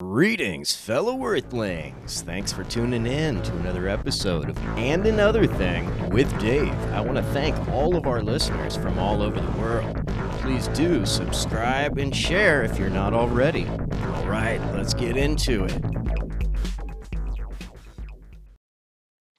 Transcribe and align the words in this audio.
Greetings, 0.00 0.74
fellow 0.74 1.22
Earthlings. 1.22 2.22
Thanks 2.22 2.50
for 2.50 2.64
tuning 2.64 3.06
in 3.06 3.42
to 3.42 3.52
another 3.58 3.86
episode 3.86 4.48
of 4.48 4.56
And 4.78 5.04
Another 5.04 5.46
Thing 5.46 6.08
with 6.08 6.26
Dave. 6.40 6.72
I 6.94 7.02
want 7.02 7.18
to 7.18 7.22
thank 7.34 7.54
all 7.68 7.94
of 7.94 8.06
our 8.06 8.22
listeners 8.22 8.76
from 8.76 8.98
all 8.98 9.20
over 9.20 9.38
the 9.38 9.58
world. 9.58 10.02
Please 10.40 10.68
do 10.68 11.04
subscribe 11.04 11.98
and 11.98 12.16
share 12.16 12.62
if 12.62 12.78
you're 12.78 12.88
not 12.88 13.12
already. 13.12 13.66
All 13.66 14.26
right, 14.26 14.58
let's 14.72 14.94
get 14.94 15.18
into 15.18 15.64
it. 15.64 15.82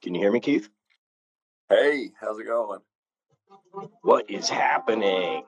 Can 0.00 0.14
you 0.14 0.20
hear 0.20 0.30
me, 0.30 0.38
Keith? 0.38 0.68
Hey, 1.70 2.12
how's 2.20 2.38
it 2.38 2.46
going? 2.46 2.78
What 4.02 4.30
is 4.30 4.48
happening? 4.48 5.42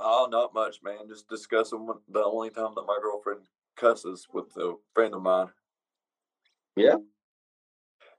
Oh, 0.00 0.28
not 0.30 0.54
much, 0.54 0.78
man. 0.82 1.08
Just 1.08 1.28
discussing 1.28 1.86
the 2.08 2.24
only 2.24 2.48
time 2.48 2.72
that 2.74 2.86
my 2.86 2.96
girlfriend 3.02 3.42
cusses 3.76 4.26
with 4.32 4.56
a 4.56 4.74
friend 4.94 5.14
of 5.14 5.22
mine. 5.22 5.48
Yeah. 6.76 6.96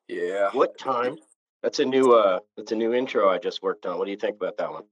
Yeah. 0.07 0.49
What 0.53 0.77
time? 0.77 1.17
That's 1.63 1.79
a 1.79 1.85
new 1.85 2.13
uh 2.13 2.39
that's 2.55 2.71
a 2.71 2.75
new 2.75 2.93
intro 2.93 3.29
I 3.29 3.39
just 3.39 3.61
worked 3.61 3.85
on. 3.85 3.97
What 3.97 4.05
do 4.05 4.11
you 4.11 4.17
think 4.17 4.35
about 4.37 4.57
that 4.57 4.71
one? 4.71 4.83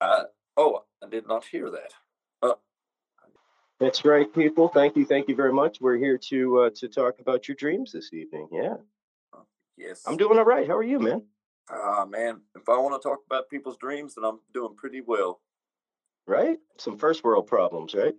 Uh, 0.00 0.24
oh, 0.56 0.82
I 1.02 1.08
did 1.08 1.26
not 1.26 1.44
hear 1.44 1.70
that. 1.70 1.92
Uh, 2.42 2.54
That's 3.80 4.04
right, 4.04 4.32
people. 4.34 4.68
Thank 4.68 4.96
you, 4.96 5.06
thank 5.06 5.28
you 5.28 5.34
very 5.34 5.52
much. 5.52 5.78
We're 5.80 5.96
here 5.96 6.18
to 6.30 6.60
uh 6.60 6.70
to 6.76 6.88
talk 6.88 7.18
about 7.20 7.48
your 7.48 7.54
dreams 7.54 7.92
this 7.92 8.12
evening. 8.12 8.48
Yeah. 8.52 8.74
yes. 9.76 10.02
I'm 10.06 10.16
doing 10.16 10.38
all 10.38 10.44
right. 10.44 10.66
How 10.66 10.76
are 10.76 10.82
you, 10.82 10.98
man? 10.98 11.22
Ah, 11.70 12.04
man. 12.04 12.40
If 12.54 12.68
I 12.68 12.78
want 12.78 13.00
to 13.00 13.08
talk 13.08 13.18
about 13.26 13.48
people's 13.50 13.76
dreams, 13.78 14.14
then 14.14 14.24
I'm 14.24 14.38
doing 14.54 14.74
pretty 14.76 15.00
well. 15.00 15.40
Right? 16.26 16.58
Some 16.78 16.98
first 16.98 17.24
world 17.24 17.46
problems, 17.46 17.94
right? 17.94 18.14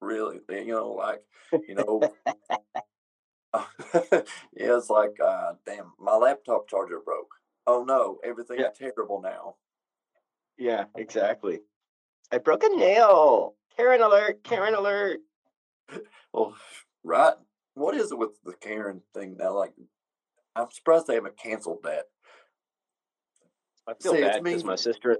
Really, 0.00 0.40
you 0.48 0.66
know, 0.66 0.90
like 0.92 1.22
you 1.68 1.74
know. 1.74 2.12
yeah, 3.94 4.20
it's 4.54 4.90
like, 4.90 5.16
uh, 5.24 5.54
damn, 5.66 5.92
my 5.98 6.14
laptop 6.14 6.68
charger 6.68 7.00
broke. 7.04 7.34
Oh 7.66 7.84
no, 7.84 8.18
everything's 8.24 8.60
Yeah. 8.60 8.68
terrible 8.74 9.20
now. 9.20 9.56
Yeah, 10.56 10.84
exactly. 10.96 11.60
I 12.30 12.38
broke 12.38 12.62
a 12.64 12.68
nail. 12.68 13.54
Karen 13.76 14.02
alert, 14.02 14.44
Karen 14.44 14.74
alert. 14.74 15.20
Well, 16.32 16.54
right. 17.02 17.34
What 17.74 17.96
is 17.96 18.12
it 18.12 18.18
with 18.18 18.40
the 18.44 18.52
Karen 18.52 19.02
thing 19.14 19.36
now? 19.36 19.56
Like, 19.56 19.72
I'm 20.54 20.70
surprised 20.70 21.08
they 21.08 21.14
haven't 21.14 21.36
canceled 21.36 21.82
that. 21.82 22.04
I 23.88 23.94
feel 24.00 24.12
See, 24.12 24.20
bad 24.20 24.44
because 24.44 24.62
my 24.62 24.76
sister 24.76 25.18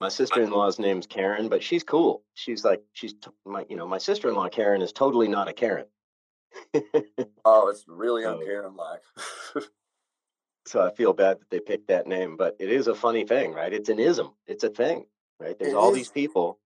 my 0.00 0.08
sister-in-law's 0.08 0.78
name's 0.78 1.06
Karen, 1.06 1.48
but 1.48 1.62
she's 1.62 1.82
cool. 1.84 2.22
She's 2.34 2.64
like 2.64 2.82
she's 2.92 3.12
t- 3.14 3.30
my 3.44 3.64
you 3.68 3.76
know, 3.76 3.86
my 3.86 3.98
sister-in-law 3.98 4.48
Karen 4.48 4.82
is 4.82 4.92
totally 4.92 5.28
not 5.28 5.48
a 5.48 5.52
Karen. 5.52 5.86
Oh, 7.44 7.68
it's 7.68 7.84
really 7.88 8.24
Oh. 8.24 8.36
unkaren 8.38 8.76
like. 8.76 9.00
so 10.66 10.82
I 10.82 10.90
feel 10.92 11.12
bad 11.12 11.40
that 11.40 11.50
they 11.50 11.58
picked 11.60 11.88
that 11.88 12.06
name, 12.06 12.36
but 12.36 12.54
it 12.60 12.70
is 12.70 12.86
a 12.86 12.94
funny 12.94 13.24
thing, 13.24 13.52
right? 13.52 13.72
It's 13.72 13.88
an 13.88 13.98
ism. 13.98 14.34
It's 14.46 14.62
a 14.64 14.68
thing, 14.70 15.06
right? 15.38 15.58
There's 15.58 15.72
It 15.72 15.76
all 15.76 15.90
is. 15.90 15.96
these 15.96 16.10
people 16.10 16.58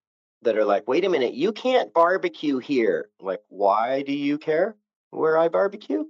that 0.42 0.58
are 0.58 0.64
like, 0.64 0.86
"Wait 0.88 1.05
a 1.05 1.08
minute, 1.08 1.32
you 1.34 1.52
can't 1.52 1.92
barbecue 1.94 2.58
here." 2.58 3.10
Like, 3.20 3.40
why 3.48 4.02
do 4.02 4.12
you 4.12 4.36
care 4.36 4.77
where 5.10 5.38
I 5.38 5.48
barbecue? 5.48 6.05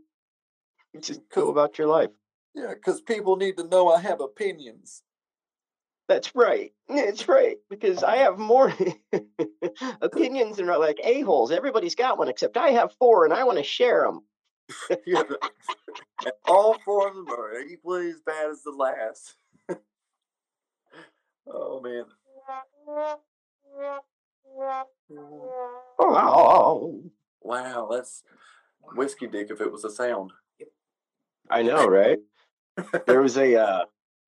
It's 0.92 1.06
just 1.08 1.28
go 1.28 1.50
about 1.50 1.78
your 1.78 1.86
life. 1.89 2.11
yeah, 2.55 2.75
because 2.75 3.00
people 3.00 3.36
need 3.36 3.56
to 3.58 3.64
know 3.64 3.89
I 3.92 4.00
have 4.00 4.20
opinions. 4.20 5.02
That's 6.08 6.34
right. 6.34 6.72
That's 6.88 7.28
right. 7.28 7.56
Because 7.70 8.02
I 8.02 8.16
have 8.16 8.38
more 8.38 8.72
opinions 10.00 10.56
than 10.58 10.66
like 10.66 11.00
a-holes. 11.02 11.50
Everybody's 11.50 11.94
got 11.94 12.19
one 12.19 12.28
except 12.28 12.56
I 12.56 12.70
have 12.70 12.92
four 12.98 13.24
and 13.24 13.33
I 13.33 13.44
want 13.44 13.58
to 13.58 13.64
share 13.64 14.05
them. 14.05 14.22
Yeah. 15.06 15.22
all 16.46 16.78
four 16.84 17.08
of 17.08 17.14
them 17.14 17.28
are 17.28 17.61
equally 17.61 18.08
as 18.08 18.22
bad 18.24 18.48
as 18.50 18.62
the 18.62 18.70
last. 18.70 19.36
oh 21.46 21.80
man. 21.80 22.05
Oh, 26.00 27.02
Wow, 27.42 27.89
that's 27.90 28.23
whiskey 28.95 29.27
dick 29.27 29.48
if 29.50 29.61
it 29.61 29.70
was 29.70 29.84
a 29.84 29.90
sound. 29.90 30.33
I 31.50 31.62
know, 31.62 31.86
right? 31.86 32.18
There 33.06 33.20
was 33.20 33.36
a, 33.36 33.56
uh, 33.56 33.84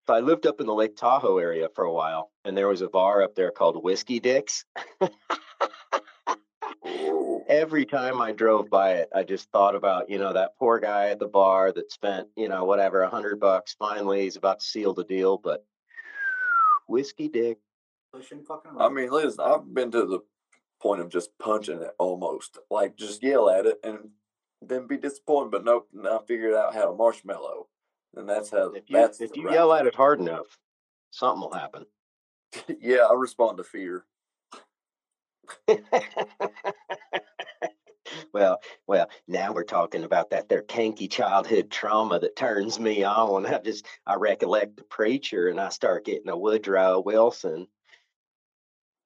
so 0.06 0.14
I 0.14 0.20
lived 0.20 0.46
up 0.46 0.60
in 0.60 0.66
the 0.66 0.74
Lake 0.74 0.96
Tahoe 0.96 1.38
area 1.38 1.68
for 1.74 1.84
a 1.84 1.92
while, 1.92 2.30
and 2.44 2.56
there 2.56 2.68
was 2.68 2.80
a 2.80 2.88
bar 2.88 3.22
up 3.22 3.34
there 3.34 3.50
called 3.50 3.82
Whiskey 3.82 4.20
Dicks. 4.20 4.64
Every 7.48 7.84
time 7.84 8.20
I 8.20 8.32
drove 8.32 8.70
by 8.70 8.94
it, 8.94 9.08
I 9.14 9.22
just 9.24 9.50
thought 9.50 9.74
about, 9.74 10.08
you 10.10 10.18
know, 10.18 10.32
that 10.32 10.52
poor 10.58 10.78
guy 10.78 11.08
at 11.08 11.18
the 11.18 11.26
bar 11.26 11.72
that 11.72 11.90
spent, 11.92 12.28
you 12.36 12.48
know, 12.48 12.64
whatever, 12.64 13.02
a 13.02 13.08
hundred 13.08 13.40
bucks. 13.40 13.74
Finally, 13.78 14.22
he's 14.22 14.36
about 14.36 14.60
to 14.60 14.66
seal 14.66 14.94
the 14.94 15.04
deal, 15.04 15.38
but 15.38 15.64
Whiskey 16.88 17.28
Dick. 17.28 17.58
I 18.78 18.88
mean, 18.88 19.10
listen, 19.10 19.44
I've 19.44 19.72
been 19.74 19.90
to 19.90 20.06
the 20.06 20.20
point 20.80 21.00
of 21.00 21.08
just 21.08 21.30
punching 21.38 21.82
it 21.82 21.92
almost. 21.98 22.58
Like 22.70 22.96
just 22.96 23.22
yell 23.22 23.50
at 23.50 23.66
it 23.66 23.78
and 23.82 24.10
then 24.62 24.86
be 24.86 24.96
disappointed, 24.96 25.50
but 25.50 25.64
nope, 25.64 25.88
now 25.92 26.18
I 26.18 26.24
figured 26.26 26.54
out 26.54 26.74
how 26.74 26.86
to 26.90 26.96
marshmallow. 26.96 27.68
And 28.16 28.28
that's 28.28 28.50
how 28.50 28.70
If 28.72 28.88
you 28.90 28.96
that's 28.96 29.20
if 29.20 29.36
you 29.36 29.44
right- 29.46 29.54
yell 29.54 29.72
at 29.72 29.86
it 29.86 29.94
hard 29.94 30.20
enough, 30.20 30.58
something 31.10 31.40
will 31.42 31.52
happen. 31.52 31.84
yeah, 32.80 33.06
I 33.10 33.14
respond 33.14 33.58
to 33.58 33.64
fear. 33.64 34.04
well, 38.32 38.60
well, 38.86 39.10
now 39.28 39.52
we're 39.52 39.64
talking 39.64 40.04
about 40.04 40.30
that 40.30 40.48
there 40.48 40.62
tanky 40.62 41.10
childhood 41.10 41.70
trauma 41.70 42.18
that 42.20 42.36
turns 42.36 42.80
me 42.80 43.04
on. 43.04 43.46
I 43.46 43.58
just 43.58 43.86
I 44.06 44.14
recollect 44.14 44.76
the 44.76 44.84
preacher 44.84 45.48
and 45.48 45.60
I 45.60 45.68
start 45.68 46.04
getting 46.04 46.28
a 46.28 46.36
Woodrow 46.36 47.00
Wilson. 47.00 47.66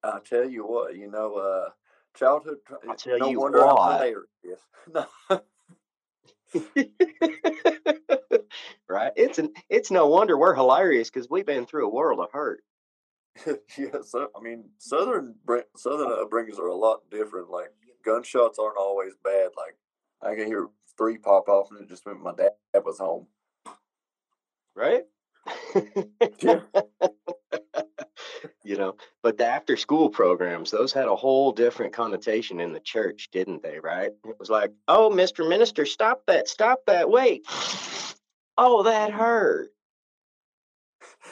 I 0.03 0.19
tell 0.27 0.49
you 0.49 0.65
what, 0.65 0.95
you 0.95 1.11
know, 1.11 1.35
uh, 1.35 1.69
childhood. 2.15 2.57
I'll 2.87 2.95
tell 2.95 3.19
no 3.19 3.29
you 3.29 3.39
wonder 3.39 3.59
I'm 3.67 3.75
what. 3.75 3.93
hilarious. 3.93 4.25
No, 4.91 5.05
right? 8.89 9.11
It's 9.15 9.39
an 9.39 9.53
it's 9.69 9.91
no 9.91 10.07
wonder 10.07 10.37
we're 10.37 10.55
hilarious 10.55 11.09
because 11.09 11.29
we've 11.29 11.45
been 11.45 11.65
through 11.65 11.87
a 11.87 11.93
world 11.93 12.19
of 12.19 12.31
hurt. 12.31 12.63
yeah. 13.77 14.01
So 14.03 14.29
I 14.35 14.41
mean, 14.41 14.65
southern 14.77 15.35
southern 15.77 16.09
upbringings 16.09 16.59
are 16.59 16.67
a 16.67 16.75
lot 16.75 17.09
different. 17.09 17.49
Like 17.49 17.71
gunshots 18.03 18.59
aren't 18.59 18.77
always 18.77 19.13
bad. 19.23 19.49
Like 19.57 19.75
I 20.21 20.35
can 20.35 20.47
hear 20.47 20.67
three 20.97 21.17
pop 21.17 21.47
off, 21.47 21.67
and 21.71 21.81
it 21.81 21.89
just 21.89 22.05
meant 22.05 22.21
my 22.21 22.33
dad 22.35 22.51
was 22.83 22.99
home. 22.99 23.27
right? 24.75 25.03
Yeah. 26.39 26.61
you 28.63 28.77
know, 28.77 28.95
but 29.23 29.37
the 29.37 29.45
after 29.45 29.75
school 29.75 30.09
programs, 30.09 30.71
those 30.71 30.93
had 30.93 31.07
a 31.07 31.15
whole 31.15 31.51
different 31.51 31.93
connotation 31.93 32.59
in 32.59 32.73
the 32.73 32.79
church, 32.79 33.29
didn't 33.31 33.63
they? 33.63 33.79
Right? 33.79 34.11
It 34.25 34.39
was 34.39 34.49
like, 34.49 34.71
oh, 34.87 35.09
Mr. 35.09 35.47
Minister, 35.47 35.85
stop 35.85 36.23
that, 36.27 36.47
stop 36.47 36.81
that, 36.87 37.09
wait. 37.09 37.45
Oh, 38.57 38.83
that 38.83 39.11
hurt. 39.11 39.69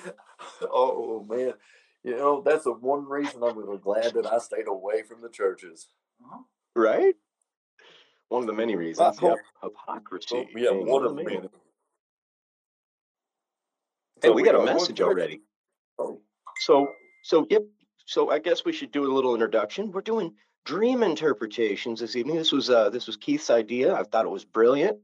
oh 0.61 1.25
man, 1.29 1.53
you 2.01 2.15
know 2.15 2.41
that's 2.41 2.63
the 2.63 2.71
one 2.71 3.07
reason 3.07 3.43
I'm 3.43 3.57
really 3.57 3.77
glad 3.77 4.13
that 4.13 4.25
I 4.25 4.39
stayed 4.39 4.67
away 4.67 5.03
from 5.03 5.21
the 5.21 5.29
churches. 5.29 5.89
Mm-hmm. 6.23 6.81
Right? 6.81 7.13
One 8.29 8.43
of 8.43 8.47
the 8.47 8.53
many 8.53 8.75
reasons. 8.75 9.19
Yep. 9.21 9.37
Oh, 9.61 9.67
hypocrisy. 9.67 10.35
Oh, 10.35 10.45
yeah, 10.55 10.69
one 10.69 11.03
of 11.03 11.15
the 11.15 11.23
many. 11.23 11.41
Hey, 14.21 14.29
we 14.29 14.43
got 14.43 14.55
a 14.55 14.63
message 14.63 15.01
already. 15.01 15.41
Oh, 15.97 16.21
So, 16.59 16.89
so 17.29 17.45
yep. 17.47 17.61
So 18.07 18.31
I 18.31 18.39
guess 18.39 18.65
we 18.65 18.73
should 18.73 18.91
do 18.91 19.05
a 19.05 19.13
little 19.13 19.35
introduction. 19.35 19.91
We're 19.91 20.01
doing 20.01 20.33
dream 20.65 21.03
interpretations 21.03 21.99
this 21.99 22.15
evening. 22.15 22.37
This 22.37 22.51
was 22.51 22.71
uh 22.71 22.89
this 22.89 23.05
was 23.05 23.17
Keith's 23.17 23.51
idea. 23.51 23.93
I 23.93 24.01
thought 24.01 24.25
it 24.25 24.31
was 24.31 24.45
brilliant. 24.45 24.97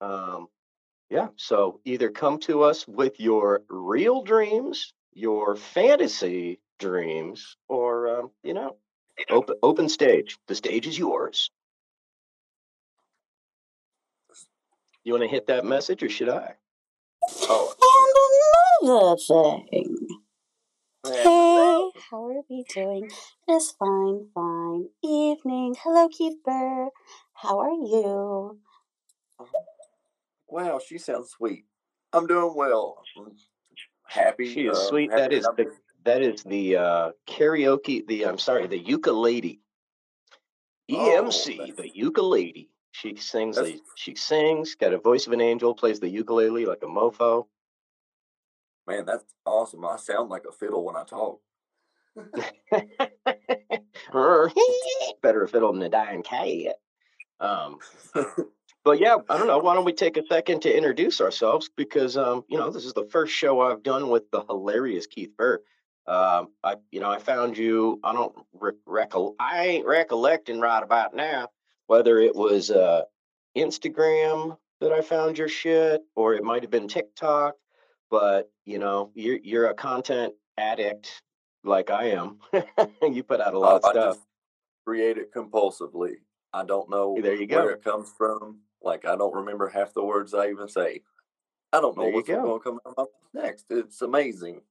Um, 0.00 0.46
yeah. 1.10 1.28
So 1.34 1.80
either 1.84 2.08
come 2.08 2.38
to 2.40 2.62
us 2.62 2.86
with 2.86 3.18
your 3.18 3.62
real 3.68 4.22
dreams, 4.22 4.94
your 5.12 5.56
fantasy 5.56 6.60
dreams, 6.78 7.56
or 7.68 8.20
um, 8.20 8.30
you 8.44 8.54
know, 8.54 8.76
open 9.28 9.56
open 9.60 9.88
stage. 9.88 10.38
The 10.46 10.54
stage 10.54 10.86
is 10.86 10.96
yours. 10.96 11.50
You 15.02 15.14
want 15.14 15.24
to 15.24 15.28
hit 15.28 15.48
that 15.48 15.64
message, 15.64 16.04
or 16.04 16.08
should 16.08 16.28
I? 16.28 16.54
oh, 17.42 17.74
And 18.82 18.88
another 18.88 19.16
thing. 19.72 20.06
Man. 21.10 21.22
Hey, 21.24 21.90
how 22.10 22.26
are 22.28 22.42
we 22.50 22.64
doing? 22.72 23.10
This 23.48 23.72
fine, 23.72 24.26
fine 24.34 24.88
evening. 25.04 25.76
Hello, 25.82 26.08
Keith 26.08 26.38
Burr. 26.44 26.88
How 27.34 27.58
are 27.60 27.70
you? 27.70 28.58
Wow, 30.48 30.80
she 30.84 30.98
sounds 30.98 31.30
sweet. 31.30 31.64
I'm 32.12 32.26
doing 32.26 32.54
well. 32.56 33.02
I'm 33.18 33.32
happy. 34.08 34.52
She 34.52 34.66
is 34.66 34.78
uh, 34.78 34.88
sweet. 34.88 35.10
That 35.10 35.32
is 35.32 35.44
the 35.44 35.66
that 36.04 36.22
is 36.22 36.42
the 36.44 36.76
uh, 36.76 37.10
karaoke. 37.28 38.06
The 38.06 38.26
I'm 38.26 38.38
sorry, 38.38 38.66
the 38.66 38.78
ukulele. 38.78 39.60
Oh, 40.92 40.94
EMC, 40.94 41.58
that's- 41.58 41.76
the 41.76 41.90
ukulele. 41.94 42.70
She 42.92 43.16
sings. 43.16 43.56
That's- 43.56 43.74
A, 43.74 43.80
she 43.96 44.14
sings. 44.14 44.76
Got 44.76 44.94
a 44.94 44.98
voice 44.98 45.26
of 45.26 45.32
an 45.32 45.40
angel. 45.40 45.74
Plays 45.74 46.00
the 46.00 46.08
ukulele 46.08 46.64
like 46.66 46.82
a 46.82 46.86
mofo. 46.86 47.46
Man, 48.86 49.04
that's 49.04 49.24
awesome. 49.44 49.84
I 49.84 49.96
sound 49.96 50.30
like 50.30 50.44
a 50.48 50.52
fiddle 50.52 50.84
when 50.84 50.96
I 50.96 51.04
talk. 51.04 51.40
Better 55.22 55.44
a 55.44 55.48
fiddle 55.48 55.72
than 55.72 55.82
a 55.82 55.88
dying 55.88 56.22
cat. 56.22 56.76
Um, 57.40 57.78
but 58.84 59.00
yeah, 59.00 59.16
I 59.28 59.36
don't 59.36 59.48
know. 59.48 59.58
Why 59.58 59.74
don't 59.74 59.84
we 59.84 59.92
take 59.92 60.16
a 60.16 60.26
second 60.26 60.62
to 60.62 60.74
introduce 60.74 61.20
ourselves? 61.20 61.68
Because 61.76 62.16
um, 62.16 62.44
you 62.48 62.56
know, 62.56 62.70
this 62.70 62.84
is 62.84 62.94
the 62.94 63.08
first 63.10 63.34
show 63.34 63.60
I've 63.60 63.82
done 63.82 64.08
with 64.08 64.30
the 64.30 64.44
hilarious 64.44 65.06
Keith 65.06 65.36
Burr. 65.36 65.60
Um, 66.06 66.48
I, 66.62 66.76
you 66.92 67.00
know, 67.00 67.10
I 67.10 67.18
found 67.18 67.58
you. 67.58 67.98
I 68.04 68.12
don't 68.12 68.34
re- 68.54 68.72
recollect. 68.86 69.36
I 69.40 69.66
ain't 69.66 69.86
recollecting 69.86 70.60
right 70.60 70.82
about 70.82 71.14
now 71.14 71.48
whether 71.86 72.18
it 72.18 72.34
was 72.34 72.70
uh, 72.70 73.02
Instagram 73.56 74.56
that 74.80 74.92
I 74.92 75.00
found 75.00 75.38
your 75.38 75.48
shit, 75.48 76.02
or 76.14 76.34
it 76.34 76.44
might 76.44 76.62
have 76.62 76.70
been 76.70 76.88
TikTok. 76.88 77.54
But 78.10 78.50
you 78.64 78.78
know, 78.78 79.10
you're 79.14 79.38
you're 79.42 79.68
a 79.68 79.74
content 79.74 80.34
addict 80.58 81.20
like 81.64 81.90
I 81.90 82.10
am. 82.10 82.38
you 83.02 83.22
put 83.22 83.40
out 83.40 83.54
a 83.54 83.58
lot 83.58 83.82
of 83.84 83.90
stuff. 83.90 84.18
create 84.86 85.18
it 85.18 85.32
compulsively. 85.34 86.14
I 86.52 86.64
don't 86.64 86.88
know 86.88 87.18
There 87.20 87.34
you 87.34 87.46
where 87.48 87.70
it 87.70 87.84
comes 87.84 88.12
from. 88.16 88.60
Like 88.82 89.04
I 89.04 89.16
don't 89.16 89.34
remember 89.34 89.68
half 89.68 89.92
the 89.92 90.04
words 90.04 90.32
I 90.32 90.48
even 90.50 90.68
say. 90.68 91.02
I 91.72 91.80
don't 91.80 91.96
know 91.96 92.04
There 92.04 92.12
what's 92.12 92.28
go. 92.28 92.42
going 92.42 92.60
to 92.60 92.64
come 92.64 92.80
out 92.86 92.94
of 92.96 93.06
my 93.34 93.42
next. 93.42 93.66
It's 93.70 94.00
amazing. 94.02 94.62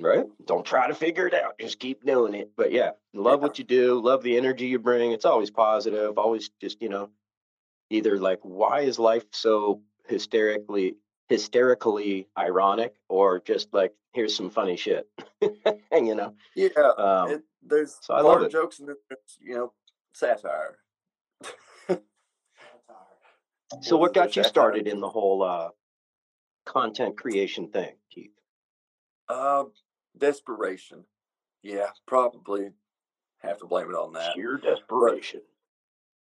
Right? 0.00 0.24
Don't 0.46 0.64
try 0.66 0.88
to 0.88 0.94
figure 0.94 1.28
it 1.28 1.34
out. 1.34 1.58
Just 1.60 1.78
keep 1.78 2.04
doing 2.04 2.34
it. 2.34 2.50
But 2.56 2.72
yeah, 2.72 2.90
love 3.14 3.40
what 3.40 3.58
you 3.58 3.64
do. 3.64 4.00
Love 4.00 4.22
the 4.24 4.36
energy 4.36 4.66
you 4.66 4.80
bring. 4.80 5.12
It's 5.12 5.24
always 5.24 5.50
positive. 5.50 6.18
Always 6.18 6.50
just, 6.60 6.82
you 6.82 6.88
know, 6.88 7.10
either 7.88 8.18
like, 8.18 8.40
why 8.42 8.80
is 8.80 8.98
life 8.98 9.24
so 9.32 9.80
hysterically, 10.08 10.96
hysterically 11.28 12.28
ironic? 12.38 12.94
Or 13.08 13.40
just 13.40 13.72
like, 13.72 13.94
here's 14.12 14.36
some 14.36 14.50
funny 14.50 14.76
shit. 14.76 15.08
and 15.90 16.06
you 16.06 16.14
know? 16.14 16.34
Yeah, 16.54 16.68
Um, 16.98 17.30
it, 17.30 17.42
there's 17.62 17.96
so 18.00 18.14
I 18.14 18.20
love 18.20 18.42
it. 18.42 18.50
jokes 18.52 18.78
and 18.80 18.88
there's 18.88 18.98
you 19.40 19.54
know 19.54 19.72
satire. 20.12 20.78
so 23.80 23.96
what 23.96 24.14
got 24.14 24.36
you 24.36 24.44
started 24.44 24.86
in 24.86 25.00
the 25.00 25.08
whole 25.08 25.42
uh, 25.42 25.68
content 26.66 27.16
creation 27.16 27.68
thing, 27.70 27.94
Keith? 28.10 28.32
Uh, 29.28 29.64
desperation. 30.18 31.04
Yeah, 31.62 31.86
probably 32.06 32.70
have 33.38 33.58
to 33.58 33.66
blame 33.66 33.88
it 33.88 33.94
on 33.94 34.12
that. 34.14 34.34
Sheer 34.34 34.56
desperation. 34.58 35.40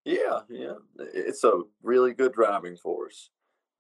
Yeah, 0.05 0.41
yeah, 0.49 0.75
it's 0.99 1.45
a 1.45 1.63
really 1.83 2.13
good 2.15 2.33
driving 2.33 2.77
force, 2.77 3.31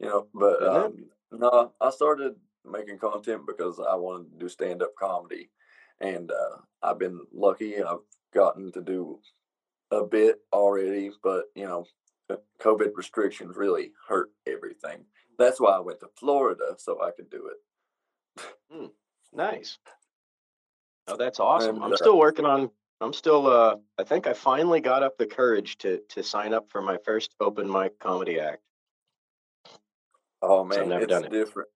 you 0.00 0.06
know. 0.06 0.26
But 0.34 0.62
um, 0.62 1.04
no, 1.30 1.72
I 1.80 1.90
started 1.90 2.34
making 2.64 2.98
content 2.98 3.42
because 3.46 3.78
I 3.78 3.94
wanted 3.94 4.32
to 4.32 4.38
do 4.38 4.48
stand 4.48 4.82
up 4.82 4.94
comedy, 4.98 5.50
and 6.00 6.30
uh, 6.30 6.56
I've 6.82 6.98
been 6.98 7.20
lucky. 7.32 7.82
I've 7.82 7.98
gotten 8.34 8.72
to 8.72 8.80
do 8.80 9.20
a 9.90 10.04
bit 10.04 10.40
already, 10.52 11.10
but 11.22 11.44
you 11.54 11.66
know, 11.66 11.86
uh, 12.30 12.36
COVID 12.60 12.90
restrictions 12.94 13.56
really 13.56 13.92
hurt 14.08 14.30
everything. 14.46 15.04
That's 15.38 15.60
why 15.60 15.72
I 15.72 15.80
went 15.80 16.00
to 16.00 16.08
Florida 16.16 16.74
so 16.78 17.02
I 17.02 17.10
could 17.12 17.30
do 17.30 17.48
it. 17.48 17.56
Nice. 19.32 19.78
Oh, 21.06 21.16
that's 21.16 21.40
awesome. 21.40 21.76
And, 21.76 21.84
I'm 21.84 21.92
uh, 21.92 21.96
still 21.96 22.18
working 22.18 22.44
on 22.44 22.70
I'm 23.00 23.12
still 23.12 23.46
uh 23.46 23.76
I 23.98 24.04
think 24.04 24.26
I 24.26 24.32
finally 24.32 24.80
got 24.80 25.02
up 25.02 25.16
the 25.16 25.26
courage 25.26 25.78
to 25.78 26.00
to 26.10 26.22
sign 26.22 26.52
up 26.52 26.70
for 26.70 26.82
my 26.82 26.98
first 27.04 27.34
open 27.40 27.70
mic 27.70 27.98
comedy 27.98 28.38
act. 28.38 28.62
Oh 30.42 30.64
man, 30.64 30.90
it's 30.92 31.12
it. 31.12 31.30
different. 31.30 31.68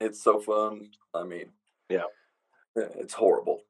It's 0.00 0.22
so 0.22 0.38
fun. 0.40 0.90
I 1.14 1.24
mean, 1.24 1.46
Yeah. 1.88 2.04
uh, 2.76 2.82
it's 2.98 3.14
horrible. 3.14 3.62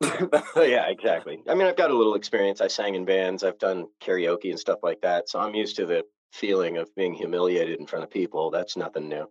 Yeah, 0.56 0.86
exactly. 0.88 1.42
I 1.48 1.54
mean, 1.54 1.66
I've 1.66 1.76
got 1.76 1.90
a 1.90 1.96
little 1.96 2.14
experience. 2.14 2.60
I 2.60 2.68
sang 2.68 2.94
in 2.94 3.04
bands, 3.04 3.42
I've 3.42 3.58
done 3.58 3.86
karaoke 4.02 4.50
and 4.50 4.58
stuff 4.58 4.80
like 4.82 5.00
that. 5.02 5.28
So 5.28 5.38
I'm 5.40 5.54
used 5.54 5.76
to 5.76 5.86
the 5.86 6.04
feeling 6.32 6.76
of 6.78 6.94
being 6.94 7.14
humiliated 7.14 7.78
in 7.80 7.86
front 7.86 8.04
of 8.04 8.10
people. 8.10 8.50
That's 8.50 8.76
nothing 8.76 9.08
new. 9.08 9.28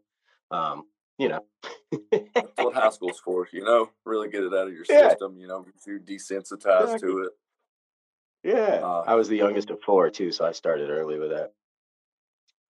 Um, 0.52 0.84
you 1.18 1.30
know. 1.30 1.46
That's 2.12 2.50
what 2.58 2.74
high 2.74 2.90
school's 2.90 3.20
for, 3.26 3.48
you 3.52 3.64
know. 3.64 3.90
Really 4.06 4.30
get 4.30 4.44
it 4.44 4.54
out 4.54 4.68
of 4.68 4.74
your 4.74 4.86
Yeah. 4.90 5.10
system, 5.10 5.38
you 5.38 5.48
know, 5.48 5.62
get 5.64 5.74
you 5.86 6.00
desensitized 6.00 6.84
Exactly. 6.96 7.10
to 7.12 7.18
it. 7.24 7.32
yeah. 8.44 8.80
Uh, 8.84 9.04
I 9.06 9.16
was 9.16 9.28
the 9.30 9.38
youngest 9.38 9.70
of 9.70 9.82
four 9.82 10.10
too, 10.10 10.32
so 10.32 10.46
I 10.46 10.52
started 10.54 10.90
early 10.90 11.20
with 11.20 11.32
that. 11.32 11.54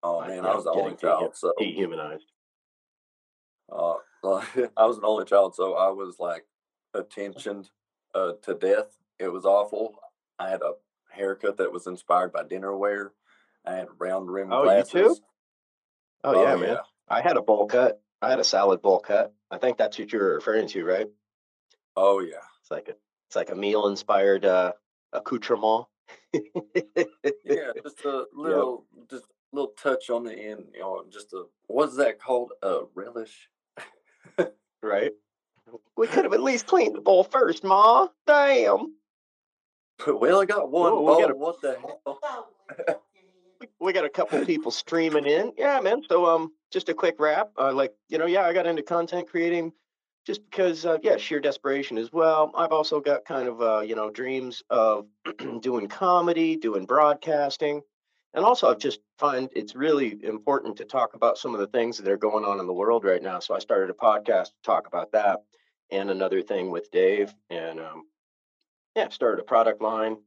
Oh 0.07 0.21
man, 0.21 0.43
you 0.43 0.49
I 0.49 0.55
was 0.55 0.63
the 0.63 0.71
only 0.71 0.95
child, 0.95 1.35
so 1.35 1.51
Dehumanized. 1.57 2.31
uh, 3.71 3.95
I 4.77 4.85
was 4.85 4.97
an 4.97 5.03
only 5.05 5.25
child, 5.25 5.53
so 5.55 5.73
I 5.73 5.89
was 5.89 6.15
like 6.19 6.45
attentioned 6.95 7.69
uh, 8.15 8.33
to 8.43 8.53
death. 8.53 8.97
It 9.19 9.27
was 9.27 9.45
awful. 9.45 9.95
I 10.39 10.49
had 10.49 10.61
a 10.61 10.73
haircut 11.11 11.57
that 11.57 11.71
was 11.73 11.87
inspired 11.87 12.31
by 12.31 12.43
dinnerware. 12.43 13.09
I 13.65 13.73
had 13.75 13.87
round 13.99 14.29
rim 14.31 14.51
Oh, 14.53 14.59
you 14.59 14.69
glasses. 14.69 14.91
too? 14.91 15.15
Oh, 16.23 16.41
yeah, 16.41 16.55
man. 16.55 16.77
I 17.09 17.21
had 17.21 17.35
a 17.37 17.41
bowl 17.41 17.67
cut. 17.67 18.01
I 18.21 18.29
had 18.29 18.39
a 18.39 18.43
salad 18.43 18.81
bowl 18.81 18.99
cut. 18.99 19.33
I 19.51 19.57
think 19.57 19.77
that's 19.77 19.99
what 19.99 20.11
you're 20.13 20.35
referring 20.35 20.67
to, 20.69 20.85
right? 20.85 21.07
Oh 21.95 22.19
yeah. 22.19 22.37
It's 22.61 22.71
like 22.71 22.87
a 22.87 22.95
it's 23.27 23.35
like 23.35 23.49
a 23.51 23.55
meal 23.55 23.87
inspired 23.87 24.45
uh 24.45 24.71
accoutrement. 25.13 25.85
Yeah, 26.33 27.71
just 27.83 28.03
a 28.05 28.25
little, 28.33 28.85
just 29.09 29.23
a 29.25 29.27
little 29.53 29.71
touch 29.81 30.09
on 30.09 30.23
the 30.23 30.33
end. 30.33 30.65
You 30.73 30.81
know, 30.81 31.03
just 31.09 31.33
a 31.33 31.43
what's 31.67 31.95
that 31.97 32.19
called? 32.21 32.51
A 32.63 32.81
relish. 32.95 33.49
right? 34.83 35.11
We 35.97 36.07
could 36.07 36.23
have 36.23 36.31
at 36.33 36.41
least 36.41 36.65
cleaned 36.65 36.95
the 36.95 37.01
bowl 37.01 37.25
first, 37.25 37.61
Ma. 37.61 38.07
Damn. 38.25 38.93
we 40.07 40.29
only 40.31 40.45
got 40.45 40.71
one 40.71 40.93
Whoa, 40.93 41.01
we 41.01 41.05
bowl. 41.07 41.19
gotta- 41.19 41.35
What 41.35 41.61
the 41.61 41.77
hell? 42.05 42.49
We- 43.59 43.67
We 43.79 43.91
got 43.91 44.05
a 44.05 44.09
couple 44.09 44.45
people 44.45 44.71
streaming 44.71 45.25
in. 45.25 45.51
Yeah, 45.57 45.81
man. 45.81 46.03
So 46.07 46.25
um 46.25 46.53
just 46.71 46.87
a 46.87 46.93
quick 46.93 47.15
wrap. 47.19 47.49
Uh, 47.59 47.73
like, 47.73 47.93
you 48.07 48.17
know, 48.17 48.27
yeah, 48.27 48.43
I 48.43 48.53
got 48.53 48.65
into 48.67 48.81
content 48.83 49.27
creating 49.29 49.73
just 50.25 50.41
because 50.49 50.85
uh, 50.85 50.99
yeah, 51.01 51.17
sheer 51.17 51.39
desperation 51.41 51.97
as 51.97 52.13
well. 52.13 52.51
I've 52.55 52.71
also 52.71 53.01
got 53.01 53.25
kind 53.25 53.47
of 53.49 53.61
uh, 53.61 53.81
you 53.81 53.95
know, 53.95 54.09
dreams 54.09 54.63
of 54.69 55.07
doing 55.61 55.87
comedy, 55.89 56.55
doing 56.55 56.85
broadcasting. 56.85 57.81
And 58.33 58.45
also 58.45 58.69
I've 58.69 58.77
just 58.79 58.99
find 59.17 59.49
it's 59.55 59.75
really 59.75 60.23
important 60.23 60.77
to 60.77 60.85
talk 60.85 61.13
about 61.15 61.37
some 61.37 61.53
of 61.53 61.59
the 61.59 61.67
things 61.67 61.97
that 61.97 62.11
are 62.11 62.17
going 62.17 62.45
on 62.45 62.59
in 62.59 62.67
the 62.67 62.73
world 62.73 63.03
right 63.03 63.21
now. 63.21 63.39
So 63.39 63.55
I 63.55 63.59
started 63.59 63.89
a 63.89 63.93
podcast 63.93 64.47
to 64.47 64.61
talk 64.63 64.87
about 64.87 65.11
that 65.13 65.43
and 65.89 66.09
another 66.11 66.41
thing 66.41 66.69
with 66.69 66.91
Dave 66.91 67.33
and 67.49 67.79
um 67.79 68.03
yeah, 68.95 69.09
started 69.09 69.39
a 69.41 69.45
product 69.45 69.81
line. 69.81 70.17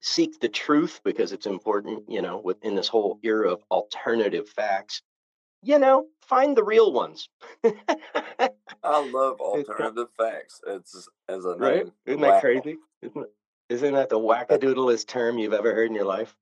Seek 0.00 0.40
the 0.40 0.48
truth 0.48 1.00
because 1.04 1.32
it's 1.32 1.46
important, 1.46 2.04
you 2.08 2.22
know, 2.22 2.40
within 2.42 2.74
this 2.74 2.88
whole 2.88 3.18
era 3.22 3.52
of 3.52 3.62
alternative 3.70 4.48
facts. 4.48 5.02
You 5.64 5.78
know, 5.78 6.06
find 6.22 6.56
the 6.56 6.64
real 6.64 6.92
ones. 6.92 7.28
I 7.64 8.48
love 8.82 9.36
It's 9.54 9.68
alternative 9.68 10.08
facts. 10.16 10.60
It's 10.66 11.08
as 11.28 11.44
a 11.44 11.54
right? 11.56 11.84
name. 11.84 11.92
Isn't 12.06 12.20
Wow. 12.20 12.30
that 12.32 12.40
crazy? 12.40 12.78
Isn't? 13.00 13.26
Isn't 13.68 13.94
that 13.94 14.08
the 14.08 14.18
wackadoodlest 14.18 15.06
term 15.06 15.38
you've 15.38 15.52
ever 15.52 15.72
heard 15.72 15.88
in 15.88 15.94
your 15.94 16.04
life? 16.04 16.36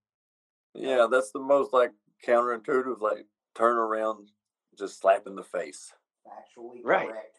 Yeah, 0.75 1.07
that's 1.11 1.33
the 1.33 1.41
most 1.41 1.73
like 1.73 1.93
counterintuitive. 2.27 3.01
Like 3.01 3.27
turn 3.55 3.77
around, 3.77 4.31
just 4.79 5.01
slap 5.01 5.27
in 5.27 5.35
the 5.35 5.43
face. 5.45 5.93
Factually 6.27 6.81
Right. 6.85 7.09
correct 7.09 7.39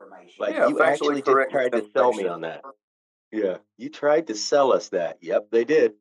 information. 0.00 0.34
Like 0.38 0.54
Yeah, 0.54 0.68
you 0.68 0.82
actually 0.82 1.22
correct 1.22 1.52
tried 1.52 1.72
to 1.72 1.88
sell 1.92 2.12
me 2.12 2.26
on 2.26 2.40
that. 2.42 2.62
Yeah, 3.32 3.58
you 3.76 3.90
tried 3.90 4.28
to 4.28 4.34
sell 4.34 4.72
us 4.72 4.88
that. 4.90 5.18
Yep, 5.20 5.48
they 5.50 5.64
did. 5.64 5.94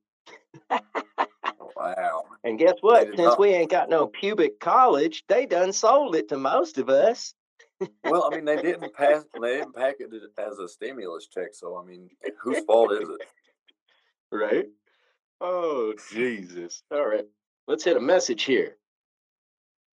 Wow. 1.75 2.25
And 2.45 2.59
guess 2.59 2.73
what? 2.81 3.07
Since 3.07 3.19
not. 3.19 3.39
we 3.39 3.49
ain't 3.51 3.71
got 3.71 3.89
no 3.89 4.05
pubic 4.05 4.59
college, 4.59 5.23
they 5.29 5.45
done 5.45 5.71
sold 5.71 6.13
it 6.13 6.27
to 6.27 6.37
most 6.37 6.77
of 6.77 6.89
us. 6.89 7.33
Well, 8.03 8.25
I 8.29 8.29
mean, 8.35 8.43
they 8.43 8.61
didn't 8.61 8.93
pass. 8.93 9.23
They 9.41 9.59
didn't 9.59 9.73
package 9.73 10.11
it 10.11 10.23
as 10.37 10.59
a 10.59 10.67
stimulus 10.67 11.27
check. 11.27 11.53
So, 11.53 11.77
I 11.77 11.85
mean, 11.85 12.09
whose 12.41 12.59
fault 12.65 12.91
is 12.91 13.07
it? 13.07 13.21
Right? 14.31 14.65
Oh, 15.45 15.93
Jesus. 16.13 16.83
All 16.89 17.05
right. 17.05 17.25
Let's 17.67 17.83
hit 17.83 17.97
a 17.97 17.99
message 17.99 18.43
here. 18.43 18.77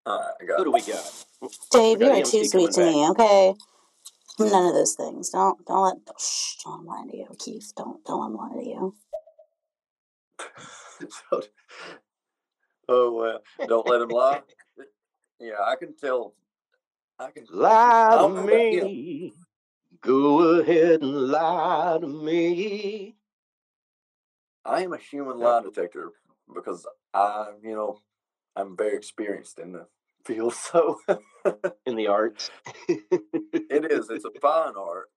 All 0.06 0.20
right, 0.20 0.34
I 0.42 0.46
got 0.46 0.60
Who 0.60 0.66
do 0.66 0.72
we 0.72 0.82
got? 0.82 1.26
Dave, 1.72 2.00
We 2.00 2.06
you 2.06 2.12
are 2.12 2.24
too 2.24 2.46
sweet 2.46 2.72
to 2.72 2.82
coming 2.82 2.94
me. 2.94 3.10
Okay, 3.10 3.56
none 4.40 4.68
of 4.68 4.74
those 4.74 4.94
things. 4.94 5.30
Don't 5.30 5.66
don't 5.66 5.84
let 5.84 6.06
don't, 6.06 6.22
shh, 6.22 6.58
don't 6.64 6.86
lie 6.86 7.06
to 7.10 7.18
you, 7.18 7.28
Keith. 7.38 7.74
Don't 7.76 8.04
don't 8.06 8.34
lie 8.34 8.54
to 8.54 8.66
you. 8.66 8.96
oh 12.90 13.14
well, 13.14 13.42
don't 13.68 13.88
let 13.88 14.02
him 14.02 14.10
lie. 14.10 14.42
Yeah, 15.40 15.62
I 15.66 15.76
can 15.76 15.96
tell. 15.96 16.34
I 17.20 17.32
can. 17.32 17.46
Lie 17.52 18.10
to 18.12 18.18
don't 18.18 18.36
know 18.36 18.44
about 18.44 18.54
him. 18.54 18.84
me. 18.84 19.34
Go 20.02 20.60
ahead 20.60 21.02
and 21.02 21.28
lie 21.30 21.98
to 22.02 22.08
me. 22.08 23.19
I 24.66 24.84
am 24.84 24.94
a 24.94 24.98
human 24.98 25.38
lie 25.40 25.62
detector 25.62 26.12
because 26.54 26.86
I, 27.14 27.52
you 27.64 27.74
know, 27.74 28.00
I'm 28.56 28.76
very 28.76 28.96
experienced 28.96 29.60
in 29.60 29.72
the 29.74 29.88
field. 30.26 30.54
So 30.54 31.00
in 31.86 31.96
the 31.96 32.08
arts. 32.08 32.52
it 32.88 33.92
is. 33.92 34.10
It's 34.10 34.26
a 34.26 34.32
fine 34.42 34.74
art, 34.78 35.10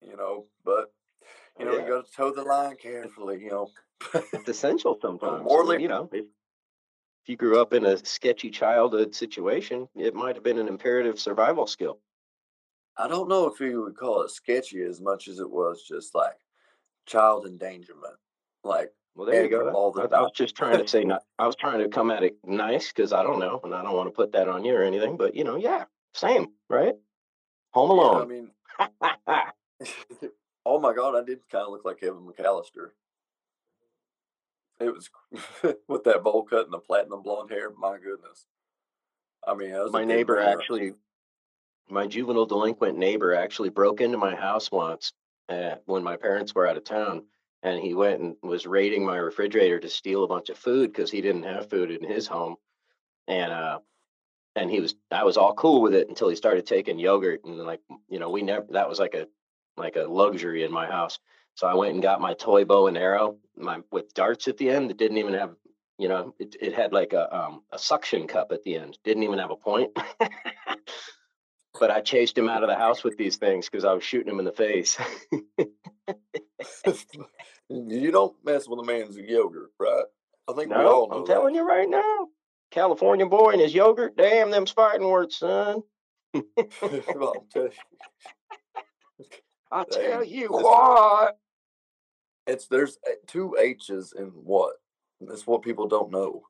you 0.00 0.16
know, 0.16 0.46
but 0.64 0.86
oh, 0.86 1.26
you 1.58 1.64
know, 1.66 1.72
Yeah. 1.76 1.82
you 1.86 1.88
got 1.88 2.06
to 2.06 2.12
toe 2.12 2.32
the 2.32 2.42
line 2.42 2.76
carefully. 2.76 3.42
You 3.42 3.50
know, 3.50 3.70
It's 4.32 4.48
essential 4.48 4.98
sometimes. 5.00 5.44
Morley- 5.44 5.82
you 5.82 5.88
know, 5.88 6.08
if, 6.12 6.24
if 6.24 7.28
you 7.28 7.36
grew 7.36 7.60
up 7.60 7.74
in 7.74 7.84
a 7.84 7.96
sketchy 8.04 8.50
childhood 8.50 9.14
situation, 9.14 9.88
it 9.94 10.14
might 10.14 10.34
have 10.34 10.44
been 10.44 10.58
an 10.58 10.68
imperative 10.68 11.20
survival 11.20 11.66
skill. 11.66 12.00
I 12.96 13.06
don't 13.06 13.28
know 13.28 13.46
if 13.46 13.60
you 13.60 13.82
would 13.82 13.96
call 13.96 14.22
it 14.22 14.30
sketchy 14.30 14.82
as 14.82 15.00
much 15.00 15.28
as 15.28 15.38
it 15.38 15.48
was 15.48 15.84
just 15.86 16.14
like 16.16 16.34
child 17.06 17.46
endangerment. 17.46 18.16
Like, 18.64 18.90
Well, 19.14 19.26
there 19.26 19.44
you 19.44 19.50
go. 19.50 19.70
all 19.70 19.92
the 19.92 20.02
I, 20.02 20.18
I 20.18 20.20
was 20.22 20.32
just 20.34 20.56
trying 20.56 20.78
to 20.78 20.88
say, 20.88 21.04
not, 21.04 21.22
I 21.38 21.46
was 21.46 21.56
trying 21.56 21.80
to 21.80 21.88
come 21.88 22.10
at 22.10 22.22
it 22.22 22.36
nice 22.44 22.92
because 22.92 23.12
I 23.12 23.22
don't 23.22 23.38
know, 23.38 23.60
and 23.64 23.74
I 23.74 23.82
don't 23.82 23.94
want 23.94 24.08
to 24.08 24.14
put 24.14 24.32
that 24.32 24.48
on 24.48 24.64
you 24.64 24.74
or 24.74 24.82
anything. 24.82 25.16
But 25.16 25.34
you 25.34 25.44
know, 25.44 25.56
yeah, 25.56 25.84
same, 26.14 26.48
right? 26.68 26.94
Home 27.72 27.98
yeah, 27.98 28.20
I 28.20 28.24
mean, 28.24 28.50
oh 30.66 30.80
my 30.80 30.94
god, 30.94 31.14
I 31.16 31.24
did 31.24 31.40
kind 31.50 31.64
of 31.64 31.72
look 31.72 31.84
like 31.84 32.00
Kevin 32.00 32.26
McAllister. 32.26 32.90
It 34.80 34.94
was 34.94 35.10
with 35.88 36.04
that 36.04 36.22
bowl 36.22 36.44
cut 36.44 36.64
and 36.64 36.72
the 36.72 36.78
platinum 36.78 37.22
blonde 37.22 37.50
hair. 37.50 37.70
My 37.76 37.98
goodness. 37.98 38.46
I 39.46 39.54
mean, 39.54 39.74
I 39.74 39.82
was 39.82 39.92
my 39.92 40.04
neighbor 40.04 40.36
man. 40.36 40.48
actually, 40.48 40.92
my 41.88 42.06
juvenile 42.06 42.46
delinquent 42.46 42.98
neighbor 42.98 43.34
actually 43.34 43.70
broke 43.70 44.00
into 44.00 44.18
my 44.18 44.34
house 44.34 44.70
once 44.70 45.12
uh, 45.48 45.76
when 45.86 46.02
my 46.02 46.16
parents 46.16 46.54
were 46.54 46.66
out 46.66 46.76
of 46.76 46.84
town, 46.84 47.24
and 47.62 47.80
he 47.80 47.94
went 47.94 48.20
and 48.20 48.36
was 48.42 48.66
raiding 48.66 49.04
my 49.04 49.16
refrigerator 49.16 49.78
to 49.80 49.88
steal 49.88 50.24
a 50.24 50.28
bunch 50.28 50.48
of 50.48 50.58
food 50.58 50.92
because 50.92 51.10
he 51.10 51.20
didn't 51.20 51.42
have 51.44 51.70
food 51.70 51.90
in 51.90 52.08
his 52.08 52.26
home, 52.26 52.56
and 53.26 53.52
uh, 53.52 53.78
and 54.56 54.70
he 54.70 54.80
was 54.80 54.94
I 55.10 55.24
was 55.24 55.36
all 55.36 55.54
cool 55.54 55.82
with 55.82 55.94
it 55.94 56.08
until 56.08 56.28
he 56.28 56.36
started 56.36 56.66
taking 56.66 56.98
yogurt 56.98 57.44
and 57.44 57.58
like 57.58 57.80
you 58.08 58.18
know 58.18 58.30
we 58.30 58.42
never 58.42 58.66
that 58.70 58.88
was 58.88 58.98
like 58.98 59.14
a 59.14 59.26
like 59.76 59.96
a 59.96 60.02
luxury 60.02 60.64
in 60.64 60.72
my 60.72 60.86
house. 60.86 61.18
So 61.54 61.66
I 61.66 61.74
went 61.74 61.94
and 61.94 62.02
got 62.02 62.20
my 62.20 62.34
toy 62.34 62.64
bow 62.64 62.86
and 62.86 62.96
arrow, 62.96 63.38
my 63.56 63.80
with 63.90 64.14
darts 64.14 64.46
at 64.48 64.56
the 64.58 64.70
end 64.70 64.90
that 64.90 64.98
didn't 64.98 65.18
even 65.18 65.34
have 65.34 65.54
you 65.98 66.08
know, 66.08 66.32
it, 66.38 66.54
it 66.60 66.74
had 66.74 66.92
like 66.92 67.12
a 67.12 67.36
um, 67.36 67.62
a 67.72 67.78
suction 67.78 68.28
cup 68.28 68.52
at 68.52 68.62
the 68.62 68.76
end. 68.76 68.98
Didn't 69.04 69.24
even 69.24 69.40
have 69.40 69.50
a 69.50 69.56
point. 69.56 69.90
but 71.80 71.90
I 71.90 72.00
chased 72.00 72.38
him 72.38 72.48
out 72.48 72.62
of 72.62 72.68
the 72.68 72.76
house 72.76 73.02
with 73.02 73.16
these 73.18 73.36
things 73.36 73.68
because 73.68 73.84
I 73.84 73.92
was 73.92 74.04
shooting 74.04 74.32
him 74.32 74.38
in 74.38 74.44
the 74.44 74.52
face. 74.52 74.96
you 77.68 78.10
don't 78.10 78.34
mess 78.44 78.68
with 78.68 78.80
a 78.80 78.84
man's 78.84 79.16
yogurt, 79.16 79.70
right? 79.78 80.04
I 80.48 80.52
think 80.54 80.70
we 80.70 80.76
all 80.76 81.08
know 81.08 81.16
I'm 81.16 81.26
telling 81.26 81.54
you 81.54 81.62
right 81.66 81.88
now. 81.88 82.28
California 82.70 83.26
boy 83.26 83.50
and 83.52 83.60
his 83.60 83.74
yogurt. 83.74 84.16
Damn 84.16 84.50
them 84.50 84.66
fighting 84.66 85.06
words, 85.08 85.36
son. 85.36 85.82
I'll 86.82 87.46
tell 87.52 87.64
you. 87.64 87.70
I 89.72 89.84
Hey, 89.90 90.08
tell 90.08 90.24
you 90.24 90.48
what. 90.48 91.38
It's 92.46 92.66
there's 92.68 92.98
uh, 93.06 93.12
two 93.26 93.56
H's 93.60 94.14
in 94.18 94.28
what? 94.28 94.74
That's 95.20 95.46
what 95.46 95.62
people 95.62 95.86
don't 95.88 96.10
know. 96.10 96.44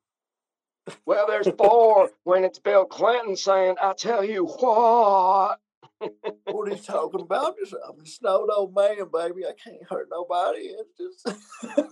Well, 1.06 1.26
there's 1.26 1.48
four 1.58 2.10
when 2.24 2.44
it's 2.44 2.60
Bill 2.60 2.84
Clinton 2.84 3.36
saying, 3.36 3.76
I 3.82 3.94
tell 3.94 4.24
you 4.24 4.46
what. 4.46 5.58
What 6.00 6.68
are 6.68 6.70
you 6.70 6.76
talking 6.76 7.20
about? 7.20 7.56
Just, 7.58 7.74
I'm 7.74 8.04
just 8.04 8.22
an 8.22 8.28
old 8.28 8.50
old 8.54 8.74
man, 8.74 9.08
baby. 9.12 9.46
I 9.46 9.52
can't 9.52 9.82
hurt 9.88 10.08
nobody. 10.10 10.74
It's 10.78 11.22
just 11.24 11.38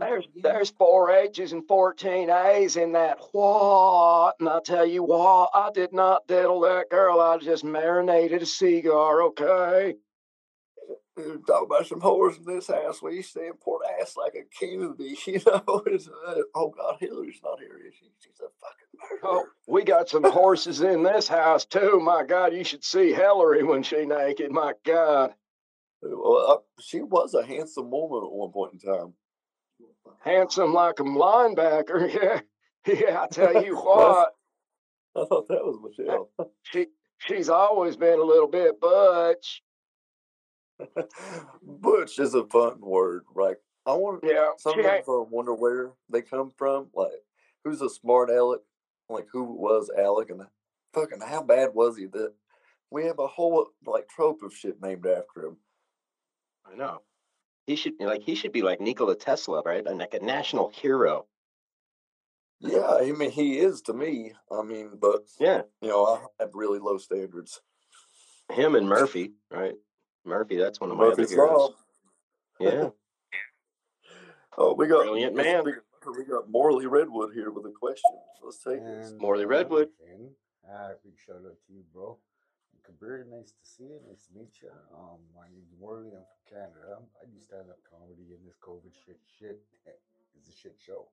There's 0.00 0.26
there's 0.42 0.70
four 0.70 1.10
H's 1.10 1.52
and 1.52 1.66
fourteen 1.68 2.30
A's 2.30 2.76
in 2.76 2.92
that 2.92 3.18
what, 3.32 4.34
and 4.40 4.48
I 4.48 4.60
tell 4.64 4.86
you 4.86 5.04
what, 5.04 5.50
I 5.54 5.70
did 5.72 5.92
not 5.92 6.26
diddle 6.26 6.60
that 6.62 6.90
girl. 6.90 7.20
I 7.20 7.38
just 7.38 7.64
marinated 7.64 8.42
a 8.42 8.46
cigar. 8.46 9.22
Okay. 9.22 9.94
Talk 11.46 11.64
about 11.66 11.86
some 11.86 12.00
whores 12.00 12.38
in 12.38 12.44
this 12.44 12.68
house. 12.68 13.02
We 13.02 13.16
used 13.16 13.32
to 13.34 13.46
import 13.46 13.82
ass 14.00 14.16
like 14.16 14.34
a 14.34 14.44
Kennedy, 14.58 15.16
you 15.26 15.40
know. 15.46 15.62
Uh, 15.66 16.34
oh 16.54 16.70
God, 16.76 16.96
Hillary's 17.00 17.40
not 17.42 17.58
here, 17.60 17.78
is 17.86 17.94
she? 17.94 18.06
She's 18.20 18.40
a 18.40 18.44
fucking 18.60 19.18
Oh, 19.22 19.46
we 19.66 19.84
got 19.84 20.08
some 20.08 20.24
horses 20.24 20.80
in 20.80 21.02
this 21.02 21.28
house 21.28 21.64
too. 21.64 22.00
My 22.00 22.24
God, 22.24 22.52
you 22.54 22.64
should 22.64 22.84
see 22.84 23.12
Hillary 23.12 23.62
when 23.62 23.82
she 23.82 24.04
naked. 24.04 24.50
My 24.50 24.72
God, 24.84 25.34
Well, 26.02 26.46
uh, 26.50 26.56
she 26.80 27.00
was 27.00 27.34
a 27.34 27.44
handsome 27.46 27.90
woman 27.90 28.24
at 28.26 28.32
one 28.32 28.50
point 28.52 28.72
in 28.74 28.78
time. 28.80 29.14
handsome 30.20 30.72
like 30.74 31.00
a 31.00 31.04
linebacker. 31.04 32.42
Yeah, 32.86 32.94
yeah. 32.94 33.22
I 33.22 33.26
tell 33.26 33.64
you 33.64 33.76
what, 33.76 34.32
I 35.16 35.24
thought 35.26 35.48
that 35.48 35.64
was 35.64 35.78
Michelle. 35.96 36.30
she 36.62 36.86
she's 37.18 37.48
always 37.48 37.96
been 37.96 38.18
a 38.18 38.22
little 38.24 38.48
bit 38.48 38.80
butch. 38.80 39.62
Butch 41.62 42.18
is 42.18 42.34
a 42.34 42.44
fun 42.46 42.80
word. 42.80 43.24
Like 43.34 43.58
I 43.86 43.94
want 43.94 44.20
Yeah, 44.24 44.50
sometimes. 44.58 45.04
I 45.08 45.24
wonder 45.30 45.54
where 45.54 45.92
they 46.10 46.22
come 46.22 46.50
from. 46.56 46.88
Like 46.94 47.12
who's 47.64 47.82
a 47.82 47.90
smart 47.90 48.30
Alec? 48.30 48.60
Like 49.08 49.26
who 49.32 49.44
was 49.44 49.90
Alec 49.96 50.30
and 50.30 50.42
fucking 50.92 51.20
how 51.20 51.42
bad 51.42 51.70
was 51.74 51.96
he 51.96 52.06
that 52.06 52.32
we 52.90 53.04
have 53.04 53.18
a 53.18 53.26
whole 53.26 53.68
like 53.86 54.08
trope 54.08 54.42
of 54.42 54.54
shit 54.54 54.80
named 54.82 55.06
after 55.06 55.46
him. 55.46 55.56
I 56.70 56.74
know. 56.76 57.02
He 57.66 57.76
should 57.76 57.94
like 58.00 58.22
he 58.22 58.34
should 58.34 58.52
be 58.52 58.62
like 58.62 58.80
Nikola 58.80 59.16
Tesla, 59.16 59.62
right? 59.64 59.86
And 59.86 59.98
like 59.98 60.14
a 60.14 60.24
national 60.24 60.68
hero. 60.70 61.26
Yeah, 62.60 62.86
I 63.00 63.12
mean 63.12 63.30
he 63.30 63.58
is 63.58 63.82
to 63.82 63.92
me. 63.92 64.32
I 64.50 64.62
mean, 64.62 64.92
but 65.00 65.28
Yeah, 65.38 65.62
you 65.80 65.88
know, 65.88 66.04
I 66.06 66.42
have 66.42 66.50
really 66.54 66.78
low 66.78 66.98
standards. 66.98 67.60
him 68.50 68.74
and 68.74 68.88
Murphy, 68.88 69.32
right? 69.50 69.74
Murphy, 70.28 70.56
that's 70.56 70.80
one 70.80 70.90
of 70.90 70.96
my 70.96 71.04
Murphy's 71.04 71.32
other 71.32 71.34
heroes. 71.34 71.58
Law. 71.58 71.70
Yeah, 72.60 72.88
Oh, 74.58 74.74
we 74.74 74.88
got 74.88 75.06
Brilliant 75.06 75.36
let's 75.36 75.46
man. 75.46 75.64
We 75.64 76.24
got 76.24 76.50
Morley 76.50 76.86
Redwood 76.86 77.32
here 77.32 77.50
with 77.50 77.66
a 77.66 77.70
question. 77.70 78.10
Let's 78.42 78.58
take 78.58 78.82
this. 78.82 79.14
Morley 79.18 79.44
Redwood. 79.44 79.90
Finn, 80.02 80.30
uh, 80.66 80.98
big 81.04 81.14
shout 81.14 81.36
out 81.46 81.54
to 81.66 81.72
you, 81.72 81.84
bro. 81.94 82.18
Kabir, 82.84 83.26
nice 83.30 83.52
to 83.52 83.62
see 83.62 83.84
you. 83.84 84.00
Nice 84.08 84.26
to 84.26 84.32
meet 84.34 84.50
you. 84.62 84.72
Um, 84.96 85.20
my 85.36 85.46
name's 85.52 85.70
Morley. 85.78 86.08
I'm 86.10 86.24
from 86.24 86.42
Canada. 86.48 86.98
I 87.20 87.28
do 87.28 87.38
stand 87.38 87.68
up 87.70 87.78
comedy, 87.84 88.32
in 88.34 88.40
this 88.42 88.56
COVID 88.58 88.90
shit 88.90 89.20
shit 89.28 89.60
is 90.40 90.48
a 90.48 90.56
shit 90.56 90.74
show. 90.80 91.06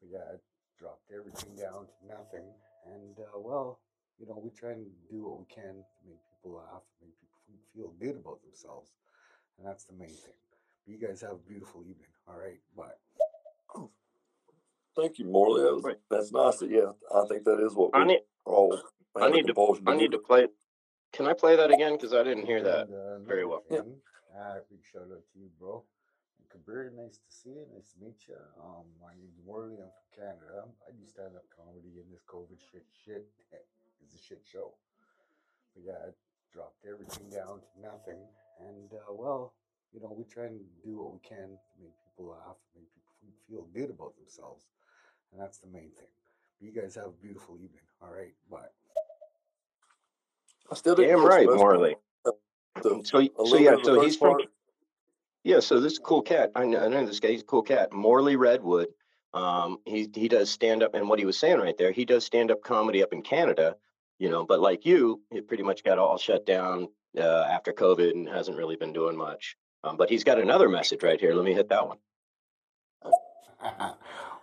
But 0.00 0.08
yeah, 0.10 0.24
I 0.26 0.36
dropped 0.80 1.06
everything 1.12 1.54
down 1.54 1.86
to 1.86 1.96
nothing. 2.08 2.48
And 2.88 3.14
uh, 3.20 3.38
well, 3.38 3.78
you 4.18 4.26
know, 4.26 4.40
we 4.42 4.50
try 4.50 4.72
and 4.72 4.86
do 5.10 5.22
what 5.28 5.38
we 5.38 5.46
can 5.46 5.84
to 5.84 6.00
make 6.08 6.18
people 6.34 6.58
laugh, 6.58 6.82
make 6.98 7.14
people 7.20 7.29
feel 7.74 7.92
good 8.00 8.16
about 8.16 8.42
themselves, 8.42 8.90
and 9.58 9.66
that's 9.66 9.84
the 9.84 9.94
main 9.94 10.08
thing. 10.08 10.34
But 10.50 10.92
you 10.92 10.98
guys 10.98 11.20
have 11.22 11.32
a 11.32 11.48
beautiful 11.48 11.82
evening. 11.82 12.08
All 12.28 12.38
right, 12.38 12.60
bye. 12.76 12.94
Thank 14.96 15.18
you, 15.18 15.24
Morley. 15.24 15.62
That 15.62 15.74
was, 15.74 15.84
Right. 15.84 16.00
That's 16.10 16.32
nice. 16.32 16.62
Yeah, 16.62 16.92
I 17.14 17.24
think 17.26 17.44
that 17.44 17.60
is 17.62 17.74
what 17.74 17.90
I 17.94 18.04
need 18.04 18.20
all 18.44 18.76
I 19.16 19.30
need 19.30 19.46
to 19.46 19.54
compulsion 19.54 19.88
I 19.88 19.94
need 19.96 20.10
to 20.12 20.18
play. 20.18 20.48
Can 21.12 21.26
I 21.26 21.32
play 21.32 21.56
that 21.56 21.70
again? 21.70 21.94
Because 21.94 22.12
I 22.12 22.22
didn't 22.22 22.46
hear 22.46 22.62
that 22.62 22.86
And, 22.88 22.94
uh, 22.94 23.18
very 23.26 23.46
well. 23.46 23.62
Yeah. 23.70 23.86
uh, 24.34 24.58
big 24.70 24.82
shout 24.92 25.10
out 25.10 25.22
to 25.32 25.38
you, 25.38 25.50
bro. 25.58 25.84
And 26.38 26.46
Kabir, 26.50 26.92
nice 26.94 27.18
to 27.18 27.30
see 27.30 27.50
you. 27.50 27.66
Nice 27.74 27.92
to 27.94 28.04
meet 28.04 28.18
you. 28.28 28.38
Um, 28.62 28.86
my 29.00 29.14
name's 29.14 29.38
Morley. 29.46 29.78
I'm 29.78 29.90
from 29.90 30.10
Canada. 30.14 30.66
I 30.86 30.90
do 30.90 31.06
stand 31.06 31.34
up 31.34 31.46
comedy, 31.54 31.98
and 32.02 32.10
this 32.10 32.22
COVID 32.26 32.58
shit 32.58 32.86
shit 32.90 33.26
is 34.06 34.14
a 34.14 34.22
shit 34.22 34.42
show. 34.46 34.74
But 35.74 35.82
yeah, 35.86 35.98
I 36.02 36.10
dropped 36.52 36.84
everything 36.86 37.28
down 37.30 37.60
to 37.60 37.80
nothing. 37.82 38.20
And 38.60 38.92
uh, 38.92 39.12
well, 39.12 39.54
you 39.92 40.00
know, 40.00 40.14
we 40.16 40.24
try 40.24 40.44
and 40.46 40.60
do 40.84 40.98
what 40.98 41.12
we 41.12 41.18
can 41.20 41.56
to 41.58 41.74
make 41.82 41.94
people 42.06 42.30
laugh, 42.30 42.56
make 42.76 42.86
people 42.94 43.34
feel 43.48 43.66
good 43.74 43.90
about 43.90 44.16
themselves, 44.16 44.64
and 45.32 45.40
that's 45.40 45.58
the 45.58 45.66
main 45.68 45.90
thing. 45.90 46.10
But 46.60 46.66
you 46.66 46.72
guys 46.72 46.94
have 46.96 47.06
a 47.06 47.22
beautiful 47.22 47.56
evening. 47.56 47.86
All 48.02 48.12
right, 48.12 48.34
bye. 48.50 48.66
I 50.70 50.74
still 50.74 50.94
didn't 50.94 51.10
Damn 51.10 51.20
catch 51.20 51.28
right, 51.28 51.46
most 51.46 51.54
of 51.54 51.58
Morley. 51.58 51.96
the, 52.24 52.32
So 53.04 53.28
so 53.44 53.56
yeah, 53.56 53.70
bit 53.70 53.80
of 53.80 53.82
the 53.82 53.84
so 53.84 54.00
he's 54.02 54.16
first 54.16 54.18
from 54.18 54.38
yeah. 55.44 55.60
So 55.60 55.80
this 55.80 55.94
is 55.94 55.98
a 55.98 56.02
cool 56.02 56.22
cat. 56.22 56.52
I 56.54 56.64
know, 56.66 56.84
I 56.84 56.88
know 56.88 57.06
this 57.06 57.20
guy. 57.20 57.28
He's 57.28 57.42
a 57.42 57.44
cool 57.46 57.62
cat. 57.62 57.92
Morley 57.92 58.36
Redwood. 58.36 58.88
Um, 59.32 59.78
he 59.86 60.08
he 60.14 60.28
does 60.28 60.50
stand 60.50 60.82
up, 60.82 60.94
and 60.94 61.08
what 61.08 61.18
he 61.18 61.24
was 61.24 61.38
saying 61.38 61.58
right 61.58 61.76
there, 61.78 61.92
he 61.92 62.04
does 62.04 62.24
stand 62.24 62.50
up 62.50 62.62
comedy 62.62 63.02
up 63.02 63.12
in 63.12 63.22
Canada. 63.22 63.76
You 64.20 64.28
know, 64.28 64.44
but 64.44 64.60
like 64.60 64.86
you, 64.86 65.22
it 65.32 65.48
pretty 65.48 65.62
much 65.62 65.82
got 65.82 65.98
all 65.98 66.18
shut 66.18 66.44
down 66.46 66.88
uh, 67.18 67.46
after 67.50 67.72
COVID 67.72 68.10
and 68.10 68.28
hasn't 68.28 68.58
really 68.58 68.76
been 68.76 68.92
doing 68.92 69.16
much. 69.16 69.56
Um, 69.82 69.96
but 69.96 70.10
he's 70.10 70.24
got 70.24 70.38
another 70.38 70.68
message 70.68 71.02
right 71.02 71.18
here. 71.18 71.34
Let 71.34 71.44
me 71.44 71.54
hit 71.54 71.70
that 71.70 71.88
one. 71.88 71.96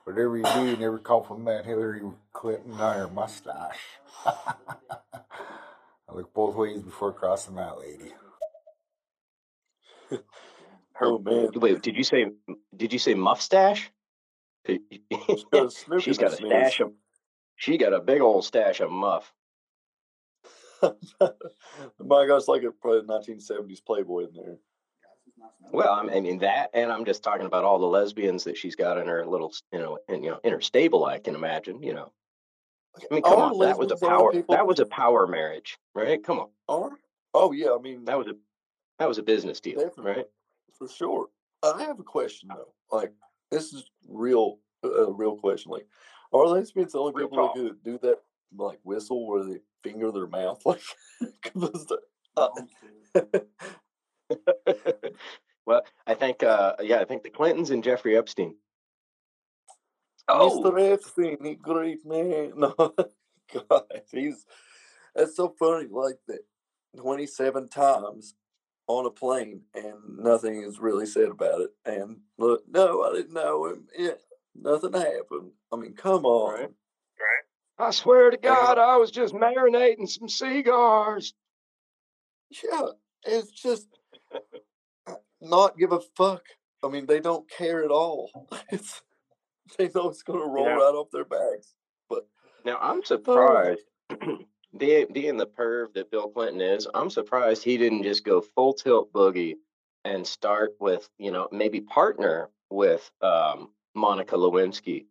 Whatever 0.03 0.37
you 0.37 0.43
do, 0.43 0.65
you 0.65 0.77
never 0.77 0.97
compliment 0.97 1.65
Hillary 1.65 2.01
Clinton 2.33 2.73
on 2.73 2.95
her 2.95 3.07
mustache. 3.07 3.77
I 4.25 6.13
look 6.13 6.33
both 6.33 6.55
ways 6.55 6.81
before 6.81 7.13
crossing 7.13 7.55
that 7.55 7.77
lady. 7.77 8.13
Her, 10.09 10.19
Oh 11.01 11.19
man, 11.19 11.49
wait, 11.53 11.83
did 11.83 11.95
you 11.95 12.03
say 12.03 12.25
did 12.75 12.93
you 12.93 12.99
say 12.99 13.13
mustache? 13.13 13.91
she's 14.65 15.43
got 15.51 15.65
a 15.65 15.69
snook 15.69 16.01
She's 16.01 16.17
in 16.17 16.23
her 16.23 16.29
got 16.29 16.39
a 16.39 16.45
stash 16.47 16.79
of. 16.79 16.93
She 17.57 17.77
got 17.77 17.93
a 17.93 17.99
big 17.99 18.21
old 18.21 18.43
stash 18.43 18.79
of 18.79 18.89
muff. 18.89 19.31
My 21.99 22.27
gosh, 22.27 22.47
like 22.47 22.63
a 22.63 22.71
probably 22.71 23.01
1970s 23.01 23.83
Playboy 23.85 24.27
in 24.27 24.33
there. 24.35 24.57
Well, 25.71 25.93
I 25.93 26.19
mean 26.19 26.39
that, 26.39 26.69
and 26.73 26.91
I'm 26.91 27.05
just 27.05 27.23
talking 27.23 27.45
about 27.45 27.63
all 27.63 27.79
the 27.79 27.85
lesbians 27.85 28.43
that 28.45 28.57
she's 28.57 28.75
got 28.75 28.97
in 28.97 29.07
her 29.07 29.25
little, 29.25 29.53
you 29.71 29.79
know, 29.79 29.99
in 30.07 30.23
you 30.23 30.31
know, 30.31 30.39
in 30.43 30.51
her 30.53 30.61
stable. 30.61 31.05
I 31.05 31.19
can 31.19 31.35
imagine, 31.35 31.83
you 31.83 31.93
know. 31.93 32.11
I 32.97 33.13
mean, 33.13 33.21
come 33.21 33.33
Are 33.33 33.51
on, 33.51 33.59
that 33.59 33.77
was 33.77 33.91
a 33.91 33.93
lesbians 33.95 33.99
the 33.99 34.07
only 34.07 34.41
power. 34.43 34.57
That 34.57 34.67
was 34.67 34.79
a 34.79 34.85
power 34.85 35.27
marriage, 35.27 35.77
right? 35.93 36.23
Come 36.23 36.39
on, 36.39 36.49
Are? 36.67 36.91
Oh 37.33 37.51
yeah, 37.51 37.75
I 37.77 37.81
mean 37.81 38.05
that 38.05 38.17
was 38.17 38.27
a 38.27 38.33
that 38.99 39.07
was 39.07 39.17
a 39.17 39.23
business 39.23 39.59
deal, 39.59 39.79
Definitely. 39.79 40.11
right? 40.11 40.25
for 40.77 40.87
sure. 40.87 41.27
I 41.63 41.83
have 41.83 41.99
a 41.99 42.03
question 42.03 42.49
though. 42.49 42.73
Like 42.91 43.11
this 43.51 43.73
is 43.73 43.89
real, 44.07 44.59
a 44.83 45.11
real 45.11 45.35
question. 45.35 45.71
Like, 45.71 45.87
are 46.33 46.47
lesbians 46.47 46.93
the 46.93 46.99
only 46.99 47.13
Real 47.15 47.29
people 47.29 47.49
could 47.49 47.83
do 47.83 47.97
that? 47.99 48.17
Like 48.55 48.79
whistle 48.83 49.27
where 49.27 49.43
they 49.43 49.59
finger 49.83 50.11
their 50.11 50.27
mouth, 50.27 50.61
like 50.65 50.81
uh, 52.35 52.49
well, 55.65 55.83
I 56.05 56.13
think, 56.13 56.43
uh, 56.43 56.73
yeah, 56.81 56.99
I 56.99 57.05
think 57.05 57.23
the 57.23 57.29
Clintons 57.29 57.71
and 57.71 57.83
Jeffrey 57.83 58.17
Epstein. 58.17 58.55
Oh, 60.27 60.61
Mr. 60.61 60.93
Epstein, 60.93 61.37
he 61.43 61.55
great 61.55 62.05
man. 62.05 62.53
No, 62.57 62.73
God, 63.69 63.85
he's 64.11 64.45
that's 65.15 65.37
so 65.37 65.55
funny. 65.57 65.87
Like 65.89 66.17
that, 66.27 66.41
twenty-seven 66.97 67.69
times 67.69 68.35
on 68.87 69.05
a 69.05 69.09
plane, 69.09 69.61
and 69.73 70.19
nothing 70.19 70.63
is 70.63 70.79
really 70.79 71.05
said 71.05 71.29
about 71.29 71.61
it. 71.61 71.69
And 71.85 72.17
look, 72.37 72.63
no, 72.69 73.03
I 73.03 73.13
didn't 73.13 73.33
know 73.33 73.67
him. 73.67 73.87
Yeah, 73.97 74.11
nothing 74.53 74.93
happened. 74.93 75.51
I 75.71 75.77
mean, 75.77 75.93
come 75.93 76.25
on. 76.25 76.59
Right. 76.59 76.69
I 77.79 77.91
swear 77.91 78.31
to 78.31 78.37
God, 78.37 78.77
I 78.77 78.97
was 78.97 79.11
just 79.11 79.33
marinating 79.33 80.07
some 80.09 80.27
cigars. 80.29 81.33
Yeah, 82.63 82.87
it's 83.23 83.51
just 83.51 83.87
uh, 85.05 85.15
not 85.41 85.77
give 85.77 85.91
a 85.91 85.99
fuck. 86.15 86.43
I 86.83 86.87
mean, 86.89 87.05
they 87.05 87.19
don't 87.19 87.49
care 87.49 87.83
at 87.83 87.91
all. 87.91 88.47
It's 88.71 89.01
they 89.77 89.89
know 89.93 90.09
it's 90.09 90.23
gonna 90.23 90.45
roll 90.45 90.65
Yeah. 90.65 90.75
right 90.75 90.95
off 90.95 91.11
their 91.11 91.25
backs. 91.25 91.75
But 92.09 92.25
Now 92.65 92.77
I'm 92.81 93.03
surprised, 93.03 93.81
being 94.77 95.07
being 95.11 95.37
the 95.37 95.45
perv 95.47 95.93
that 95.93 96.09
Bill 96.09 96.29
Clinton 96.29 96.61
is, 96.61 96.87
I'm 96.93 97.09
surprised 97.09 97.63
he 97.63 97.77
didn't 97.77 98.03
just 98.03 98.23
go 98.23 98.39
full 98.41 98.73
tilt 98.73 99.11
boogie 99.11 99.55
and 100.05 100.25
start 100.25 100.71
with, 100.79 101.09
you 101.17 101.31
know, 101.31 101.49
maybe 101.51 101.81
partner 101.81 102.49
with 102.69 103.09
um, 103.21 103.71
Monica 103.93 104.35
Lewinsky 104.35 105.05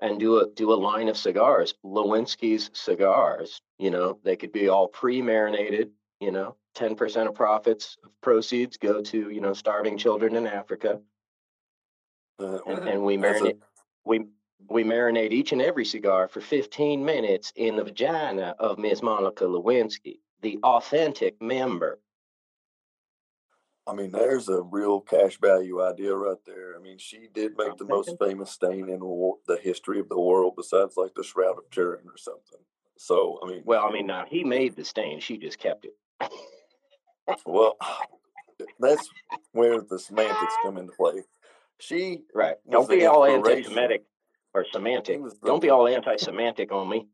and 0.00 0.20
do 0.20 0.38
a 0.40 0.46
do 0.54 0.72
a 0.72 0.74
line 0.74 1.08
of 1.08 1.16
cigars, 1.16 1.74
Lewinsky's 1.84 2.70
cigars. 2.74 3.60
You 3.78 3.90
know, 3.90 4.18
they 4.22 4.36
could 4.36 4.52
be 4.52 4.68
all 4.68 4.88
pre-marinated. 4.88 5.90
You 6.20 6.32
know, 6.32 6.56
ten 6.74 6.94
percent 6.96 7.28
of 7.28 7.34
profits 7.34 7.96
of 8.04 8.10
proceeds 8.22 8.76
go 8.76 9.02
to 9.02 9.30
you 9.30 9.40
know 9.40 9.52
starving 9.52 9.98
children 9.98 10.36
in 10.36 10.46
Africa, 10.46 11.00
Uh, 12.38 12.58
and, 12.66 12.88
and 12.88 13.02
we 13.04 13.16
That's 13.16 13.40
a- 13.40 13.44
marinate 13.44 13.58
we 14.04 14.26
we 14.68 14.84
marinate 14.84 15.32
each 15.32 15.52
and 15.52 15.62
every 15.62 15.84
cigar 15.84 16.26
for 16.28 16.40
15 16.40 17.04
minutes 17.04 17.52
in 17.56 17.76
the 17.76 17.84
vagina 17.84 18.54
of 18.58 18.78
Miss 18.78 19.02
Monica 19.02 19.44
Lewinsky, 19.44 20.18
the 20.40 20.58
authentic 20.62 21.40
member. 21.40 22.00
I 23.88 23.94
mean, 23.94 24.10
there's 24.10 24.48
a 24.48 24.62
real 24.62 25.00
cash 25.00 25.38
value 25.40 25.80
idea 25.82 26.14
right 26.14 26.38
there. 26.44 26.74
I 26.76 26.80
mean, 26.82 26.98
she 26.98 27.28
did 27.32 27.56
make 27.56 27.76
the 27.76 27.84
most 27.84 28.16
famous 28.20 28.50
stain 28.50 28.88
in 28.88 29.00
war- 29.00 29.38
the 29.46 29.56
history 29.58 30.00
of 30.00 30.08
the 30.08 30.18
world, 30.18 30.54
besides 30.56 30.96
like 30.96 31.14
the 31.14 31.22
Shroud 31.22 31.58
of 31.58 31.70
Turin 31.70 32.06
or 32.08 32.16
something. 32.16 32.58
So, 32.98 33.38
I 33.44 33.48
mean, 33.48 33.62
Well, 33.64 33.84
I 33.86 33.92
mean, 33.92 34.06
now 34.06 34.24
he 34.28 34.42
made 34.42 34.74
the 34.74 34.84
stain, 34.84 35.20
she 35.20 35.36
just 35.38 35.58
kept 35.58 35.84
it. 35.84 35.94
well, 37.44 37.76
that's 38.80 39.08
where 39.52 39.80
the 39.80 39.98
semantics 39.98 40.54
come 40.62 40.78
into 40.78 40.92
play. 40.92 41.22
She 41.78 42.22
Right. 42.34 42.56
Don't 42.68 42.88
be 42.88 43.04
all 43.06 43.24
anti-Semitic 43.24 44.02
or 44.54 44.64
semantic. 44.72 45.22
The- 45.22 45.36
Don't 45.44 45.60
be 45.62 45.70
all 45.70 45.86
anti-semantic 45.86 46.72
on 46.72 46.88
me. 46.88 47.06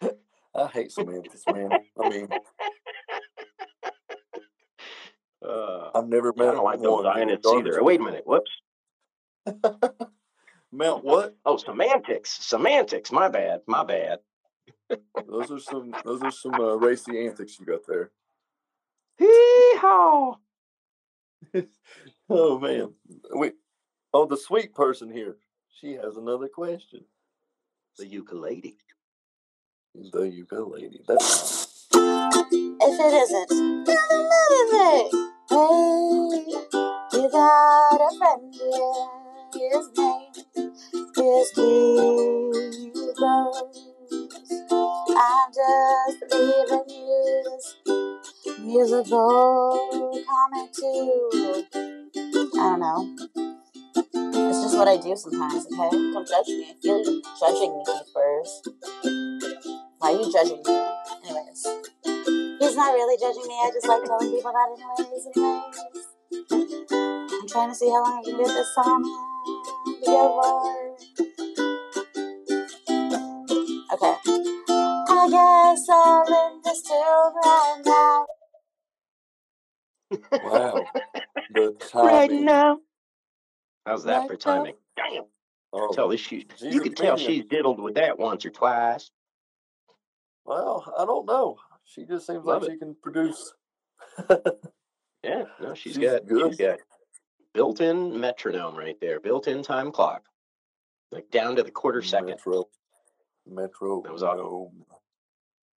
I 0.54 0.66
hate 0.68 0.92
semantics, 0.92 1.42
man. 1.52 1.70
I 2.00 2.08
mean, 2.08 2.28
Uh, 5.46 5.90
I've 5.94 6.08
never 6.08 6.32
I 6.38 6.44
don't 6.52 6.64
like 6.64 6.80
those 6.80 7.04
one. 7.04 7.04
with 7.04 7.14
Zionists 7.14 7.52
either. 7.52 7.84
Wait 7.84 8.00
a 8.00 8.02
minute. 8.02 8.24
Whoops. 8.26 8.50
Mount 10.72 11.04
what? 11.04 11.36
Oh, 11.44 11.56
semantics. 11.56 12.30
Semantics. 12.44 13.12
My 13.12 13.28
bad. 13.28 13.60
My 13.66 13.84
bad. 13.84 14.18
Those 15.28 15.50
are 15.50 15.58
some. 15.60 15.94
Those 16.04 16.22
are 16.22 16.30
some 16.30 16.54
uh, 16.54 16.74
racy 16.76 17.26
antics 17.26 17.58
you 17.58 17.66
got 17.66 17.86
there. 17.86 18.10
Hee-haw. 19.18 20.36
Oh 22.30 22.58
man, 22.58 22.94
we. 23.36 23.52
Oh, 24.14 24.24
the 24.26 24.36
sweet 24.38 24.74
person 24.74 25.10
here. 25.12 25.36
She 25.80 25.92
has 25.92 26.16
another 26.16 26.48
question. 26.48 27.04
The 27.98 28.06
ukulele. 28.06 28.78
The 29.94 30.22
ukulele. 30.22 31.02
That's 31.06 31.86
If 31.92 33.00
it 33.00 33.14
isn't, 33.22 33.84
then 33.84 33.96
another 34.10 34.70
thing. 35.10 35.33
Hey, 35.54 35.60
you 35.60 37.30
got 37.30 38.00
a 38.00 38.10
friend 38.18 38.52
here. 38.52 39.06
His 39.54 39.88
name 39.96 40.32
is 41.16 41.52
Keith. 41.54 43.22
I'm 45.16 45.50
just 45.54 46.18
leaving 46.32 46.88
you 46.88 47.42
this 47.46 47.66
musical 48.62 50.24
comment 50.28 50.74
too. 50.74 51.64
I 52.34 52.58
don't 52.58 52.80
know. 52.80 53.16
It's 54.50 54.60
just 54.60 54.76
what 54.76 54.88
I 54.88 54.96
do 54.96 55.14
sometimes, 55.14 55.66
okay? 55.66 55.90
Don't 55.90 56.26
judge 56.26 56.48
me. 56.48 56.66
I 56.68 56.74
feel 56.82 56.98
you 56.98 57.22
judging 57.38 57.78
me, 57.78 57.84
Burrs. 58.12 58.62
Why 59.98 60.14
are 60.14 60.20
you 60.20 60.32
judging 60.32 60.62
me? 60.66 60.88
Anyways. 61.24 61.83
He's 62.74 62.78
not 62.80 62.92
really 62.92 63.16
judging 63.20 63.46
me. 63.46 63.54
I 63.54 63.70
just 63.72 63.86
like 63.86 64.02
telling 64.02 64.32
people 64.32 64.50
that 64.50 64.68
anyways. 64.98 65.28
Anyways. 65.36 67.30
I'm 67.32 67.46
trying 67.46 67.68
to 67.68 67.74
see 67.76 67.86
how 67.88 68.02
long 68.02 68.18
I 68.18 68.24
can 68.24 68.36
do 68.36 68.44
this 68.46 68.74
song. 68.74 69.04
Together. 70.00 70.96
Okay. 73.92 74.16
I 75.08 75.28
guess 75.30 75.86
I'll 75.88 76.34
end 76.34 76.64
this 76.64 76.82
tune 76.82 76.96
right 77.44 77.82
now. 77.86 78.26
wow. 80.42 80.84
The 81.54 81.76
timing. 81.78 82.08
Right 82.12 82.32
now. 82.32 82.78
How's 83.86 84.02
that 84.02 84.18
Right 84.18 84.26
for 84.26 84.34
now. 84.34 84.38
timing? 84.56 84.74
Damn. 84.96 85.26
Oh, 85.72 85.92
Tell 85.94 86.08
this 86.08 86.20
she, 86.20 86.48
you 86.60 86.80
a 86.80 86.82
can 86.82 86.94
tell 86.96 87.16
she's 87.16 87.44
diddled 87.44 87.80
with 87.80 87.94
that 87.94 88.18
once 88.18 88.44
or 88.44 88.50
twice. 88.50 89.12
well, 90.44 90.92
I 90.98 91.04
don't 91.04 91.26
know. 91.26 91.58
She 91.84 92.04
just 92.04 92.26
seems 92.26 92.44
Love 92.44 92.62
like 92.62 92.70
it. 92.70 92.74
she 92.74 92.78
can 92.78 92.96
produce. 93.02 93.52
Yeah, 95.22 95.44
no, 95.60 95.72
she's 95.74 95.94
She's 95.94 95.98
got 95.98 96.26
good. 96.26 96.52
she's 96.52 96.58
got 96.66 96.78
built-in 97.54 98.18
metronome 98.20 98.76
right 98.76 98.96
there, 99.00 99.20
built-in 99.20 99.62
time 99.62 99.90
clock, 99.90 100.22
like 101.12 101.30
down 101.30 101.56
to 101.56 101.62
the 101.62 101.70
quarter 101.70 102.02
second. 102.02 102.28
Metro. 102.28 102.68
Metro. 103.46 104.02
That 104.02 104.12
was 104.12 104.22
awesome. 104.22 104.84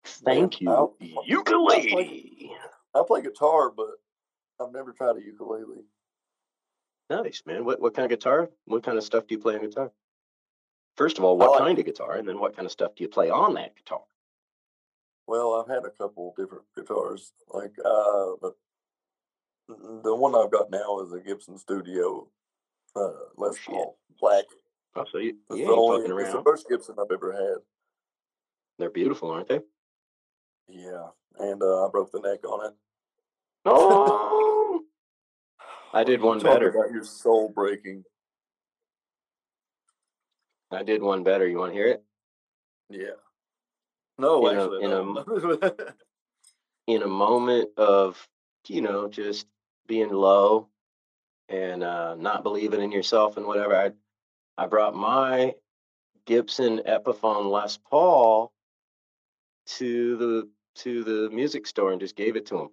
Thank 0.07 0.63
Man, 0.63 0.89
you, 1.01 1.21
ukulele. 1.27 2.53
I 2.95 3.03
play 3.07 3.23
guitar, 3.23 3.71
but 3.71 3.89
I've 4.61 4.73
never 4.73 4.93
tried 4.93 5.17
a 5.17 5.23
ukulele. 5.23 5.85
Nice 7.11 7.43
man. 7.45 7.65
What 7.67 7.81
what 7.81 7.95
kind 7.95 8.11
of 8.11 8.19
guitar? 8.19 8.49
What 8.65 8.83
kind 8.83 8.97
of 8.97 9.05
stuff 9.05 9.27
do 9.27 9.35
you 9.35 9.41
play 9.41 9.57
on 9.57 9.61
guitar? 9.63 9.93
First 10.97 11.19
of 11.19 11.25
all, 11.25 11.37
what 11.37 11.51
like- 11.51 11.61
kind 11.61 11.79
of 11.79 11.85
guitar, 11.85 12.13
and 12.17 12.27
then 12.27 12.39
what 12.39 12.57
kind 12.57 12.65
of 12.67 12.73
stuff 12.73 12.95
do 12.95 13.05
you 13.05 13.09
play 13.11 13.29
on 13.31 13.55
that 13.55 13.77
guitar? 13.77 14.01
Well, 15.27 15.55
I've 15.55 15.75
had 15.75 15.85
a 15.85 15.91
couple 15.91 16.35
different 16.37 16.65
guitars. 16.77 17.33
Like, 17.49 17.73
uh, 17.85 18.33
but 18.41 18.55
the 19.69 20.15
one 20.15 20.35
I've 20.35 20.51
got 20.51 20.71
now 20.71 21.01
is 21.01 21.13
a 21.13 21.21
Gibson 21.21 21.57
Studio 21.57 22.29
uh, 22.97 23.11
Les 23.37 23.57
shit. 23.57 23.75
Paul 23.75 23.99
Black. 24.21 24.45
Oh, 24.97 25.05
so 25.11 25.19
you, 25.19 25.37
It's 25.51 25.59
you 25.61 25.67
the 25.67 25.73
only, 25.73 26.09
fucking 26.09 26.21
it's 26.21 26.33
the 26.33 26.43
first 26.43 26.69
Gibson 26.69 26.97
I've 27.01 27.13
ever 27.13 27.33
had. 27.33 27.63
They're 28.79 28.91
beautiful, 28.91 29.31
aren't 29.31 29.49
they? 29.49 29.61
Yeah, 30.69 31.09
and 31.39 31.63
uh, 31.63 31.87
I 31.87 31.91
broke 31.91 32.13
the 32.13 32.21
neck 32.21 32.45
on 32.47 32.67
it. 32.67 32.75
Oh, 33.65 34.83
I 35.93 36.05
did 36.05 36.21
one 36.21 36.39
better. 36.39 36.69
About 36.69 36.93
your 36.93 37.05
soul 37.05 37.53
breaking. 37.55 38.05
I 40.71 40.83
did 40.83 41.03
one 41.03 41.23
better. 41.23 41.47
You 41.47 41.59
want 41.59 41.73
to 41.73 41.77
hear 41.77 41.89
it? 41.89 42.05
Yeah. 42.91 43.17
No, 44.19 44.47
In 44.47 44.57
a- 44.57 44.61
actually, 44.63 44.85
in 44.85 44.91
no. 44.91 45.25
In 46.87 47.03
a 47.03 47.09
moment 47.09 47.71
of, 47.79 48.29
you 48.69 48.83
know, 48.83 49.09
just 49.09 49.47
being 49.87 50.11
low, 50.11 50.69
and 51.49 51.83
uh, 51.83 52.15
not 52.15 52.43
believing 52.43 52.83
in 52.83 52.93
yourself 52.93 53.37
and 53.37 53.47
whatever, 53.47 53.75
I 53.75 53.93
I 54.57 54.67
brought 54.67 54.95
my 54.95 55.55
Gibson 56.27 56.81
Epiphone 56.87 57.51
Les 57.51 57.79
Paul 57.79 58.53
to 59.67 60.17
the 60.17 60.49
to 60.77 61.05
the 61.05 61.31
music 61.31 61.67
store 61.67 61.93
and 61.93 62.01
just 62.01 62.17
gave 62.17 62.37
it 62.37 62.47
to 62.47 62.59
him. 62.59 62.69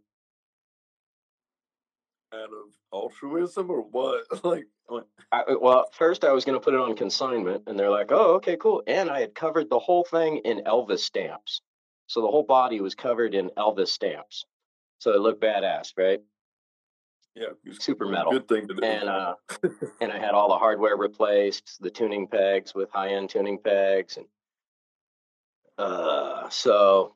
Out 2.34 2.50
of 2.50 2.74
altruism 2.94 3.70
or 3.70 3.82
what? 3.82 4.24
like, 4.46 4.66
like 4.90 5.04
I, 5.32 5.44
well, 5.60 5.90
first 5.92 6.24
I 6.24 6.32
was 6.32 6.46
going 6.46 6.58
to 6.58 6.64
put 6.64 6.74
it 6.74 6.80
on 6.80 6.96
consignment, 6.96 7.64
and 7.68 7.78
they're 7.78 7.90
like, 7.90 8.12
"Oh, 8.12 8.36
okay, 8.36 8.56
cool." 8.58 8.84
And 8.88 9.10
I 9.10 9.20
had 9.20 9.36
covered 9.36 9.70
the 9.70 9.80
whole 9.80 10.06
thing 10.06 10.38
in 10.46 10.64
Elvis 10.66 11.00
stamps, 11.00 11.62
so 12.08 12.22
the 12.22 12.28
whole 12.28 12.44
body 12.44 12.80
was 12.80 12.96
covered 12.96 13.36
in 13.36 13.50
Elvis 13.58 13.90
stamps, 13.90 14.46
so 15.00 15.12
it 15.12 15.20
looked 15.20 15.44
badass, 15.44 15.92
right? 15.98 16.22
yeah, 17.36 17.48
Super 17.80 18.06
metal. 18.06 18.32
Good 18.32 18.48
thing 18.48 18.68
to 18.68 18.74
do. 18.74 18.84
And 18.84 19.10
uh, 19.10 19.36
and 20.02 20.12
I 20.12 20.20
had 20.20 20.32
all 20.32 20.50
the 20.50 20.58
hardware 20.58 20.98
replaced, 20.98 21.82
the 21.82 21.90
tuning 21.90 22.28
pegs 22.28 22.76
with 22.76 22.90
high 22.92 23.10
end 23.10 23.30
tuning 23.30 23.58
pegs, 23.58 24.18
and 24.18 24.26
uh, 25.78 26.50
so 26.50 27.16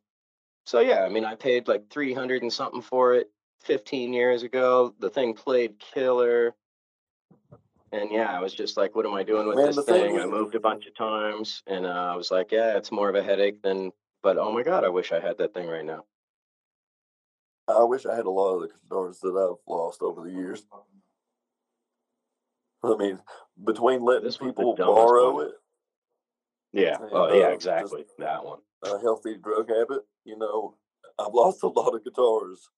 so 0.65 0.80
yeah. 0.80 1.04
I 1.04 1.10
mean, 1.10 1.25
I 1.25 1.36
paid 1.36 1.67
like 1.67 1.89
three 1.89 2.13
hundred 2.13 2.41
and 2.43 2.51
something 2.51 2.82
for 2.82 3.15
it 3.15 3.30
15 3.65 4.13
years 4.13 4.43
ago. 4.43 4.93
The 4.99 5.10
thing 5.10 5.34
played 5.34 5.80
killer. 5.80 6.56
And 7.91 8.12
yeah, 8.12 8.36
I 8.36 8.39
was 8.39 8.54
just 8.54 8.78
like, 8.78 8.95
what 8.95 9.06
am 9.06 9.13
I 9.13 9.23
doing 9.23 9.47
with 9.47 9.58
Man, 9.58 9.67
this 9.67 9.86
thing 9.86 10.15
thing? 10.15 10.19
I 10.19 10.25
moved 10.25 10.56
a 10.56 10.60
bunch 10.60 10.86
of 10.86 10.95
times 10.95 11.63
and 11.67 11.86
uh, 11.86 12.12
I 12.12 12.15
was 12.15 12.32
like, 12.32 12.51
yeah, 12.51 12.78
it's 12.78 12.91
more 12.91 13.10
of 13.10 13.15
a 13.15 13.23
headache 13.23 13.62
than, 13.62 13.91
but 14.21 14.38
oh 14.38 14.51
my 14.51 14.63
God, 14.63 14.84
I 14.84 14.89
wish 14.89 15.12
I 15.12 15.19
had 15.19 15.38
that 15.38 15.54
thing 15.54 15.67
right 15.67 15.86
now. 15.86 16.04
I 17.67 17.84
wish 17.84 18.06
I 18.06 18.15
had 18.15 18.25
a 18.25 18.32
lot 18.32 18.56
of 18.56 18.62
the 18.62 18.67
guitars 18.67 19.19
that 19.19 19.30
I've 19.30 19.58
lost 19.67 20.01
over 20.01 20.23
the 20.23 20.32
years. 20.32 20.65
I 22.84 22.95
mean, 22.97 23.19
between 23.63 24.04
letting 24.04 24.25
This 24.25 24.38
people 24.38 24.75
borrow 24.75 25.34
one. 25.34 25.47
it, 25.47 25.54
Yeah. 26.73 26.97
And, 27.01 27.10
Oh, 27.12 27.34
yeah, 27.34 27.47
uh, 27.47 27.49
exactly. 27.49 28.06
That 28.19 28.43
one. 28.43 28.60
a 28.84 28.99
healthy 28.99 29.38
drug 29.38 29.69
habit, 29.69 30.01
you 30.25 30.38
know, 30.38 30.75
I've 31.17 31.34
lost 31.34 31.63
a 31.63 31.67
lot 31.67 31.95
of 31.95 32.04
guitars. 32.04 32.69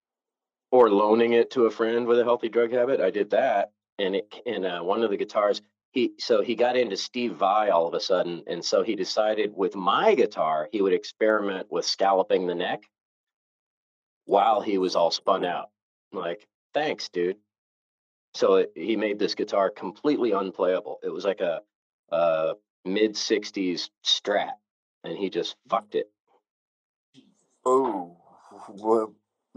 Or 0.72 0.90
loaning 0.90 1.34
it 1.34 1.52
to 1.52 1.66
a 1.66 1.72
friend 1.72 2.06
with 2.06 2.20
a 2.20 2.24
healthy 2.24 2.50
drug 2.50 2.72
habit. 2.72 3.00
I 3.00 3.10
did 3.10 3.30
that. 3.32 3.72
And 4.00 4.16
it, 4.16 4.34
and 4.46 4.66
uh, 4.66 4.82
one 4.82 5.02
of 5.02 5.10
the 5.10 5.18
guitars, 5.18 5.62
he, 5.92 6.12
so 6.20 6.42
he 6.42 6.56
got 6.56 6.76
into 6.76 6.98
Steve 6.98 7.34
Vai 7.36 7.70
all 7.70 7.88
of 7.88 7.94
a 7.94 8.00
sudden. 8.00 8.44
And 8.48 8.64
so 8.64 8.84
he 8.84 8.96
decided 8.96 9.54
with 9.56 9.76
my 9.76 10.14
guitar, 10.14 10.68
he 10.72 10.82
would 10.82 10.94
experiment 10.94 11.68
with 11.72 11.86
scalloping 11.86 12.48
the 12.48 12.56
neck 12.56 12.84
while 14.26 14.62
he 14.62 14.78
was 14.78 14.96
all 14.96 15.10
spun 15.10 15.46
out. 15.46 15.70
I'm 16.12 16.20
like, 16.20 16.48
thanks, 16.74 17.10
dude. 17.10 17.38
So 18.34 18.56
it, 18.56 18.72
he 18.76 18.96
made 18.96 19.18
this 19.18 19.34
guitar 19.34 19.70
completely 19.70 20.32
unplayable. 20.32 21.00
It 21.02 21.10
was 21.10 21.26
like 21.26 21.42
a, 21.42 21.62
a 22.12 22.54
mid 22.86 23.14
60s 23.14 23.90
strat, 24.06 24.52
and 25.04 25.18
he 25.18 25.30
just 25.30 25.56
fucked 25.70 25.96
it. 25.96 26.12
Oh, 27.66 28.18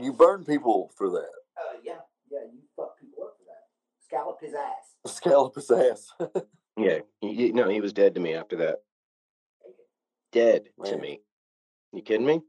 you 0.00 0.12
burn 0.12 0.44
people 0.44 0.90
for 0.96 1.10
that. 1.10 1.30
Uh, 1.56 1.78
yeah, 1.84 1.92
yeah, 2.30 2.38
you 2.52 2.60
fuck 2.76 2.98
people 2.98 3.24
up 3.24 3.34
for 3.38 3.44
that. 3.46 4.04
Scallop 4.04 4.40
his 4.40 4.54
ass. 4.54 4.94
Scallop 5.16 5.54
his 5.54 5.70
ass. 5.70 6.12
Yeah, 6.76 7.00
he, 7.20 7.34
he- 7.34 7.52
no, 7.52 7.68
he 7.68 7.80
was 7.82 7.92
dead 7.92 8.14
to 8.14 8.20
me 8.20 8.32
after 8.32 8.56
that. 8.56 8.76
Dead 10.32 10.68
to 10.84 10.96
me. 10.96 11.20
You 11.92 12.00
kidding 12.00 12.24
me? 12.24 12.40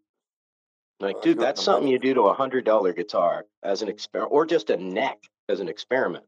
Like, 1.02 1.18
I 1.18 1.22
dude, 1.22 1.40
that's 1.40 1.62
something 1.62 1.92
you 1.92 2.00
do 2.00 2.14
to 2.14 2.22
a 2.24 2.34
hundred 2.34 2.64
dollar 2.64 2.94
guitar 2.94 3.46
as 3.64 3.82
an 3.82 3.90
experiment, 3.90 4.32
or 4.32 4.46
just 4.46 4.70
a 4.70 4.78
neck 4.78 5.18
as 5.50 5.60
an 5.60 5.68
experiment, 5.68 6.24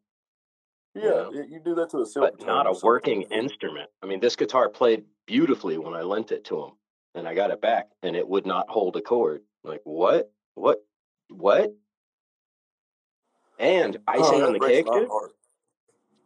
yeah, 0.95 1.03
know, 1.09 1.31
you 1.31 1.59
do 1.63 1.75
that 1.75 1.91
to 1.91 1.99
a 1.99 2.05
silver 2.05 2.31
but 2.37 2.45
not 2.45 2.65
a 2.67 2.75
working 2.83 3.21
instrument. 3.23 3.89
I 4.01 4.07
mean, 4.07 4.19
this 4.19 4.35
guitar 4.35 4.67
played 4.69 5.03
beautifully 5.27 5.77
when 5.77 5.93
I 5.93 6.01
lent 6.01 6.31
it 6.31 6.43
to 6.45 6.61
him, 6.63 6.71
and 7.15 7.27
I 7.27 7.35
got 7.35 7.51
it 7.51 7.61
back, 7.61 7.89
and 8.01 8.15
it 8.15 8.27
would 8.27 8.45
not 8.45 8.69
hold 8.69 8.95
a 8.97 9.01
chord. 9.01 9.43
Like, 9.63 9.81
what? 9.83 10.31
What? 10.55 10.79
What? 11.37 11.73
And 13.59 13.97
oh, 14.07 14.11
icing 14.11 14.43
on 14.43 14.53
the 14.53 14.59
cake, 14.59 14.85
dude. 14.85 15.09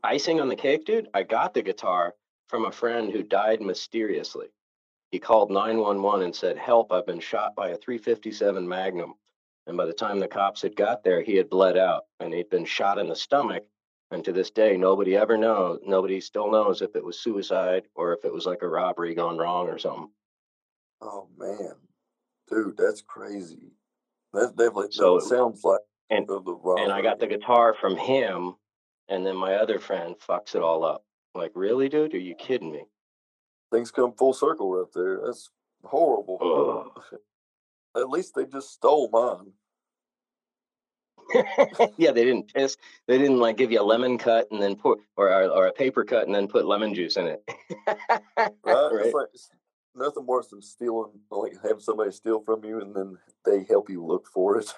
icing 0.03 0.39
on 0.39 0.47
the 0.47 0.55
cake, 0.55 0.85
dude, 0.85 1.07
I 1.13 1.23
got 1.23 1.53
the 1.53 1.61
guitar 1.61 2.15
from 2.47 2.65
a 2.65 2.71
friend 2.71 3.11
who 3.11 3.23
died 3.23 3.61
mysteriously. 3.61 4.47
He 5.11 5.19
called 5.19 5.51
911 5.51 6.25
and 6.25 6.35
said, 6.35 6.57
Help, 6.57 6.91
I've 6.91 7.05
been 7.05 7.19
shot 7.19 7.55
by 7.55 7.69
a 7.69 7.77
357 7.77 8.67
Magnum. 8.67 9.13
And 9.65 9.75
by 9.75 9.85
the 9.85 9.93
time 9.93 10.19
the 10.19 10.27
cops 10.27 10.61
had 10.61 10.75
got 10.75 11.03
there, 11.03 11.21
he 11.21 11.35
had 11.35 11.49
bled 11.49 11.77
out 11.77 12.05
and 12.19 12.33
he'd 12.33 12.49
been 12.49 12.65
shot 12.65 12.97
in 12.97 13.07
the 13.07 13.15
stomach. 13.15 13.65
And 14.11 14.23
to 14.23 14.31
this 14.31 14.51
day, 14.51 14.77
nobody 14.77 15.17
ever 15.17 15.37
knows, 15.37 15.81
nobody 15.85 16.21
still 16.21 16.49
knows 16.49 16.81
if 16.81 16.95
it 16.95 17.03
was 17.03 17.19
suicide 17.19 17.83
or 17.95 18.13
if 18.13 18.23
it 18.23 18.33
was 18.33 18.45
like 18.45 18.61
a 18.61 18.67
robbery 18.67 19.13
gone 19.13 19.37
wrong 19.37 19.67
or 19.67 19.77
something. 19.77 20.09
Oh 21.01 21.27
man, 21.37 21.73
dude, 22.49 22.77
that's 22.77 23.01
crazy. 23.01 23.73
That's 24.33 24.51
definitely 24.51 24.91
So- 24.91 25.19
that 25.19 25.25
sounds 25.25 25.63
like 25.63 25.81
and-. 26.09 26.29
And 26.29 26.91
I 26.91 27.01
got 27.01 27.19
the 27.19 27.27
guitar 27.27 27.73
from 27.73 27.97
him. 27.97 28.55
And 29.09 29.25
then 29.25 29.37
my 29.37 29.55
other 29.55 29.79
friend 29.79 30.15
fucks 30.19 30.55
it 30.55 30.61
all 30.61 30.83
up. 30.83 31.05
Like, 31.33 31.51
really, 31.55 31.87
dude? 31.87 32.13
Are 32.13 32.17
you 32.17 32.35
kidding 32.35 32.71
me? 32.71 32.83
things 33.71 33.91
come 33.91 34.13
full 34.13 34.33
circle 34.33 34.71
right 34.71 34.91
there. 34.93 35.19
That's 35.25 35.49
horrible. 35.83 36.93
At 37.95 38.09
least 38.09 38.33
they 38.35 38.45
just 38.45 38.71
stole 38.71 39.09
mine. 39.11 39.51
yeah, 41.97 42.11
they 42.11 42.23
didn't 42.23 42.53
piss. 42.53 42.77
They 43.07 43.17
didn't 43.17 43.39
like 43.39 43.57
give 43.57 43.71
you 43.71 43.81
a 43.81 43.83
lemon 43.83 44.17
cut 44.17 44.47
and 44.51 44.61
then 44.61 44.75
put 44.75 44.99
or 45.17 45.29
or, 45.29 45.49
or 45.49 45.67
a 45.67 45.73
paper 45.73 46.05
cut 46.05 46.25
and 46.25 46.33
then 46.33 46.47
put 46.47 46.65
lemon 46.65 46.93
juice 46.93 47.17
in 47.17 47.27
it. 47.27 47.43
Right? 47.85 48.51
right? 48.65 49.05
It's 49.05 49.13
like 49.13 49.27
nothing 49.97 50.25
worse 50.25 50.47
than 50.47 50.61
stealing, 50.61 51.11
like 51.31 51.53
having 51.61 51.79
somebody 51.79 52.11
steal 52.11 52.41
from 52.41 52.63
you 52.63 52.81
and 52.81 52.95
then 52.95 53.17
they 53.45 53.63
help 53.63 53.89
you 53.89 54.05
look 54.05 54.27
for 54.27 54.57
it. 54.57 54.73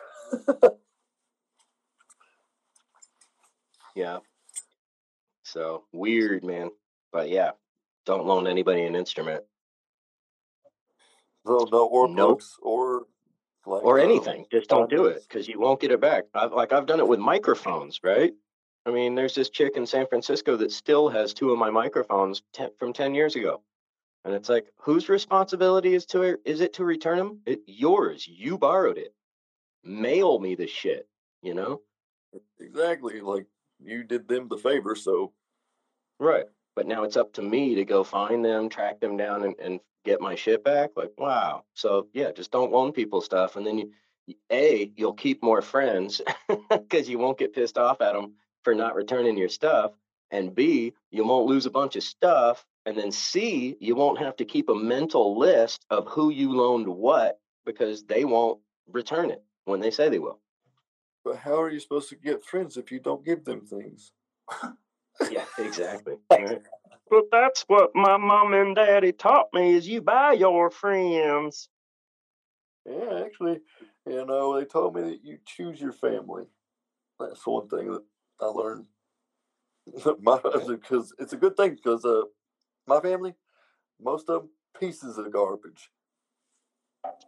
Yeah. 3.95 4.19
So 5.43 5.83
weird, 5.91 6.43
man. 6.43 6.69
But 7.11 7.29
yeah, 7.29 7.51
don't 8.05 8.25
loan 8.25 8.47
anybody 8.47 8.83
an 8.83 8.95
instrument 8.95 9.43
so 11.45 11.67
no, 11.71 11.85
or 11.85 12.07
Nope. 12.07 12.29
books 12.29 12.57
or 12.61 13.05
like 13.65 13.83
or 13.83 13.99
um, 13.99 14.05
anything. 14.05 14.45
Just 14.51 14.69
don't 14.69 14.89
do 14.89 15.05
it 15.05 15.23
because 15.27 15.47
you 15.47 15.59
won't 15.59 15.79
get 15.79 15.91
it 15.91 16.01
back. 16.01 16.25
I've, 16.33 16.53
like 16.53 16.73
I've 16.73 16.85
done 16.85 16.99
it 16.99 17.07
with 17.07 17.19
microphones, 17.19 17.99
right? 18.03 18.33
I 18.85 18.91
mean, 18.91 19.15
there's 19.15 19.35
this 19.35 19.49
chick 19.49 19.73
in 19.75 19.85
San 19.85 20.07
Francisco 20.07 20.55
that 20.57 20.71
still 20.71 21.09
has 21.09 21.33
two 21.33 21.51
of 21.51 21.59
my 21.59 21.69
microphones 21.69 22.41
ten, 22.53 22.69
from 22.77 22.93
ten 22.93 23.13
years 23.13 23.35
ago, 23.35 23.61
and 24.25 24.33
it's 24.33 24.49
like, 24.49 24.67
whose 24.77 25.09
responsibility 25.09 25.93
is 25.95 26.05
to 26.07 26.21
er, 26.21 26.39
is 26.45 26.61
it 26.61 26.73
to 26.73 26.85
return 26.85 27.17
them? 27.17 27.39
It 27.45 27.61
yours. 27.67 28.27
You 28.27 28.57
borrowed 28.57 28.97
it. 28.97 29.13
Mail 29.83 30.39
me 30.39 30.55
the 30.55 30.67
shit. 30.67 31.07
You 31.41 31.53
know. 31.53 31.81
Exactly. 32.59 33.21
Like 33.21 33.47
you 33.79 34.03
did 34.03 34.27
them 34.27 34.47
the 34.49 34.57
favor, 34.57 34.95
so 34.95 35.31
Right. 36.19 36.45
But 36.75 36.87
now 36.87 37.03
it's 37.03 37.17
up 37.17 37.33
to 37.33 37.41
me 37.41 37.75
to 37.75 37.85
go 37.85 38.03
find 38.03 38.43
them, 38.43 38.69
track 38.69 38.99
them 38.99 39.17
down, 39.17 39.43
and, 39.43 39.55
and 39.59 39.79
get 40.05 40.21
my 40.21 40.35
shit 40.35 40.63
back. 40.63 40.91
Like, 40.95 41.11
wow. 41.17 41.63
So 41.73 42.07
yeah, 42.13 42.31
just 42.31 42.51
don't 42.51 42.71
loan 42.71 42.91
people 42.93 43.21
stuff, 43.21 43.55
and 43.55 43.65
then 43.65 43.77
you, 43.79 43.91
you- 44.27 44.35
a, 44.51 44.91
you'll 44.95 45.13
keep 45.13 45.41
more 45.43 45.61
friends 45.61 46.21
because 46.69 47.09
you 47.09 47.17
won't 47.19 47.37
get 47.39 47.53
pissed 47.53 47.77
off 47.77 48.01
at 48.01 48.13
them 48.13 48.33
for 48.63 48.75
not 48.75 48.95
returning 48.95 49.37
your 49.37 49.49
stuff, 49.49 49.91
and 50.31 50.53
b, 50.53 50.93
you 51.11 51.25
won't 51.25 51.47
lose 51.47 51.65
a 51.65 51.71
bunch 51.71 51.95
of 51.95 52.03
stuff, 52.03 52.65
and 52.85 52.97
then 52.97 53.11
c, 53.11 53.75
you 53.79 53.95
won't 53.95 54.19
have 54.19 54.35
to 54.37 54.45
keep 54.45 54.69
a 54.69 54.75
mental 54.75 55.37
list 55.37 55.85
of 55.89 56.07
who 56.07 56.29
you 56.29 56.51
loaned 56.53 56.87
what 56.87 57.39
because 57.65 58.03
they 58.03 58.25
won't 58.25 58.59
return 58.91 59.29
it 59.29 59.43
when 59.65 59.79
they 59.79 59.91
say 59.91 60.09
they 60.09 60.19
will. 60.19 60.39
but 61.23 61.37
how 61.37 61.61
are 61.61 61.69
you 61.69 61.79
supposed 61.79 62.09
to 62.09 62.15
get 62.15 62.43
friends 62.43 62.77
if 62.77 62.91
you 62.91 62.99
don't 62.99 63.25
give 63.25 63.43
them 63.45 63.65
things? 63.65 64.11
Yeah, 65.29 65.45
exactly. 65.57 66.15
Right. 66.31 66.61
But 67.09 67.25
that's 67.31 67.63
what 67.63 67.89
my 67.95 68.17
mom 68.17 68.53
and 68.53 68.75
daddy 68.75 69.11
taught 69.11 69.47
me 69.51 69.73
is 69.73 69.87
you 69.87 69.99
buy 69.99 70.33
your 70.33 70.69
friends. 70.69 71.67
Yeah, 72.85 73.23
actually, 73.25 73.61
you 74.05 74.25
know, 74.25 74.57
they 74.57 74.65
told 74.65 74.95
me 74.95 75.01
that 75.01 75.23
you 75.23 75.39
choose 75.43 75.81
your 75.81 75.91
family. 75.91 76.43
That's 77.19 77.45
one 77.45 77.67
thing 77.67 77.91
that 77.91 78.03
I 78.39 78.45
learned. 78.45 78.85
my 80.21 80.39
because 80.67 81.13
it's 81.17 81.33
a 81.33 81.37
good 81.37 81.57
thing 81.57 81.75
because 81.75 82.05
uh, 82.05 82.21
my 82.89 82.99
family, 82.99 83.33
most 84.01 84.29
of 84.29 84.41
them 84.41 84.49
pieces 84.79 85.17
of 85.17 85.31
garbage. 85.31 85.89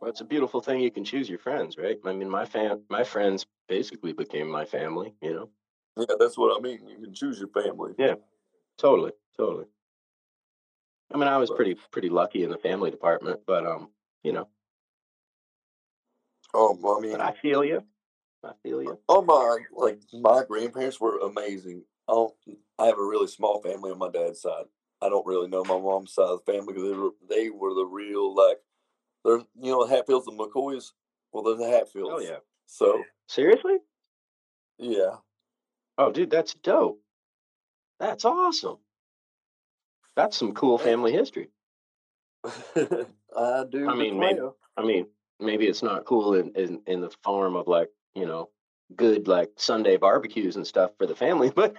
Well, 0.02 0.10
it's 0.10 0.22
a 0.22 0.26
beautiful 0.26 0.60
thing 0.62 0.82
you 0.82 0.92
can 0.92 1.06
choose 1.06 1.30
your 1.30 1.40
friends, 1.40 1.78
right? 1.78 1.98
I 2.06 2.14
mean, 2.14 2.30
my 2.30 2.46
fam, 2.46 2.82
my 2.90 3.04
friends 3.04 3.46
basically 3.70 4.12
became 4.12 4.50
my 4.50 4.66
family, 4.66 5.14
you 5.22 5.34
know? 5.34 5.50
Yeah, 5.98 6.16
that's 6.20 6.38
what 6.38 6.58
I 6.58 6.62
mean. 6.62 6.88
You 6.88 7.06
can 7.06 7.14
choose 7.14 7.40
your 7.40 7.50
family. 7.50 7.94
Yeah. 7.98 8.16
Totally, 8.78 9.12
totally. 9.38 9.66
I 11.14 11.18
mean, 11.18 11.28
I 11.28 11.38
was 11.38 11.52
pretty 11.52 11.76
pretty 11.92 12.10
lucky 12.10 12.44
in 12.44 12.50
the 12.50 12.58
family 12.58 12.90
department, 12.90 13.42
but 13.46 13.66
um, 13.66 13.90
you 14.24 14.32
know, 14.32 14.48
Oh, 16.54 16.78
well, 16.82 16.98
I 16.98 17.02
mean, 17.02 17.12
but 17.12 17.22
I 17.22 17.34
feel 17.34 17.64
you. 17.64 17.84
I 18.44 18.52
feel 18.64 18.82
you. 18.82 18.98
Oh 19.08 19.22
my 19.22 19.58
like 19.72 20.00
my 20.14 20.44
grandparents 20.48 21.00
were 21.00 21.20
amazing. 21.20 21.84
don't, 22.08 22.34
I 22.80 22.88
have 22.88 22.98
a 22.98 23.06
really 23.06 23.28
small 23.28 23.62
family 23.62 23.92
on 23.92 24.00
my 24.00 24.10
dad's 24.10 24.42
side. 24.42 24.66
I 25.02 25.10
don't 25.10 25.26
really 25.26 25.48
know 25.48 25.64
my 25.64 25.80
mom's 25.80 26.14
side 26.14 26.28
of 26.28 26.42
the 26.46 26.52
family 26.52 26.74
because 26.74 26.90
they 26.90 26.98
were, 26.98 27.10
they 27.30 27.50
were 27.50 27.74
the 27.74 27.86
real 27.86 28.36
like 28.36 28.58
they're 29.26 29.40
you 29.60 29.72
know 29.72 29.86
Hatfields 29.86 30.28
and 30.28 30.40
McCoys. 30.40 30.92
Well, 31.32 31.44
they're 31.44 31.56
the 31.56 31.66
oh, 31.66 31.80
Hatfields. 31.80 32.12
Oh 32.14 32.20
yeah. 32.20 32.38
So 32.68 33.04
Seriously? 33.28 33.78
yeah, 34.78 35.16
Oh, 35.98 36.12
dude, 36.12 36.32
that's 36.32 36.56
dope. 36.56 37.00
That's 38.00 38.26
awesome. 38.26 38.78
That's 40.16 40.36
some 40.36 40.54
cool 40.54 40.78
family 40.78 41.12
history. 41.12 41.50
I 42.44 43.66
do. 43.70 43.88
I 43.88 43.96
mean, 43.96 44.20
maybe- 44.20 44.40
I 44.78 44.84
mean, 44.84 45.06
maybe 45.40 45.68
it's 45.68 45.84
not 45.84 46.06
cool 46.06 46.34
in, 46.34 46.52
in 46.56 46.82
in 46.88 47.02
the 47.02 47.12
form 47.24 47.56
of 47.56 47.68
like 47.68 47.90
you 48.16 48.26
know 48.26 48.50
good 48.96 49.28
like 49.28 49.52
Sunday 49.58 49.98
barbecues 49.98 50.56
and 50.56 50.66
stuff 50.66 50.92
for 50.98 51.06
the 51.06 51.16
family, 51.16 51.52
but 51.56 51.76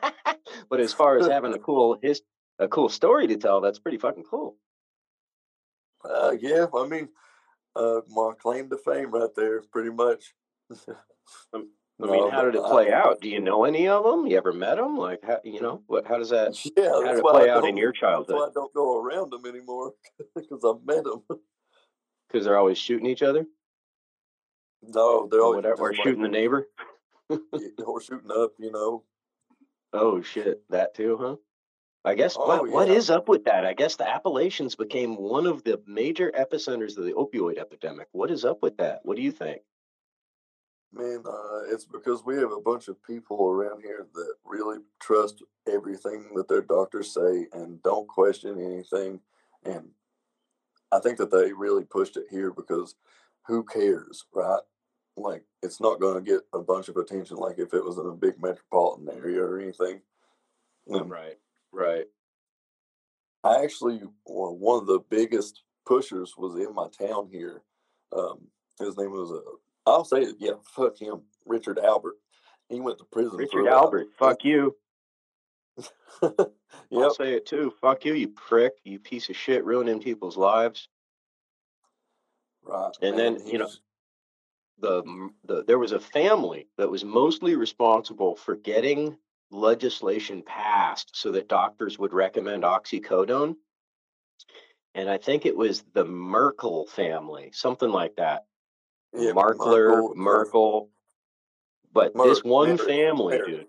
but 0.70 0.78
as 0.78 0.92
far 0.92 1.18
as 1.18 1.26
having 1.26 1.52
a 1.52 1.58
cool 1.68 1.98
his 2.00 2.22
a 2.58 2.68
cool 2.68 2.88
story 2.88 3.26
to 3.28 3.36
tell, 3.36 3.60
that's 3.60 3.78
pretty 3.78 3.98
fucking 3.98 4.24
cool. 4.24 4.56
Uh, 6.04 6.32
yeah, 6.40 6.66
I 6.74 6.86
mean, 6.86 7.08
uh, 7.76 8.00
my 8.08 8.32
claim 8.40 8.68
to 8.70 8.78
fame 8.78 9.10
right 9.10 9.30
there, 9.36 9.62
pretty 9.72 9.90
much. 9.90 10.34
I 10.72 11.58
mean, 12.00 12.30
how 12.30 12.42
did 12.42 12.54
it 12.56 12.64
play 12.64 12.92
out? 12.92 13.20
Do 13.20 13.28
you 13.28 13.40
know 13.40 13.64
any 13.64 13.88
of 13.88 14.04
them? 14.04 14.26
You 14.26 14.36
ever 14.36 14.52
met 14.52 14.76
them? 14.76 14.96
Like, 14.96 15.20
how 15.24 15.38
you 15.44 15.60
know 15.60 15.82
what? 15.86 16.06
How 16.06 16.18
does 16.18 16.30
that? 16.30 16.56
Yeah, 16.76 16.90
How 16.90 17.02
did 17.02 17.18
it 17.18 17.24
play 17.24 17.48
out 17.48 17.64
in 17.64 17.76
your 17.76 17.92
childhood? 17.92 18.36
I 18.36 18.50
don't 18.52 18.74
go 18.74 18.98
around 19.00 19.30
them 19.30 19.46
anymore 19.46 19.92
because 20.34 20.64
I've 20.64 20.84
met 20.84 21.04
them. 21.04 21.22
Because 22.28 22.44
they're 22.46 22.58
always 22.58 22.78
shooting 22.78 23.06
each 23.06 23.22
other, 23.22 23.44
No, 24.82 25.28
they're 25.30 25.42
always 25.42 25.64
or 25.64 25.92
like, 25.92 26.02
shooting 26.02 26.22
the 26.22 26.28
neighbor. 26.28 26.66
or 27.28 28.00
shooting 28.00 28.30
up. 28.30 28.52
You 28.58 28.72
know, 28.72 29.04
Oh 29.92 30.22
shit, 30.22 30.62
that 30.70 30.94
too, 30.94 31.18
huh? 31.20 31.36
I 32.04 32.14
guess 32.14 32.36
Oh, 32.36 32.46
what 32.46 32.68
what 32.68 32.88
yeah. 32.88 32.94
is 32.94 33.10
up 33.10 33.28
with 33.28 33.44
that? 33.44 33.64
I 33.64 33.74
guess 33.74 33.96
the 33.96 34.08
Appalachians 34.08 34.74
became 34.74 35.16
one 35.16 35.46
of 35.46 35.62
the 35.64 35.80
major 35.86 36.32
epicenters 36.32 36.98
of 36.98 37.04
the 37.04 37.12
opioid 37.12 37.58
epidemic. 37.58 38.08
What 38.12 38.30
is 38.30 38.44
up 38.44 38.62
with 38.62 38.76
that? 38.78 39.00
What 39.04 39.16
do 39.16 39.22
you 39.22 39.32
think? 39.32 39.62
man, 40.94 41.22
uh, 41.26 41.60
it's 41.70 41.86
because 41.86 42.22
we 42.22 42.36
have 42.36 42.52
a 42.52 42.60
bunch 42.60 42.86
of 42.88 43.02
people 43.02 43.48
around 43.48 43.80
here 43.80 44.06
that 44.14 44.34
really 44.44 44.76
trust 45.00 45.42
everything 45.66 46.28
that 46.34 46.48
their 46.48 46.60
doctors 46.60 47.14
say 47.14 47.46
and 47.54 47.82
don't 47.82 48.06
question 48.06 48.60
anything. 48.60 49.18
And 49.64 49.88
I 50.92 50.98
think 50.98 51.16
that 51.16 51.30
they 51.30 51.50
really 51.54 51.84
pushed 51.84 52.18
it 52.18 52.26
here 52.30 52.52
because 52.52 52.94
who 53.46 53.64
cares, 53.64 54.26
right? 54.34 54.60
Like, 55.16 55.44
it's 55.62 55.80
not 55.80 55.98
going 55.98 56.22
to 56.22 56.30
get 56.30 56.42
a 56.52 56.58
bunch 56.58 56.88
of 56.90 56.98
attention 56.98 57.38
like 57.38 57.58
if 57.58 57.72
it 57.72 57.82
was 57.82 57.96
in 57.96 58.06
a 58.06 58.12
big 58.12 58.34
metropolitan 58.42 59.08
area 59.16 59.42
or 59.42 59.58
anything. 59.58 60.02
Um, 60.92 61.08
Right, 61.08 61.38
right. 61.72 62.04
I 63.44 63.62
actually, 63.64 64.02
well, 64.26 64.56
one 64.56 64.80
of 64.80 64.86
the 64.86 65.00
biggest 65.10 65.62
pushers 65.86 66.34
was 66.36 66.54
in 66.56 66.74
my 66.74 66.86
town 66.88 67.28
here. 67.30 67.62
Um, 68.16 68.46
his 68.78 68.96
name 68.96 69.10
was, 69.10 69.32
uh, 69.32 69.90
I'll 69.90 70.04
say 70.04 70.18
it, 70.22 70.36
yeah, 70.38 70.52
fuck 70.76 70.96
him, 70.98 71.22
Richard 71.44 71.78
Albert. 71.78 72.14
He 72.68 72.80
went 72.80 72.98
to 72.98 73.04
prison. 73.04 73.32
for 73.32 73.36
Richard 73.38 73.66
Albert, 73.68 74.08
fuck 74.18 74.44
you. 74.44 74.76
I'll 76.22 77.14
say 77.14 77.34
it 77.34 77.46
too. 77.46 77.72
Fuck 77.80 78.04
you, 78.04 78.14
you 78.14 78.28
prick, 78.28 78.74
you 78.84 78.98
piece 79.00 79.28
of 79.28 79.36
shit, 79.36 79.64
ruining 79.64 80.00
people's 80.00 80.36
lives. 80.36 80.88
Right. 82.64 82.92
And 83.02 83.18
then, 83.18 83.44
you 83.46 83.58
know, 83.58 83.68
The, 84.78 85.02
the 85.44 85.64
there 85.64 85.78
was 85.78 85.92
a 85.92 86.00
family 86.00 86.68
that 86.78 86.90
was 86.90 87.04
mostly 87.04 87.56
responsible 87.56 88.36
for 88.36 88.54
getting 88.56 89.16
legislation 89.52 90.42
passed 90.42 91.10
so 91.14 91.32
that 91.32 91.48
doctors 91.48 91.98
would 91.98 92.12
recommend 92.12 92.64
oxycodone. 92.64 93.54
And 94.94 95.08
I 95.08 95.18
think 95.18 95.46
it 95.46 95.56
was 95.56 95.84
the 95.94 96.04
Merkel 96.04 96.86
family, 96.86 97.50
something 97.52 97.90
like 97.90 98.16
that. 98.16 98.44
yeah, 99.14 99.32
Markler, 99.32 100.14
Merkel. 100.14 100.90
But 101.92 102.14
this 102.14 102.42
one 102.42 102.70
Mer- 102.70 102.78
family, 102.78 103.38
Mer- 103.38 103.46
dude, 103.46 103.66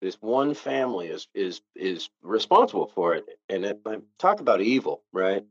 this 0.00 0.16
one 0.20 0.54
family 0.54 1.08
is 1.08 1.28
is 1.34 1.60
is 1.74 2.08
responsible 2.22 2.88
for 2.94 3.14
it. 3.14 3.24
And 3.48 3.64
it, 3.64 3.80
I 3.86 3.98
talk 4.18 4.40
about 4.40 4.60
evil, 4.60 5.02
right? 5.12 5.44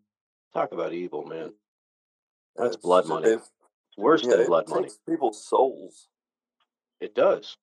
Talk 0.53 0.71
about 0.71 0.93
evil, 0.93 1.25
man. 1.25 1.53
That's 2.55 2.77
blood 2.77 3.07
money. 3.07 3.27
it's- 3.27 3.51
worse 3.97 4.23
yeah, 4.23 4.37
than 4.37 4.47
blood 4.47 4.69
money. 4.69 4.89
people's 5.07 5.45
souls. 5.45 6.09
It 6.99 7.15
does. 7.15 7.57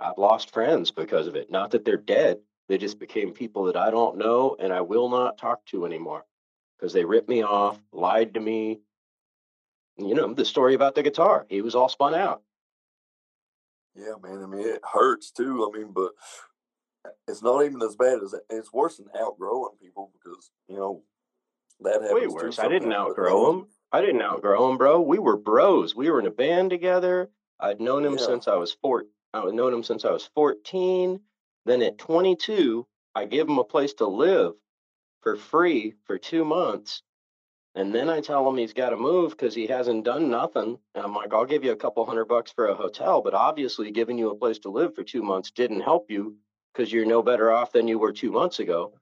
I've 0.00 0.18
lost 0.18 0.52
friends 0.52 0.90
because 0.90 1.26
of 1.26 1.36
it. 1.36 1.50
Not 1.50 1.70
that 1.70 1.84
they're 1.84 1.96
dead, 1.96 2.38
they 2.68 2.78
just 2.78 2.98
became 2.98 3.32
people 3.32 3.64
that 3.64 3.76
I 3.76 3.90
don't 3.90 4.18
know 4.18 4.56
and 4.58 4.72
I 4.72 4.80
will 4.80 5.08
not 5.08 5.38
talk 5.38 5.64
to 5.66 5.86
anymore 5.86 6.24
because 6.78 6.92
they 6.92 7.04
ripped 7.04 7.28
me 7.28 7.42
off, 7.42 7.78
lied 7.92 8.34
to 8.34 8.40
me. 8.40 8.80
You 9.96 10.14
know, 10.14 10.32
the 10.34 10.44
story 10.44 10.74
about 10.74 10.94
the 10.94 11.02
guitar, 11.02 11.46
he 11.48 11.62
was 11.62 11.74
all 11.74 11.88
spun 11.88 12.14
out. 12.14 12.42
Yeah, 13.94 14.14
man. 14.22 14.42
I 14.42 14.46
mean, 14.46 14.66
it 14.66 14.82
hurts 14.84 15.30
too. 15.30 15.70
I 15.72 15.78
mean, 15.78 15.92
but 15.92 16.10
it's 17.26 17.42
not 17.42 17.64
even 17.64 17.80
as 17.82 17.96
bad 17.96 18.18
as 18.22 18.34
it's 18.50 18.72
worse 18.72 18.98
than 18.98 19.06
outgrowing 19.18 19.76
people 19.80 20.12
because, 20.12 20.50
you 20.68 20.76
know, 20.76 21.02
that 21.80 22.02
happens. 22.02 22.12
Way 22.12 22.26
worse. 22.26 22.58
I 22.58 22.68
didn't 22.68 22.92
outgrow 22.92 23.50
him. 23.50 23.66
I 23.92 24.00
didn't 24.02 24.20
outgrow 24.20 24.70
him, 24.70 24.76
bro. 24.76 25.00
We 25.00 25.18
were 25.18 25.36
bros. 25.36 25.94
We 25.94 26.10
were 26.10 26.20
in 26.20 26.26
a 26.26 26.30
band 26.30 26.70
together. 26.70 27.30
I'd 27.58 27.80
known 27.80 28.04
him 28.04 28.16
yeah. 28.18 28.26
since 28.26 28.48
I 28.48 28.56
was 28.56 28.76
14 28.82 29.08
I've 29.36 29.54
known 29.54 29.72
him 29.72 29.82
since 29.82 30.04
I 30.04 30.10
was 30.10 30.28
14. 30.34 31.20
Then 31.64 31.82
at 31.82 31.98
22, 31.98 32.86
I 33.14 33.24
give 33.24 33.48
him 33.48 33.58
a 33.58 33.64
place 33.64 33.94
to 33.94 34.06
live 34.06 34.54
for 35.22 35.36
free 35.36 35.94
for 36.04 36.18
two 36.18 36.44
months. 36.44 37.02
And 37.74 37.94
then 37.94 38.08
I 38.08 38.20
tell 38.20 38.48
him 38.48 38.56
he's 38.56 38.72
got 38.72 38.90
to 38.90 38.96
move 38.96 39.32
because 39.32 39.54
he 39.54 39.66
hasn't 39.66 40.04
done 40.04 40.30
nothing. 40.30 40.78
And 40.94 41.04
I'm 41.04 41.14
like, 41.14 41.34
I'll 41.34 41.44
give 41.44 41.64
you 41.64 41.72
a 41.72 41.76
couple 41.76 42.06
hundred 42.06 42.26
bucks 42.26 42.50
for 42.52 42.68
a 42.68 42.74
hotel, 42.74 43.20
but 43.20 43.34
obviously 43.34 43.90
giving 43.90 44.16
you 44.16 44.30
a 44.30 44.36
place 44.36 44.58
to 44.60 44.70
live 44.70 44.94
for 44.94 45.04
two 45.04 45.22
months 45.22 45.50
didn't 45.50 45.82
help 45.82 46.10
you 46.10 46.36
because 46.72 46.92
you're 46.92 47.04
no 47.04 47.22
better 47.22 47.50
off 47.50 47.72
than 47.72 47.86
you 47.88 47.98
were 47.98 48.12
two 48.12 48.32
months 48.32 48.60
ago. 48.60 48.94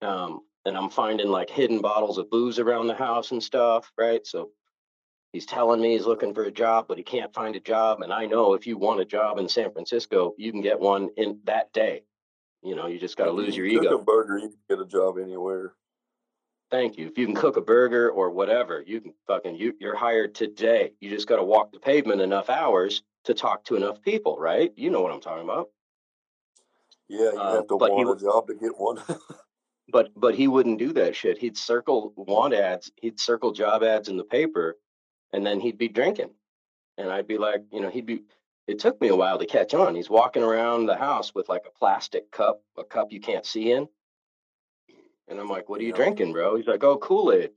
Um, 0.00 0.40
and 0.64 0.76
I'm 0.76 0.90
finding 0.90 1.28
like 1.28 1.50
hidden 1.50 1.80
bottles 1.80 2.18
of 2.18 2.30
booze 2.30 2.58
around 2.58 2.86
the 2.86 2.94
house 2.94 3.30
and 3.30 3.42
stuff, 3.42 3.90
right? 3.98 4.26
So 4.26 4.50
he's 5.32 5.46
telling 5.46 5.80
me 5.80 5.92
he's 5.92 6.06
looking 6.06 6.34
for 6.34 6.44
a 6.44 6.50
job, 6.50 6.86
but 6.88 6.98
he 6.98 7.04
can't 7.04 7.34
find 7.34 7.56
a 7.56 7.60
job. 7.60 8.02
And 8.02 8.12
I 8.12 8.26
know 8.26 8.54
if 8.54 8.66
you 8.66 8.76
want 8.78 9.00
a 9.00 9.04
job 9.04 9.38
in 9.38 9.48
San 9.48 9.72
Francisco, 9.72 10.34
you 10.38 10.52
can 10.52 10.60
get 10.60 10.80
one 10.80 11.10
in 11.16 11.40
that 11.44 11.72
day. 11.72 12.02
You 12.62 12.76
know, 12.76 12.86
you 12.86 12.98
just 12.98 13.16
got 13.16 13.26
to 13.26 13.30
lose 13.32 13.56
you 13.56 13.64
your 13.64 13.82
cook 13.82 13.84
ego. 13.84 13.98
A 13.98 14.02
burger, 14.02 14.38
you 14.38 14.48
can 14.48 14.58
get 14.68 14.80
a 14.80 14.86
job 14.86 15.18
anywhere. 15.18 15.74
Thank 16.70 16.98
you. 16.98 17.06
If 17.06 17.16
you 17.16 17.26
can 17.26 17.34
cook 17.34 17.56
a 17.56 17.60
burger 17.62 18.10
or 18.10 18.30
whatever, 18.30 18.82
you 18.86 19.00
can 19.00 19.14
fucking 19.26 19.56
you 19.56 19.74
you're 19.80 19.96
hired 19.96 20.34
today. 20.34 20.92
You 21.00 21.08
just 21.10 21.28
got 21.28 21.36
to 21.36 21.44
walk 21.44 21.72
the 21.72 21.78
pavement 21.78 22.20
enough 22.20 22.50
hours 22.50 23.02
to 23.24 23.34
talk 23.34 23.64
to 23.64 23.76
enough 23.76 24.02
people, 24.02 24.36
right? 24.38 24.72
You 24.76 24.90
know 24.90 25.00
what 25.00 25.12
I'm 25.12 25.20
talking 25.20 25.44
about. 25.44 25.70
Yeah, 27.08 27.32
you 27.32 27.38
Uh, 27.38 27.54
have 27.56 27.68
to 27.68 27.74
he 27.74 28.04
want 28.04 28.20
a 28.20 28.24
job 28.24 28.46
to 28.48 28.54
get 28.54 28.78
one. 28.78 28.98
but 29.88 30.10
but 30.16 30.34
he 30.34 30.48
wouldn't 30.48 30.78
do 30.78 30.92
that 30.94 31.16
shit. 31.16 31.38
He'd 31.38 31.56
circle 31.56 32.12
want 32.16 32.54
ads, 32.54 32.90
he'd 32.96 33.18
circle 33.20 33.52
job 33.52 33.82
ads 33.82 34.08
in 34.08 34.16
the 34.18 34.24
paper, 34.24 34.76
and 35.32 35.46
then 35.46 35.60
he'd 35.60 35.78
be 35.78 35.88
drinking. 35.88 36.30
And 36.96 37.10
I'd 37.10 37.28
be 37.28 37.38
like, 37.38 37.62
you 37.72 37.80
know, 37.80 37.90
he'd 37.90 38.06
be 38.06 38.22
it 38.66 38.78
took 38.78 39.00
me 39.00 39.08
a 39.08 39.16
while 39.16 39.38
to 39.38 39.46
catch 39.46 39.72
on. 39.72 39.94
He's 39.94 40.10
walking 40.10 40.42
around 40.42 40.86
the 40.86 40.96
house 40.96 41.34
with 41.34 41.48
like 41.48 41.64
a 41.66 41.78
plastic 41.78 42.30
cup, 42.30 42.62
a 42.76 42.84
cup 42.84 43.12
you 43.12 43.20
can't 43.20 43.46
see 43.46 43.72
in. 43.72 43.88
And 45.26 45.40
I'm 45.40 45.48
like, 45.48 45.68
what 45.70 45.80
are 45.80 45.84
you 45.84 45.90
Yeah. 45.90 45.96
drinking, 45.96 46.32
bro? 46.32 46.56
He's 46.56 46.66
like, 46.66 46.84
oh, 46.84 46.98
Kool-Aid. 46.98 47.50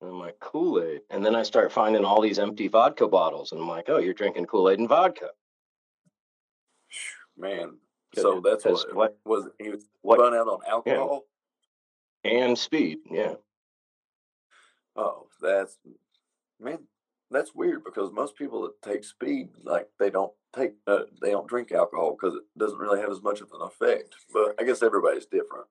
And 0.00 0.10
I'm 0.10 0.18
like, 0.18 0.38
Kool-Aid. 0.40 1.02
And 1.10 1.24
then 1.24 1.34
I 1.34 1.42
start 1.42 1.72
finding 1.72 2.06
all 2.06 2.22
these 2.22 2.38
empty 2.38 2.68
vodka 2.68 3.06
bottles. 3.06 3.52
And 3.52 3.60
I'm 3.60 3.68
like, 3.68 3.86
oh, 3.88 3.98
you're 3.98 4.14
drinking 4.14 4.46
Kool-Aid 4.46 4.78
and 4.78 4.88
vodka. 4.88 5.30
Man. 7.36 7.76
so 8.14 8.40
that's 8.42 8.64
what, 8.64 8.94
what 8.94 9.18
was 9.26 9.48
he 9.58 9.68
was 9.70 9.84
what 10.00 10.18
run 10.18 10.34
out 10.34 10.48
on 10.48 10.60
alcohol. 10.66 11.24
and 12.24 12.56
speed. 12.58 12.98
Yeah. 13.10 13.34
Oh, 14.94 15.26
that's 15.42 15.76
man, 16.60 16.78
that's 17.30 17.54
weird 17.54 17.84
because 17.84 18.12
most 18.12 18.36
people 18.36 18.62
that 18.62 18.82
take 18.82 19.04
speed, 19.04 19.50
like 19.64 19.88
they 19.98 20.10
don't 20.10 20.32
take, 20.54 20.74
uh, 20.86 21.00
they 21.20 21.30
don't 21.30 21.48
drink 21.48 21.72
alcohol 21.72 22.16
because 22.18 22.36
it 22.36 22.42
doesn't 22.58 22.78
really 22.78 23.00
have 23.00 23.10
as 23.10 23.22
much 23.22 23.40
of 23.40 23.48
an 23.52 23.62
effect. 23.62 24.14
But 24.32 24.54
I 24.60 24.64
guess 24.64 24.82
everybody's 24.82 25.26
different. 25.26 25.66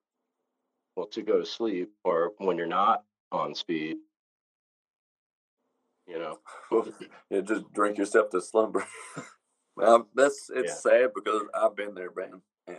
well 0.96 1.06
to 1.08 1.22
go 1.22 1.38
to 1.40 1.46
sleep 1.46 1.90
or 2.04 2.32
when 2.38 2.56
you're 2.58 2.66
not 2.66 3.02
on 3.32 3.54
speed 3.54 3.96
you 6.06 6.18
know 6.18 6.38
yeah, 7.30 7.40
just 7.40 7.70
drink 7.72 7.98
yourself 7.98 8.30
to 8.30 8.40
slumber. 8.40 8.84
um, 9.82 10.06
that's 10.14 10.48
it's 10.54 10.82
sad 10.82 11.10
because 11.14 11.42
I've 11.54 11.76
been 11.76 11.94
there, 11.94 12.10
man. 12.16 12.40
And 12.68 12.78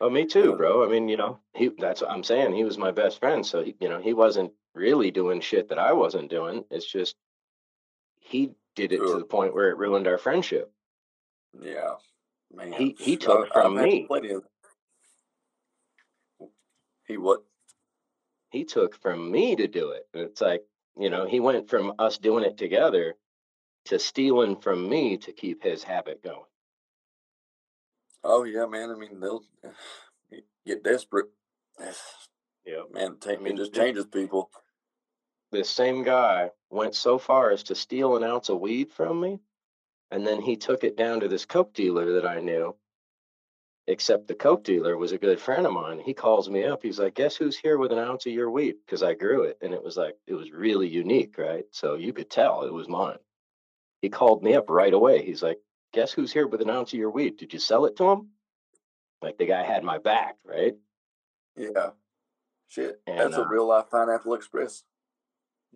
oh 0.00 0.10
me 0.10 0.26
too 0.26 0.50
Yeah. 0.50 0.56
bro 0.56 0.84
i 0.84 0.88
mean 0.88 1.08
you 1.08 1.16
know 1.16 1.38
he 1.54 1.70
that's 1.78 2.00
what 2.02 2.10
i'm 2.10 2.24
saying 2.24 2.52
he 2.54 2.64
was 2.64 2.76
my 2.76 2.90
best 2.90 3.20
friend 3.20 3.46
so 3.46 3.62
he, 3.62 3.76
you 3.80 3.88
know 3.88 4.00
he 4.00 4.12
wasn't 4.12 4.52
really 4.74 5.10
doing 5.10 5.40
shit 5.40 5.68
that 5.68 5.78
i 5.78 5.92
wasn't 5.92 6.30
doing 6.30 6.64
it's 6.70 6.90
just 6.90 7.16
he 8.20 8.50
did 8.74 8.92
it 8.92 8.98
to 8.98 9.18
the 9.18 9.24
point 9.24 9.54
where 9.54 9.70
it 9.70 9.76
ruined 9.76 10.06
our 10.06 10.18
friendship 10.18 10.72
yeah, 11.60 11.96
Man, 12.54 12.72
He 12.72 12.96
he 12.98 13.14
I, 13.14 13.16
took 13.16 13.46
I've 13.46 13.52
from 13.52 13.76
me. 13.76 14.06
of. 14.10 14.44
He 17.06 17.16
what? 17.16 17.42
He 18.50 18.64
took 18.64 19.00
from 19.00 19.30
me 19.30 19.56
to 19.56 19.66
do 19.66 19.90
it. 19.90 20.06
And 20.12 20.22
it's 20.24 20.40
like, 20.40 20.62
you 20.98 21.08
know, 21.08 21.26
he 21.26 21.40
went 21.40 21.70
from 21.70 21.94
us 21.98 22.18
doing 22.18 22.44
it 22.44 22.58
together 22.58 23.14
to 23.86 23.98
stealing 23.98 24.56
from 24.56 24.88
me 24.88 25.16
to 25.18 25.32
keep 25.32 25.62
his 25.62 25.82
habit 25.82 26.22
going. 26.22 26.44
Oh 28.22 28.44
yeah, 28.44 28.66
man. 28.66 28.90
I 28.90 28.94
mean, 28.94 29.20
they'll 29.20 29.42
get 30.66 30.84
desperate. 30.84 31.26
Yeah. 32.64 32.82
Man, 32.92 33.16
mean, 33.40 33.54
it 33.54 33.56
just 33.56 33.74
changes 33.74 34.06
people. 34.06 34.50
This 35.50 35.68
same 35.68 36.02
guy 36.02 36.50
went 36.70 36.94
so 36.94 37.18
far 37.18 37.50
as 37.50 37.64
to 37.64 37.74
steal 37.74 38.16
an 38.16 38.24
ounce 38.24 38.48
of 38.48 38.60
weed 38.60 38.90
from 38.92 39.20
me, 39.20 39.40
and 40.10 40.26
then 40.26 40.40
he 40.40 40.56
took 40.56 40.84
it 40.84 40.96
down 40.96 41.20
to 41.20 41.28
this 41.28 41.44
coke 41.44 41.74
dealer 41.74 42.14
that 42.14 42.26
I 42.26 42.40
knew. 42.40 42.76
Except 43.88 44.28
the 44.28 44.34
coke 44.34 44.62
dealer 44.62 44.96
was 44.96 45.10
a 45.10 45.18
good 45.18 45.40
friend 45.40 45.66
of 45.66 45.72
mine. 45.72 45.98
He 45.98 46.14
calls 46.14 46.48
me 46.48 46.64
up. 46.64 46.82
He's 46.82 47.00
like, 47.00 47.14
"Guess 47.14 47.36
who's 47.36 47.58
here 47.58 47.78
with 47.78 47.90
an 47.90 47.98
ounce 47.98 48.26
of 48.26 48.32
your 48.32 48.50
weed?" 48.50 48.76
Because 48.86 49.02
I 49.02 49.14
grew 49.14 49.42
it, 49.42 49.58
and 49.60 49.74
it 49.74 49.82
was 49.82 49.96
like 49.96 50.16
it 50.26 50.34
was 50.34 50.52
really 50.52 50.88
unique, 50.88 51.36
right? 51.36 51.64
So 51.72 51.94
you 51.96 52.12
could 52.12 52.30
tell 52.30 52.62
it 52.62 52.72
was 52.72 52.88
mine. 52.88 53.18
He 54.00 54.08
called 54.08 54.42
me 54.42 54.54
up 54.54 54.70
right 54.70 54.94
away. 54.94 55.24
He's 55.24 55.42
like, 55.42 55.60
"Guess 55.92 56.12
who's 56.12 56.32
here 56.32 56.46
with 56.46 56.60
an 56.62 56.70
ounce 56.70 56.92
of 56.92 56.98
your 56.98 57.10
weed? 57.10 57.38
Did 57.38 57.52
you 57.52 57.58
sell 57.58 57.86
it 57.86 57.96
to 57.96 58.08
him?" 58.10 58.30
Like 59.20 59.36
the 59.38 59.46
guy 59.46 59.64
had 59.64 59.82
my 59.84 59.98
back, 59.98 60.36
right? 60.44 60.76
Yeah. 61.56 61.90
Shit, 62.72 63.02
And, 63.06 63.18
that's 63.18 63.36
a 63.36 63.42
uh, 63.42 63.48
real 63.48 63.66
life 63.68 63.84
Pineapple 63.90 64.32
Express. 64.32 64.82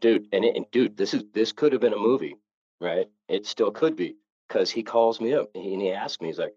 dude 0.01 0.27
and, 0.33 0.47
it, 0.47 0.57
and 0.57 0.65
dude 0.73 0.97
this 0.97 1.13
is 1.13 1.25
this 1.35 1.53
could 1.53 1.73
have 1.73 1.81
been 1.83 1.93
a 1.93 1.99
movie 1.99 2.37
right 2.81 3.07
it 3.29 3.45
still 3.45 3.71
could 3.71 3.97
be 3.97 4.17
because 4.49 4.71
he 4.71 4.83
calls 4.83 5.21
me 5.21 5.35
up 5.35 5.51
and 5.55 5.63
he, 5.63 5.75
and 5.75 5.83
he 5.83 5.93
asks 5.93 6.23
me 6.23 6.29
he's 6.29 6.39
like 6.39 6.55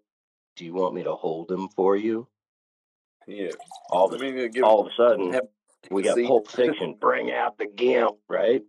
do 0.56 0.64
you 0.64 0.72
want 0.72 0.94
me 0.94 1.02
to 1.02 1.12
hold 1.14 1.50
him 1.50 1.68
for 1.76 1.94
you 1.94 2.26
Yeah. 3.26 3.50
all 3.90 4.10
I 4.10 4.14
of, 4.14 4.20
mean, 4.22 4.50
give, 4.50 4.64
all 4.64 4.80
of 4.80 4.86
a 4.86 4.94
sudden 4.96 5.34
have- 5.34 5.48
we 5.90 6.02
got 6.02 6.14
see? 6.16 6.26
pulp 6.26 6.48
fiction 6.48 6.96
bring 6.98 7.30
out 7.32 7.58
the 7.58 7.66
gimp 7.66 8.16
right 8.28 8.62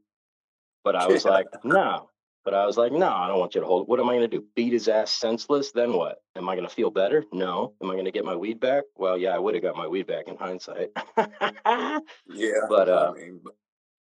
but 0.83 0.95
i 0.97 1.07
was 1.07 1.23
Yeah. 1.23 1.31
like 1.31 1.47
no 1.63 2.09
but 2.43 2.53
i 2.53 2.65
was 2.65 2.77
like 2.77 2.91
no 2.91 3.09
i 3.09 3.27
don't 3.27 3.39
want 3.39 3.55
you 3.55 3.61
to 3.61 3.67
hold 3.67 3.83
it 3.83 3.89
what 3.89 3.99
am 3.99 4.09
i 4.09 4.13
going 4.13 4.29
to 4.29 4.37
do 4.37 4.45
beat 4.55 4.73
his 4.73 4.87
ass 4.87 5.11
senseless 5.11 5.71
then 5.71 5.93
what 5.93 6.17
am 6.35 6.49
i 6.49 6.55
going 6.55 6.67
to 6.67 6.73
feel 6.73 6.89
better 6.89 7.23
no 7.31 7.73
am 7.81 7.89
i 7.89 7.93
going 7.93 8.05
to 8.05 8.11
get 8.11 8.25
my 8.25 8.35
weed 8.35 8.59
back 8.59 8.83
well 8.95 9.17
yeah 9.17 9.35
i 9.35 9.39
would 9.39 9.53
have 9.53 9.63
got 9.63 9.75
my 9.75 9.87
weed 9.87 10.07
back 10.07 10.27
in 10.27 10.37
hindsight 10.37 10.89
yeah. 11.17 11.99
but, 12.69 12.89
uh, 12.89 13.13
I 13.15 13.19
mean, 13.19 13.39
but 13.43 13.53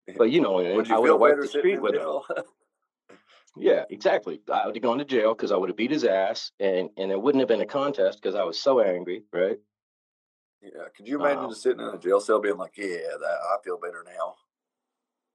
but 0.18 0.30
you 0.30 0.40
know 0.40 0.58
I 0.58 0.74
would 0.76 0.88
you 0.88 0.94
i 0.94 0.98
would 0.98 1.10
have 1.10 1.20
wiped 1.20 1.40
the 1.40 1.48
street 1.48 1.80
with 1.80 1.94
him? 1.94 2.20
Yeah, 3.56 3.84
exactly. 3.88 4.40
I 4.52 4.66
would 4.66 4.74
have 4.74 4.82
gone 4.82 4.98
to 4.98 5.04
jail 5.04 5.34
because 5.34 5.52
I 5.52 5.56
would 5.56 5.68
have 5.68 5.76
beat 5.76 5.92
his 5.92 6.04
ass, 6.04 6.50
and 6.58 6.90
and 6.96 7.12
it 7.12 7.20
wouldn't 7.20 7.40
have 7.40 7.48
been 7.48 7.60
a 7.60 7.66
contest 7.66 8.20
because 8.20 8.34
I 8.34 8.42
was 8.42 8.60
so 8.60 8.80
angry, 8.80 9.22
right? 9.32 9.58
yeah. 10.60 10.88
Could 10.96 11.06
you 11.06 11.20
imagine 11.20 11.44
Um, 11.44 11.50
just 11.50 11.62
sitting 11.62 11.80
in 11.80 11.94
a 11.94 11.98
jail 11.98 12.20
cell 12.20 12.40
being 12.40 12.56
like, 12.56 12.76
"Yeah, 12.76 13.16
that 13.20 13.38
I 13.52 13.56
feel 13.62 13.78
better 13.78 14.04
now." 14.04 14.36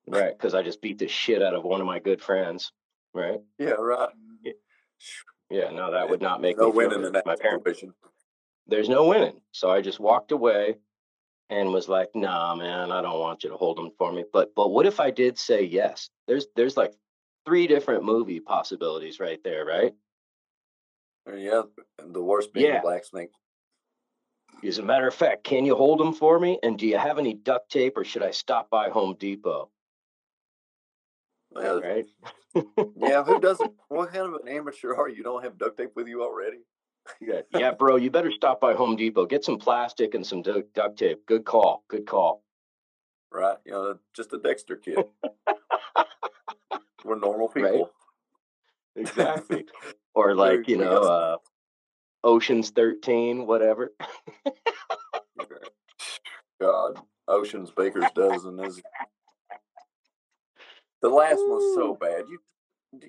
Right, 0.08 0.36
because 0.36 0.56
I 0.56 0.64
just 0.64 0.82
beat 0.82 0.98
the 0.98 1.08
shit 1.08 1.42
out 1.42 1.54
of 1.54 1.64
one 1.64 1.82
of 1.82 1.88
my 1.88 2.00
good 2.00 2.22
friends, 2.22 2.74
right? 3.14 3.40
Yeah. 3.58 3.72
Right. 3.72 4.10
Yeah, 5.52 5.72
no, 5.72 5.92
that 5.92 6.10
would 6.10 6.22
not 6.22 6.42
make 6.42 6.60
no 6.60 6.70
winning 6.70 7.04
in 7.04 7.14
that 7.14 7.26
My 7.26 7.36
parents, 7.36 7.64
situation. 7.66 7.94
there's 8.68 8.88
no 8.90 9.08
winning, 9.08 9.42
so 9.52 9.70
I 9.72 9.82
just 9.82 10.00
walked 10.00 10.32
away, 10.32 10.76
and 11.50 11.74
was 11.74 11.90
like, 11.90 12.10
"Nah, 12.14 12.54
man, 12.56 12.92
I 12.92 13.02
don't 13.02 13.20
want 13.20 13.44
you 13.44 13.50
to 13.50 13.58
hold 13.58 13.78
them 13.78 13.90
for 13.98 14.12
me." 14.14 14.26
But 14.32 14.54
but 14.56 14.70
what 14.70 14.86
if 14.86 15.00
I 15.00 15.10
did 15.10 15.40
say 15.40 15.64
yes? 15.64 16.10
There's 16.28 16.46
there's 16.56 16.78
like 16.78 16.94
three 17.48 17.66
different 17.66 18.04
movie 18.04 18.40
possibilities 18.40 19.20
right 19.20 19.44
there, 19.44 19.66
right? 19.66 19.94
Uh, 21.28 21.36
Yeah. 21.36 21.64
The 21.98 22.22
worst 22.22 22.54
being 22.54 22.68
Yeah. 22.68 22.82
black 22.82 23.06
snake. 23.06 23.32
As 24.64 24.78
a 24.78 24.84
matter 24.84 25.08
of 25.08 25.16
fact, 25.16 25.44
can 25.46 25.66
you 25.66 25.76
hold 25.76 26.00
them 26.00 26.14
for 26.14 26.40
me? 26.40 26.60
And 26.62 26.78
do 26.78 26.86
you 26.86 26.98
have 27.00 27.18
any 27.18 27.34
duct 27.34 27.72
tape, 27.72 27.98
or 27.98 28.04
should 28.04 28.22
I 28.24 28.32
stop 28.32 28.70
by 28.70 28.90
Home 28.90 29.16
Depot? 29.16 29.72
Well, 31.52 31.82
Right? 31.82 32.06
yeah. 32.98 33.24
Who 33.24 33.40
doesn't? 33.48 33.72
What 33.88 34.12
kind 34.14 34.26
of 34.28 34.34
an 34.42 34.48
amateur 34.48 34.94
are 34.94 35.10
you? 35.10 35.18
You 35.18 35.24
don't 35.24 35.44
have 35.44 35.58
duct 35.58 35.78
tape 35.78 35.96
with 35.96 36.08
you 36.08 36.22
already? 36.24 36.60
Yeah, 37.20 37.42
yeah, 37.52 37.72
bro, 37.72 37.96
you 37.96 38.12
better 38.12 38.32
stop 38.32 38.62
by 38.62 38.74
Home 38.76 38.96
Depot. 38.96 39.26
Get 39.26 39.44
some 39.44 39.58
plastic 39.58 40.14
and 40.14 40.26
some 40.26 40.42
du- 40.44 40.66
duct 40.76 41.00
tape. 41.00 41.26
Good 41.26 41.44
call. 41.44 41.84
Good 41.88 42.06
call. 42.06 42.44
Right. 43.32 43.58
You 43.66 43.72
know, 43.72 43.98
just 44.16 44.34
a 44.34 44.38
Dexter 44.38 44.76
kid. 44.76 45.06
We're 47.04 47.18
normal 47.18 47.48
Right. 47.56 47.72
people. 47.72 47.92
Exactly. 48.96 49.66
Or 50.16 50.36
like, 50.36 50.68
you 50.68 50.76
know, 50.78 51.02
uh 51.04 51.38
Ocean's 52.26 52.72
13, 52.72 53.46
whatever. 53.48 53.94
God, 56.60 57.00
Ocean's 57.28 57.72
Baker's 57.72 58.12
dozen 58.16 58.60
is. 58.60 58.82
The 61.02 61.10
last 61.10 61.40
one's 61.40 61.76
so 61.76 61.96
bad. 62.00 62.26
You, 62.30 62.40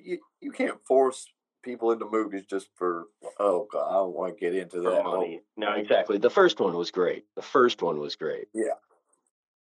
you 0.05 0.18
you 0.40 0.53
can't 0.53 0.79
force 0.87 1.26
people 1.62 1.92
into 1.92 2.07
movies 2.11 2.44
just 2.48 2.68
for 2.76 3.05
oh 3.38 3.66
god, 3.72 3.88
I 3.88 3.94
don't 3.94 4.14
want 4.14 4.35
to 4.37 4.40
get 4.40 4.55
into 4.55 4.81
that. 4.83 5.05
money. 5.05 5.40
No, 5.57 5.72
exactly. 5.74 6.18
The 6.18 6.31
first 6.31 6.61
one 6.61 6.76
was 6.76 6.90
great. 6.90 7.24
The 7.37 7.42
first 7.42 7.83
one 7.83 7.98
was 7.98 8.16
great. 8.16 8.46
Yeah. 8.55 8.74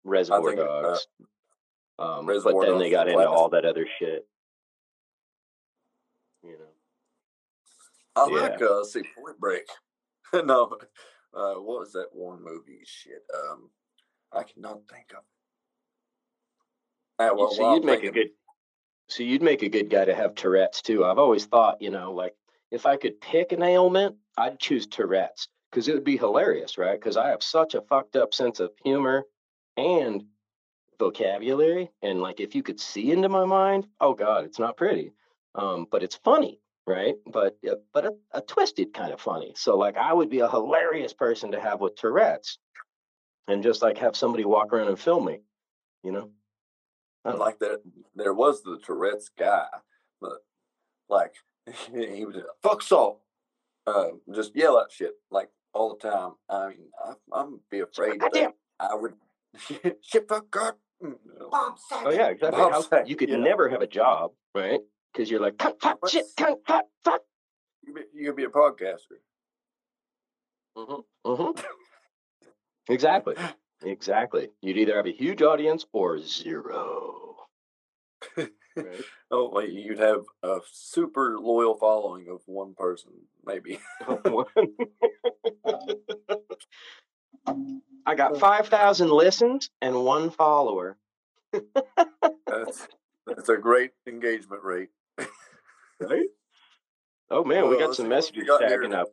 Reservoir 0.04 0.50
think, 0.50 0.62
uh, 0.62 0.82
Dogs. 0.82 1.08
um, 2.00 2.26
Reservoir 2.26 2.54
but 2.54 2.62
then 2.62 2.70
Dogs 2.72 2.84
they 2.84 2.90
got 2.92 3.08
into 3.08 3.28
all 3.28 3.50
that 3.50 3.66
other 3.66 3.88
shit. 4.00 4.28
You 6.44 6.52
know. 6.52 6.66
I 8.16 8.28
Yeah. 8.30 8.42
like 8.42 8.62
uh 8.62 8.84
see 8.84 9.04
Point 9.16 9.40
Break. 9.40 9.68
no, 10.34 10.78
uh, 11.34 11.56
what 11.56 11.80
was 11.80 11.94
that 11.94 12.08
one 12.12 12.44
movie? 12.44 12.82
Shit, 12.86 13.24
um, 13.50 13.70
I 14.34 14.44
cannot 14.44 14.82
think 14.90 15.12
of. 15.16 15.24
Ah, 17.20 17.32
well, 17.34 17.52
so 17.52 17.64
while 17.64 17.76
you'd 17.76 17.86
make 17.86 18.04
a 18.04 18.12
good 18.12 18.30
so 19.10 19.24
you'd 19.24 19.42
make 19.42 19.64
a 19.64 19.70
good 19.70 19.90
guy 19.90 20.06
to 20.06 20.14
have 20.14 20.36
tourette's 20.36 20.82
too. 20.82 21.06
I've 21.06 21.18
always 21.18 21.46
thought 21.46 21.82
you 21.82 21.90
know 21.90 22.14
like 22.14 22.36
if 22.72 22.86
i 22.86 22.98
could 22.98 23.22
pick 23.22 23.52
an 23.52 23.64
ailment 23.64 24.18
i'd 24.38 24.60
choose 24.60 24.86
tourette's 24.88 25.48
because 25.72 25.88
it 25.88 25.94
would 25.94 26.04
be 26.04 26.18
hilarious 26.18 26.78
right? 26.78 27.00
Because 27.00 27.18
i 27.18 27.30
have 27.30 27.42
such 27.42 27.74
a 27.76 27.82
fucked 27.82 28.16
up 28.16 28.34
sense 28.34 28.60
of 28.60 28.72
humor 28.84 29.24
and 29.78 30.26
vocabulary 31.00 31.92
and 32.02 32.22
like 32.22 32.40
if 32.40 32.56
you 32.56 32.64
could 32.64 32.80
see 32.80 33.12
into 33.12 33.30
my 33.30 33.46
mind 33.46 33.88
oh 34.02 34.14
god 34.14 34.46
it's 34.46 34.60
not 34.60 34.78
pretty 34.78 35.12
um 35.56 35.88
but 35.90 36.04
it's 36.04 36.16
funny 36.16 36.60
right? 36.88 37.16
But 37.26 37.58
uh, 37.70 37.76
but 37.94 38.06
a, 38.06 38.14
a 38.32 38.42
twisted 38.42 38.94
kind 38.94 39.12
of 39.12 39.20
funny. 39.20 39.54
So 39.56 39.78
like 39.78 39.98
i 39.98 40.14
would 40.14 40.30
be 40.30 40.40
a 40.40 40.50
hilarious 40.50 41.14
person 41.14 41.52
to 41.52 41.60
have 41.60 41.82
with 41.82 41.96
tourette's 41.96 42.58
and 43.48 43.64
just 43.64 43.82
like 43.82 43.98
have 43.98 44.16
somebody 44.16 44.46
walk 44.46 44.74
around 44.74 44.88
and 44.88 45.00
film 45.00 45.26
me 45.26 45.40
you 46.04 46.12
know 46.12 46.20
I 46.22 46.24
don't 46.24 46.30
know. 46.30 46.37
like 47.38 47.60
that 47.60 47.82
there 48.16 48.34
was 48.34 48.64
the 48.64 48.80
Tourette's 48.84 49.30
guy, 49.30 49.68
but 50.22 50.44
like 51.10 51.36
he 51.94 52.26
was 52.26 52.38
fuck 52.64 52.82
salt, 52.82 53.22
uh, 53.86 54.10
just 54.34 54.56
yell 54.56 54.80
at 54.80 54.92
shit 54.92 55.14
like 55.32 55.50
all 55.74 55.96
the 55.96 56.10
time. 56.10 56.34
I 56.50 56.70
mean, 56.70 56.90
I, 57.04 57.14
I'm 57.32 57.60
be 57.70 57.80
afraid 57.80 58.20
that 58.22 58.54
I 58.80 58.96
would 58.96 59.14
shit 60.02 60.28
fuck 60.28 60.50
God. 60.52 60.74
Mm, 61.04 61.16
Bob 61.52 61.78
Oh 61.92 62.10
yeah, 62.10 62.30
exactly. 62.30 62.60
Bob 62.60 62.86
How, 62.90 63.04
you 63.06 63.16
could 63.16 63.30
yeah. 63.30 63.38
never 63.38 63.70
have 63.70 63.82
a 63.82 63.88
job, 63.88 64.32
right? 64.56 64.80
Because 65.14 65.30
you're 65.30 65.40
like, 65.40 65.58
cunt, 65.58 65.80
fuck, 65.80 66.00
shit, 66.10 66.26
What's- 66.26 66.34
cunt, 66.36 66.58
fuck, 66.66 66.86
fuck. 67.04 67.22
You 67.84 67.94
be, 67.94 68.02
you 68.14 68.26
could 68.28 68.36
be 68.36 68.44
a 68.46 68.50
podcaster. 68.50 69.20
Mm-hmm. 70.78 71.30
Mm-hmm. 71.32 71.62
exactly. 72.90 73.36
Exactly. 73.84 74.50
You'd 74.62 74.78
either 74.78 74.96
have 74.96 75.06
a 75.06 75.12
huge 75.12 75.42
audience 75.42 75.86
or 75.94 76.20
zero. 76.20 77.36
Right? 78.78 79.04
Oh 79.32 79.50
wait, 79.52 79.72
you'd 79.72 79.98
have 79.98 80.24
a 80.44 80.60
super 80.72 81.40
loyal 81.40 81.74
following 81.80 82.28
of 82.30 82.42
one 82.46 82.76
person, 82.76 83.10
maybe. 83.44 83.80
I 88.06 88.14
got 88.16 88.38
five 88.38 88.68
thousand 88.68 89.10
listens 89.10 89.72
and 89.82 90.04
one 90.06 90.30
follower. 90.30 90.98
That's 92.46 92.88
that's 93.26 93.50
a 93.50 93.58
great 93.58 93.92
engagement 94.08 94.62
rate. 94.64 94.90
Right? 96.00 96.28
Oh 97.32 97.44
man, 97.44 97.70
we 97.70 97.80
got 97.80 97.96
some 97.96 97.96
see 97.96 98.04
what 98.04 98.10
we 98.10 98.16
messages 98.16 98.44
got 98.48 98.60
here. 98.62 98.70
stacking 98.70 98.94
up. 98.94 99.08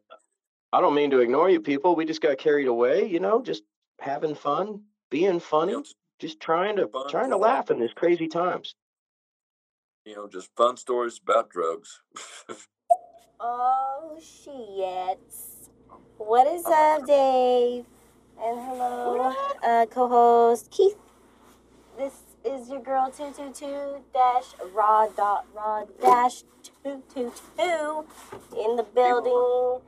I 0.72 0.80
don't 0.82 0.95
mean 0.95 1.11
to 1.12 1.20
ignore 1.20 1.49
you 1.49 1.61
people. 1.61 1.97
We 1.97 2.05
just 2.05 2.20
got 2.20 2.36
carried 2.36 2.66
away, 2.68 3.07
you 3.07 3.20
know, 3.20 3.41
just 3.41 3.62
having 4.01 4.34
fun, 4.34 4.82
being 5.11 5.40
funny, 5.40 5.72
You 5.72 5.78
know, 5.78 5.82
just, 5.82 5.97
just 6.18 6.40
trying 6.40 6.76
to 6.76 6.88
Fun 6.88 7.09
trying 7.09 7.26
to 7.30 7.32
fun. 7.32 7.40
laugh 7.40 7.70
in 7.70 7.80
these 7.80 7.92
crazy 7.95 8.28
times. 8.28 8.74
you 10.05 10.14
know, 10.14 10.28
just 10.28 10.51
fun 10.57 10.76
stories 10.76 11.20
about 11.22 11.51
drugs. 11.51 12.01
Oh 13.47 14.18
shit. 14.22 15.18
What 16.16 16.47
is 16.47 16.64
up, 16.64 17.07
Dave? 17.07 17.84
And 18.40 18.59
hello, 18.61 19.34
uh, 19.62 19.84
co-host 19.90 20.70
Keith. 20.70 20.97
This 21.99 22.14
is 22.45 22.70
your 22.70 22.80
girl 22.80 23.11
two 23.14 23.32
two 23.36 23.53
two 23.53 23.97
dash 24.14 24.45
raw 24.72 25.09
dot 25.09 25.47
raw 25.55 25.84
dash 26.01 26.42
two 26.82 27.03
two 27.14 27.32
two 27.59 28.05
in 28.59 28.76
the 28.76 28.86
building. 28.95 29.80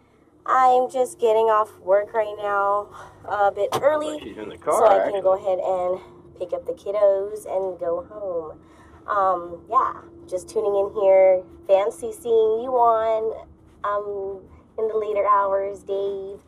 I'm 0.48 0.90
just 0.90 1.18
getting 1.18 1.46
off 1.46 1.78
work 1.80 2.14
right 2.14 2.34
now 2.38 2.88
a 3.24 3.50
bit 3.52 3.68
early 3.82 4.20
she's 4.20 4.36
in 4.36 4.48
the 4.48 4.58
so. 4.64 4.86
I 4.86 4.98
can 4.98 5.06
actually. 5.06 5.22
go 5.22 5.34
ahead 5.34 5.58
and 5.58 6.38
pick 6.38 6.52
up 6.52 6.66
the 6.66 6.72
kiddos 6.72 7.46
and 7.46 7.78
go 7.78 8.06
home. 8.08 8.58
Um, 9.06 9.62
yeah, 9.70 10.02
just 10.28 10.48
tuning 10.48 10.74
in 10.74 10.94
here. 11.00 11.42
Fancy 11.66 12.12
seeing 12.12 12.62
you 12.62 12.72
on 12.74 13.46
um, 13.84 14.42
in 14.78 14.88
the 14.88 14.96
later 14.96 15.26
hours, 15.26 15.82
Dave. 15.82 16.40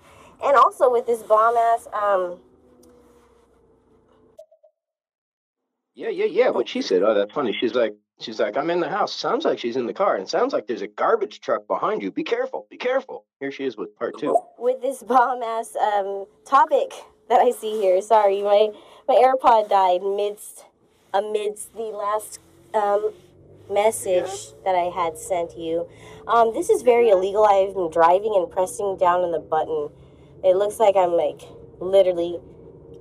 And 0.44 0.56
also 0.56 0.90
with 0.90 1.06
this 1.06 1.22
bomb 1.22 1.56
ass 1.56 1.88
um, 1.92 2.38
Yeah, 5.98 6.10
yeah, 6.10 6.26
yeah. 6.26 6.50
What 6.50 6.68
she 6.68 6.80
said. 6.80 7.02
Oh, 7.02 7.12
that's 7.12 7.32
funny. 7.32 7.56
She's 7.60 7.74
like, 7.74 7.92
she's 8.20 8.40
like, 8.40 8.56
I'm 8.56 8.70
in 8.70 8.80
the 8.80 8.88
house. 8.88 9.14
Sounds 9.14 9.44
like 9.44 9.58
she's 9.58 9.76
in 9.76 9.86
the 9.86 9.92
car, 9.92 10.16
and 10.16 10.28
sounds 10.28 10.52
like 10.52 10.66
there's 10.66 10.82
a 10.82 10.88
garbage 10.88 11.40
truck 11.40 11.66
behind 11.66 12.02
you. 12.02 12.10
Be 12.10 12.24
careful. 12.24 12.66
Be 12.70 12.76
careful. 12.76 13.24
Here 13.40 13.50
she 13.50 13.64
is 13.64 13.76
with 13.76 13.96
part 13.98 14.18
two. 14.18 14.36
with 14.58 14.80
this 14.82 15.02
bomb 15.02 15.42
ass 15.42 15.76
um, 15.76 16.26
topic 16.44 16.92
that 17.28 17.40
I 17.40 17.50
see 17.50 17.72
here. 17.80 18.00
Sorry, 18.00 18.42
my 18.42 18.70
my 19.06 19.14
AirPod 19.14 19.68
died 19.68 20.02
midst 20.02 20.64
amidst 21.14 21.74
the 21.74 21.84
last 21.84 22.40
um, 22.74 23.12
message 23.70 24.52
that 24.64 24.74
I 24.74 24.90
had 24.94 25.18
sent 25.18 25.56
you. 25.56 25.88
Um, 26.26 26.52
this 26.52 26.68
is 26.70 26.82
very 26.82 27.08
illegal. 27.10 27.44
I've 27.44 27.74
been 27.74 27.90
driving 27.90 28.34
and 28.36 28.50
pressing 28.50 28.96
down 28.98 29.20
on 29.20 29.32
the 29.32 29.38
button. 29.38 29.90
It 30.44 30.56
looks 30.56 30.78
like 30.78 30.96
I'm 30.96 31.12
like 31.12 31.42
literally 31.80 32.38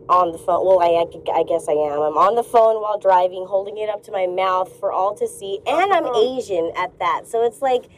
on 0.10 0.32
the 0.32 0.38
phone. 0.38 0.66
Well, 0.66 0.80
I, 0.80 1.04
I, 1.04 1.40
I 1.40 1.44
guess 1.44 1.68
I 1.68 1.74
am. 1.74 2.00
I'm 2.02 2.18
on 2.18 2.36
the 2.36 2.44
phone 2.44 2.82
while 2.82 3.00
driving, 3.00 3.46
holding 3.48 3.78
it 3.78 3.90
up 3.90 4.04
to 4.04 4.12
my 4.12 4.28
mouth 4.28 4.72
for 4.80 4.92
all 4.92 5.16
to 5.16 5.28
see, 5.28 5.60
and 5.68 5.92
I'm 5.94 6.06
Asian 6.16 6.72
at 6.78 6.98
that. 7.00 7.28
So 7.28 7.46
it's 7.46 7.62
like 7.62 7.90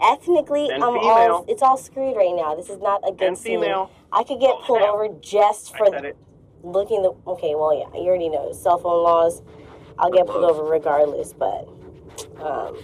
ethnically, 0.00 0.70
And 0.70 0.84
I'm 0.84 0.96
all 0.98 1.44
it's 1.48 1.62
all 1.62 1.76
screwed 1.76 2.16
right 2.16 2.34
now. 2.34 2.54
This 2.54 2.68
is 2.68 2.78
not 2.80 3.02
a 3.06 3.12
good 3.12 3.28
And 3.28 3.38
scene. 3.38 3.60
female. 3.60 3.90
I 4.12 4.22
could 4.24 4.40
get 4.40 4.54
pulled 4.62 4.82
over 4.82 5.08
just 5.20 5.76
for 5.76 5.86
looking 6.62 7.02
the 7.02 7.12
okay. 7.26 7.54
Well, 7.54 7.74
yeah, 7.76 7.98
you 8.00 8.08
already 8.08 8.28
know 8.28 8.52
cell 8.52 8.78
phone 8.78 9.02
laws. 9.02 9.42
I'll 9.98 10.10
get 10.10 10.26
pulled 10.26 10.44
over 10.44 10.62
regardless, 10.62 11.32
but 11.32 11.68
um, 12.40 12.76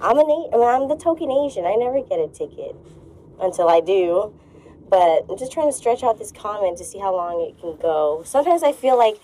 I'm 0.00 0.18
an 0.18 0.24
I 0.52 0.56
mean, 0.56 0.68
I'm 0.68 0.88
the 0.88 0.96
token 0.96 1.30
Asian. 1.30 1.64
I 1.64 1.74
never 1.76 2.02
get 2.02 2.18
a 2.18 2.28
ticket 2.28 2.74
until 3.40 3.68
I 3.68 3.80
do. 3.80 4.34
But 4.92 5.24
I'm 5.30 5.38
just 5.38 5.50
trying 5.52 5.68
to 5.68 5.72
stretch 5.72 6.02
out 6.02 6.18
this 6.18 6.30
comment 6.30 6.76
to 6.76 6.84
see 6.84 6.98
how 6.98 7.16
long 7.16 7.40
it 7.48 7.58
can 7.58 7.78
go. 7.80 8.22
Sometimes 8.26 8.62
I 8.62 8.72
feel 8.72 8.98
like 8.98 9.16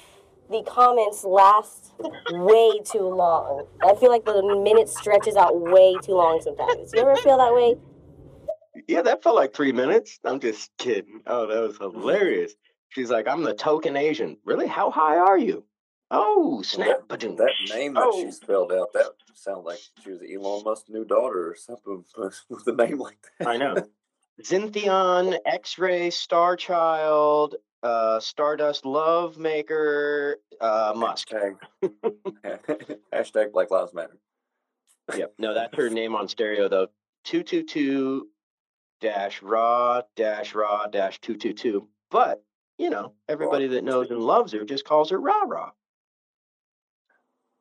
the 0.51 0.63
comments 0.63 1.25
last 1.25 1.93
way 2.31 2.81
too 2.87 3.03
long. 3.07 3.67
I 3.83 3.95
feel 3.97 4.09
like 4.09 4.25
the 4.25 4.43
minute 4.65 4.89
stretches 4.89 5.37
out 5.37 5.61
way 5.61 5.95
too 6.03 6.13
long 6.15 6.41
sometimes. 6.41 6.91
You 6.95 7.03
ever 7.03 7.17
feel 7.17 7.37
that 7.37 7.53
way? 7.53 7.77
Yeah, 8.89 9.03
that 9.03 9.23
felt 9.23 9.37
like 9.37 9.53
three 9.53 9.73
minutes. 9.73 10.19
I'm 10.25 10.41
just 10.41 10.71
kidding. 10.79 11.21
Oh, 11.27 11.47
that 11.47 11.61
was 11.61 11.77
hilarious. 11.77 12.55
She's 12.89 13.11
like, 13.11 13.29
I'm 13.29 13.43
the 13.43 13.53
token 13.53 13.95
Asian. 13.95 14.39
Really? 14.47 14.69
How 14.69 14.91
high 14.91 15.19
are 15.19 15.37
you? 15.37 15.65
Oh, 16.11 16.63
snap. 16.63 17.07
That, 17.11 17.21
that 17.21 17.53
name 17.75 17.93
that 17.93 18.05
Oh. 18.07 18.25
she 18.25 18.31
spelled 18.31 18.73
out, 18.73 18.95
that 18.95 19.11
sounded 19.35 19.65
like 19.67 19.81
she 20.03 20.13
was 20.13 20.21
Elon 20.23 20.65
Musk's 20.65 20.89
new 20.89 21.05
daughter 21.05 21.51
or 21.51 21.57
something 21.57 22.03
with 22.49 22.67
a 22.67 22.73
name 22.73 22.97
like 22.99 23.19
that. 23.39 23.49
I 23.49 23.59
know. 23.59 23.75
Zintheon, 24.43 25.39
X-Ray, 25.45 26.11
Star 26.11 26.57
Child, 26.57 27.57
uh, 27.83 28.21
Stardust 28.21 28.85
Love 28.85 29.39
Maker, 29.39 30.39
uh, 30.61 30.93
Musk. 30.97 31.31
Hashtag, 31.31 31.57
hashtag 33.15 33.53
Black 33.53 33.71
Lives 33.71 33.95
Matter. 33.95 34.17
Yep. 35.17 35.35
No, 35.39 35.55
that's 35.55 35.77
her 35.77 35.91
name 35.91 36.15
on 36.15 36.29
stereo 36.29 36.69
though. 36.69 36.89
Two 37.25 37.43
two 37.43 37.63
two 37.63 38.29
dash 39.01 39.43
raw 39.43 40.03
dash 40.17 40.55
raw 40.55 40.87
dash 40.87 41.21
two 41.21 41.37
two 41.37 41.53
two. 41.53 41.89
But 42.11 42.43
you 42.79 42.91
know, 42.91 43.15
everybody 43.29 43.67
that 43.69 43.85
knows 43.85 44.11
and 44.11 44.21
loves 44.21 44.53
her 44.53 44.65
just 44.65 44.85
calls 44.85 45.11
her 45.11 45.21
Rah 45.21 45.43
Raw, 45.47 45.71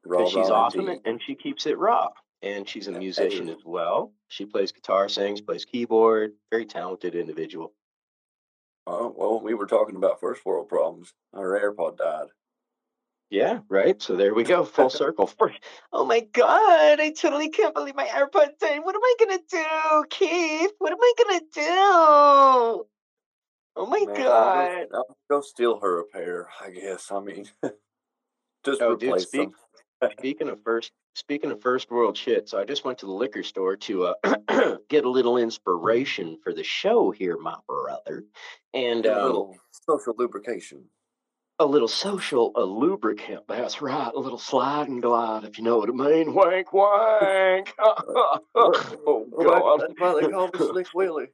because 0.04 0.30
she's 0.32 0.50
awesome 0.50 0.88
indeed. 0.88 1.02
and 1.06 1.22
she 1.26 1.36
keeps 1.36 1.66
it 1.66 1.78
raw. 1.78 2.10
And 2.42 2.70
she's 2.70 2.88
a 2.88 2.92
musician 2.92 3.50
as 3.50 3.66
well. 3.66 4.14
She 4.28 4.46
plays 4.46 4.72
guitar, 4.72 5.10
sings, 5.10 5.40
mm-hmm. 5.40 5.48
plays 5.48 5.66
keyboard. 5.66 6.34
Very 6.52 6.66
talented 6.66 7.16
individual. 7.16 7.74
Oh, 8.86 9.14
well, 9.16 9.42
we 9.42 9.54
were 9.54 9.66
talking 9.66 9.96
about 9.96 10.20
first 10.20 10.46
world 10.46 10.70
problems. 10.70 11.14
Our 11.34 11.60
AirPod 11.60 11.98
died. 11.98 12.28
Yeah, 13.30 13.60
right. 13.68 14.02
So 14.02 14.16
there 14.16 14.34
we 14.34 14.44
go, 14.44 14.64
full 14.64 14.90
circle. 14.90 15.28
First, 15.28 15.60
oh 15.92 16.06
my 16.06 16.22
god, 16.22 17.02
I 17.02 17.12
totally 17.12 17.50
can't 17.50 17.76
believe 17.76 17.96
my 17.96 18.06
AirPods 18.06 18.58
died. 18.60 18.80
What 18.84 18.96
am 18.96 19.02
I 19.04 19.16
gonna 19.20 19.40
do, 19.50 20.06
Keith? 20.10 20.72
What 20.80 20.94
am 20.94 21.00
I 21.02 21.14
gonna 21.18 21.42
do? 21.54 22.86
Oh 23.76 23.86
my 23.86 24.06
Man, 24.06 24.16
god. 24.16 24.70
I'll 24.72 24.88
go, 24.88 24.98
I'll 24.98 25.18
go 25.30 25.42
steal 25.42 25.80
her 25.82 26.00
a 26.00 26.04
pair, 26.06 26.48
I 26.62 26.70
guess. 26.70 27.12
I 27.12 27.20
mean, 27.20 27.46
just 28.66 28.82
Oh, 28.82 28.96
dude, 28.96 29.10
replace 29.10 29.28
speak, 29.28 29.50
them. 29.50 29.60
Speaking 30.18 30.50
of 30.50 30.62
first, 30.64 30.92
speaking 31.16 31.52
of 31.52 31.62
first 31.62 31.90
world 31.92 32.18
shit. 32.18 32.50
So 32.50 32.60
I 32.60 32.66
just 32.66 32.86
went 32.86 33.00
to 33.00 33.06
the 33.06 33.12
liquor 33.12 33.44
store 33.44 33.76
to 33.78 34.14
uh, 34.24 34.76
get 34.90 35.06
a 35.06 35.10
little 35.10 35.38
inspiration 35.38 36.38
for 36.44 36.54
the 36.54 36.64
show 36.64 37.12
here, 37.12 37.38
my 37.38 37.56
brother, 37.68 38.24
and 38.74 39.06
a 39.06 39.18
um, 39.20 39.26
little 39.26 39.58
social 39.72 40.14
lubrication. 40.18 40.86
a 41.60 41.66
little 41.66 41.88
social, 41.88 42.52
a 42.56 42.64
lubricant. 42.64 43.42
That's 43.48 43.82
right, 43.82 44.12
a 44.14 44.20
little 44.20 44.38
slide 44.38 44.88
and 44.90 45.02
glide, 45.02 45.44
if 45.44 45.58
you 45.58 45.64
know 45.64 45.78
what 45.78 45.90
I 45.90 45.94
mean. 45.94 46.34
Wank, 46.34 46.74
wank. 46.74 47.74
oh 47.80 49.26
god. 49.40 49.82
That's 49.82 49.94
why 50.00 50.22
they 50.22 50.28
call 50.30 50.48
me 50.48 50.52
Slick 50.58 50.94
Willie. 50.94 51.28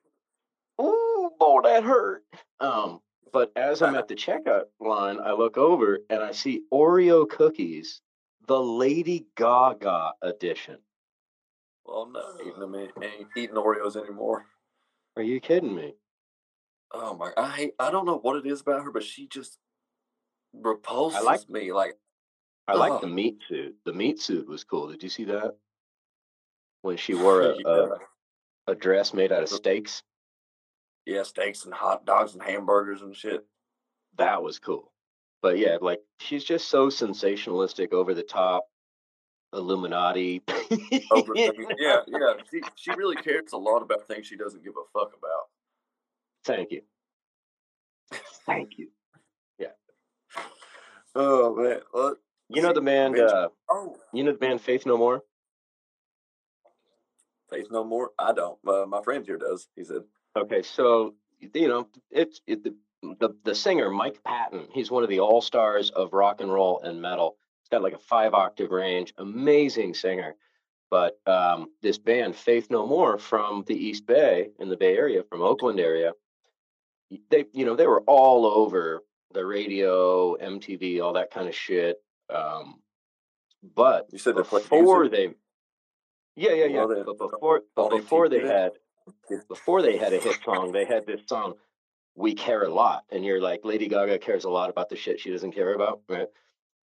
Ooh, 0.81 1.31
boy, 1.39 1.61
that 1.63 1.83
hurt. 1.83 2.23
Um, 2.59 2.99
but 3.31 3.51
as 3.55 3.81
I'm 3.81 3.95
at 3.95 4.07
the 4.07 4.15
checkout 4.15 4.65
line, 4.79 5.19
I 5.19 5.33
look 5.33 5.57
over 5.57 5.99
and 6.09 6.21
I 6.21 6.31
see 6.31 6.63
Oreo 6.71 7.27
cookies, 7.27 8.01
the 8.47 8.59
Lady 8.59 9.25
Gaga 9.35 10.13
edition. 10.21 10.77
Well, 11.85 12.09
no, 12.11 12.19
I'm 12.19 12.37
not 12.37 12.47
eating 12.47 12.59
them. 12.59 12.75
Ain't 12.75 12.91
ain't 13.01 13.27
eating 13.35 13.55
Oreos 13.55 13.95
anymore. 13.95 14.45
Are 15.15 15.23
you 15.23 15.39
kidding 15.39 15.75
me? 15.75 15.95
Oh 16.91 17.15
my! 17.15 17.31
I 17.37 17.49
hate. 17.49 17.73
I 17.79 17.91
don't 17.91 18.05
know 18.05 18.17
what 18.17 18.37
it 18.37 18.49
is 18.49 18.61
about 18.61 18.83
her, 18.83 18.91
but 18.91 19.03
she 19.03 19.27
just 19.27 19.57
repulses 20.53 21.23
like- 21.23 21.49
me. 21.49 21.73
Like 21.73 21.95
I 22.67 22.75
like 22.75 23.01
the 23.01 23.07
meat 23.07 23.39
suit. 23.47 23.75
The 23.85 23.93
meat 23.93 24.21
suit 24.21 24.47
was 24.47 24.63
cool. 24.63 24.89
Did 24.89 25.03
you 25.03 25.09
see 25.09 25.25
that? 25.25 25.55
When 26.81 26.97
she 26.97 27.13
wore 27.15 27.41
a, 27.41 27.55
a, 27.65 27.89
a 28.67 28.75
dress 28.75 29.13
made 29.13 29.31
out 29.31 29.43
of 29.43 29.49
uh-huh. 29.49 29.57
steaks, 29.57 30.03
yeah, 31.05 31.23
steaks 31.23 31.65
and 31.65 31.73
hot 31.73 32.05
dogs 32.05 32.33
and 32.33 32.43
hamburgers 32.43 33.01
and 33.01 33.15
shit. 33.15 33.45
that 34.17 34.41
was 34.41 34.59
cool. 34.59 34.92
But 35.43 35.57
yeah, 35.57 35.77
like 35.81 35.99
she's 36.19 36.45
just 36.45 36.69
so 36.69 36.87
sensationalistic, 36.87 37.91
over 37.91 38.13
the 38.13 38.23
top, 38.23 38.63
Illuminati. 39.51 40.41
Over, 41.11 41.33
yeah, 41.35 41.49
yeah. 42.07 42.33
She 42.49 42.61
she 42.75 42.91
really 42.91 43.17
cares 43.17 43.51
a 43.51 43.57
lot 43.57 43.81
about 43.81 44.07
things 44.07 44.25
she 44.25 44.37
doesn't 44.37 44.63
give 44.63 44.73
a 44.77 44.97
fuck 44.97 45.09
about. 45.09 45.49
Thank 46.45 46.71
you. 46.71 46.81
Thank 48.45 48.77
you. 48.77 48.87
Yeah. 49.59 49.73
Oh 51.13 51.53
man, 51.55 51.81
what? 51.91 52.17
You 52.47 52.61
know 52.61 52.73
the 52.73 52.81
man. 52.81 53.19
Uh, 53.19 53.49
Oh, 53.69 53.97
you 54.13 54.23
know 54.23 54.31
the 54.31 54.37
band 54.37 54.61
Faith 54.61 54.85
No 54.85 54.97
More. 54.97 55.23
Faith 57.49 57.67
No 57.69 57.83
More. 57.83 58.11
I 58.17 58.31
don't. 58.31 58.57
Uh, 58.65 58.85
my 58.85 59.01
friend 59.01 59.25
here 59.25 59.37
does. 59.37 59.67
He 59.75 59.83
said. 59.83 60.03
Okay, 60.37 60.61
so 60.61 61.15
you 61.53 61.67
know 61.67 61.89
it's 62.11 62.39
it, 62.47 62.65
the, 63.19 63.35
the 63.43 63.55
singer 63.55 63.89
Mike 63.89 64.23
Patton. 64.23 64.67
He's 64.71 64.91
one 64.91 65.03
of 65.03 65.09
the 65.09 65.19
all 65.19 65.41
stars 65.41 65.89
of 65.89 66.13
rock 66.13 66.41
and 66.41 66.51
roll 66.51 66.81
and 66.81 67.01
metal. 67.01 67.37
He's 67.61 67.69
got 67.69 67.83
like 67.83 67.93
a 67.93 67.99
five 67.99 68.33
octave 68.33 68.71
range. 68.71 69.13
Amazing 69.17 69.93
singer. 69.93 70.35
But 70.89 71.19
um, 71.25 71.67
this 71.81 71.97
band 71.97 72.35
Faith 72.35 72.67
No 72.69 72.85
More 72.85 73.17
from 73.17 73.63
the 73.67 73.75
East 73.75 74.05
Bay 74.05 74.49
in 74.59 74.69
the 74.69 74.77
Bay 74.77 74.95
Area, 74.95 75.23
from 75.23 75.41
Oakland 75.41 75.79
area, 75.79 76.11
they 77.29 77.45
you 77.53 77.65
know 77.65 77.75
they 77.75 77.87
were 77.87 78.01
all 78.01 78.45
over 78.45 79.03
the 79.33 79.45
radio, 79.45 80.35
MTV, 80.37 81.01
all 81.01 81.13
that 81.13 81.31
kind 81.31 81.47
of 81.47 81.55
shit. 81.55 81.97
Um, 82.33 82.75
but 83.75 84.07
You 84.11 84.19
said 84.19 84.35
before 84.35 85.09
they, 85.09 85.29
yeah, 86.35 86.53
yeah, 86.53 86.65
yeah. 86.65 86.85
But 86.87 87.17
before, 87.17 87.61
but 87.75 87.89
before 87.89 88.29
they 88.29 88.41
had 88.41 88.71
before 89.47 89.81
they 89.81 89.97
had 89.97 90.13
a 90.13 90.19
hit 90.19 90.39
song, 90.43 90.71
they 90.71 90.85
had 90.85 91.05
this 91.05 91.21
song, 91.27 91.55
"We 92.15 92.33
Care 92.35 92.63
a 92.63 92.69
Lot," 92.73 93.05
and 93.09 93.23
you're 93.25 93.41
like, 93.41 93.61
Lady 93.63 93.87
Gaga 93.87 94.19
cares 94.19 94.43
a 94.43 94.49
lot 94.49 94.69
about 94.69 94.89
the 94.89 94.95
shit 94.95 95.19
she 95.19 95.31
doesn't 95.31 95.51
care 95.53 95.73
about, 95.73 96.01
right? 96.07 96.27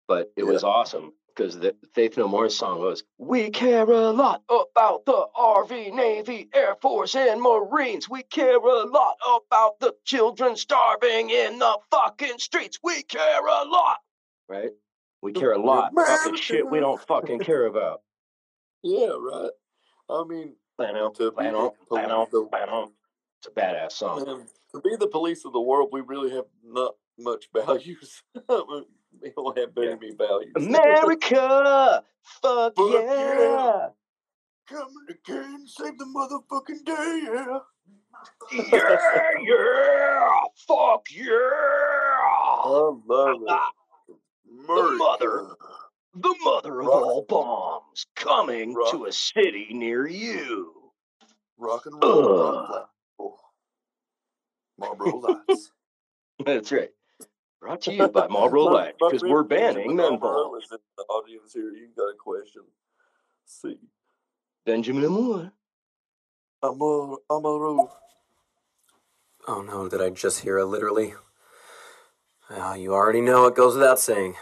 But 0.08 0.32
it 0.36 0.44
Yeah. 0.44 0.50
was 0.50 0.64
awesome 0.64 1.12
because 1.28 1.58
the 1.58 1.76
Faith 1.94 2.16
No 2.18 2.26
More's 2.26 2.56
song 2.56 2.80
was, 2.80 3.04
"We 3.18 3.50
care 3.50 3.84
a 3.88 4.10
lot 4.10 4.42
about 4.48 5.04
the 5.06 5.26
Army, 5.36 5.90
Navy, 5.92 6.48
Air 6.52 6.74
Force, 6.82 7.14
and 7.14 7.40
Marines. 7.40 8.08
We 8.08 8.24
care 8.24 8.56
a 8.56 8.84
lot 8.84 9.16
about 9.24 9.78
the 9.78 9.94
children 10.04 10.56
starving 10.56 11.30
in 11.30 11.58
the 11.58 11.78
fucking 11.90 12.38
streets. 12.38 12.78
We 12.82 13.02
care 13.04 13.46
a 13.46 13.64
lot." 13.64 13.98
Right? 14.48 14.72
We 15.22 15.32
care 15.32 15.52
a 15.52 15.58
lot 15.58 15.92
about 15.92 16.30
the 16.32 16.36
shit 16.36 16.66
we 16.68 16.80
don't 16.80 17.00
fucking 17.02 17.40
care 17.40 17.66
about. 17.66 18.02
Yeah, 18.82 19.12
right. 19.18 19.50
I 20.08 20.24
mean, 20.24 20.56
Plano, 20.76 21.10
to 21.10 21.30
be 21.30 21.34
plano, 21.36 21.70
the- 21.78 21.86
plano, 21.86 22.26
the- 22.32 22.46
plano. 22.46 22.92
It's 23.40 23.46
a 23.46 23.58
badass 23.58 23.92
song. 23.92 24.44
To 24.72 24.80
be 24.82 24.96
the 24.96 25.06
police 25.06 25.46
of 25.46 25.54
the 25.54 25.60
world, 25.60 25.88
we 25.92 26.02
really 26.02 26.30
have 26.32 26.44
not 26.62 26.94
much 27.18 27.48
values. 27.54 28.22
we 28.34 29.30
don't 29.34 29.58
have 29.58 29.74
very 29.74 29.96
many 29.96 30.12
values. 30.12 30.52
America, 30.56 32.02
fuck 32.42 32.76
Fuck 32.76 32.86
yeah. 32.92 33.38
yeah. 33.38 33.86
Coming 34.68 35.06
again, 35.08 35.66
save 35.66 35.96
the 35.98 36.04
motherfucking 36.04 36.84
day, 36.84 37.20
yeah. 37.24 37.58
Yeah, 38.52 39.28
yeah, 39.42 40.28
fuck 40.68 41.06
yeah. 41.10 41.24
I 42.62 42.92
love 43.06 43.40
it. 43.42 44.14
America. 44.68 44.96
mother. 44.96 45.46
The 46.14 46.34
mother 46.44 46.80
of 46.80 46.86
Rock. 46.86 47.02
all 47.02 47.22
bombs 47.26 48.04
coming 48.16 48.74
Rock. 48.74 48.90
to 48.90 49.06
a 49.06 49.12
city 49.12 49.68
near 49.70 50.06
you. 50.06 50.74
Rock 51.56 51.86
and 51.86 51.94
roll. 52.04 52.66
Ugh. 52.68 52.86
Rock 54.80 54.96
flat. 54.96 54.98
Marlboro 54.98 55.18
Lights. 55.48 55.70
That's 56.44 56.72
right. 56.72 56.90
Brought 57.60 57.82
to 57.82 57.92
you 57.92 58.08
by 58.08 58.26
Marlboro 58.30 58.64
My- 58.66 58.72
Light 58.72 58.94
because 58.98 59.22
we're 59.22 59.42
Benjamin 59.44 59.74
banning 59.84 59.96
menthol. 59.96 60.18
Marlboro 60.20 60.54
in 60.56 60.78
the 60.96 61.02
audience 61.04 61.52
here. 61.52 61.70
You 61.70 61.88
got 61.96 62.04
a 62.04 62.14
question? 62.18 62.62
See, 63.46 63.78
Benjamin 64.64 65.08
Moore. 65.08 65.52
I'm 66.62 66.80
a, 66.80 67.16
I'm 67.30 67.44
a 67.44 67.58
roll. 67.58 67.90
Oh 69.48 69.62
no, 69.62 69.88
did 69.88 70.00
I 70.02 70.10
just 70.10 70.40
hear 70.40 70.58
a 70.58 70.64
literally? 70.64 71.14
Oh, 72.50 72.74
you 72.74 72.92
already 72.94 73.20
know 73.20 73.46
it 73.46 73.54
goes 73.54 73.74
without 73.74 73.98
saying. 73.98 74.34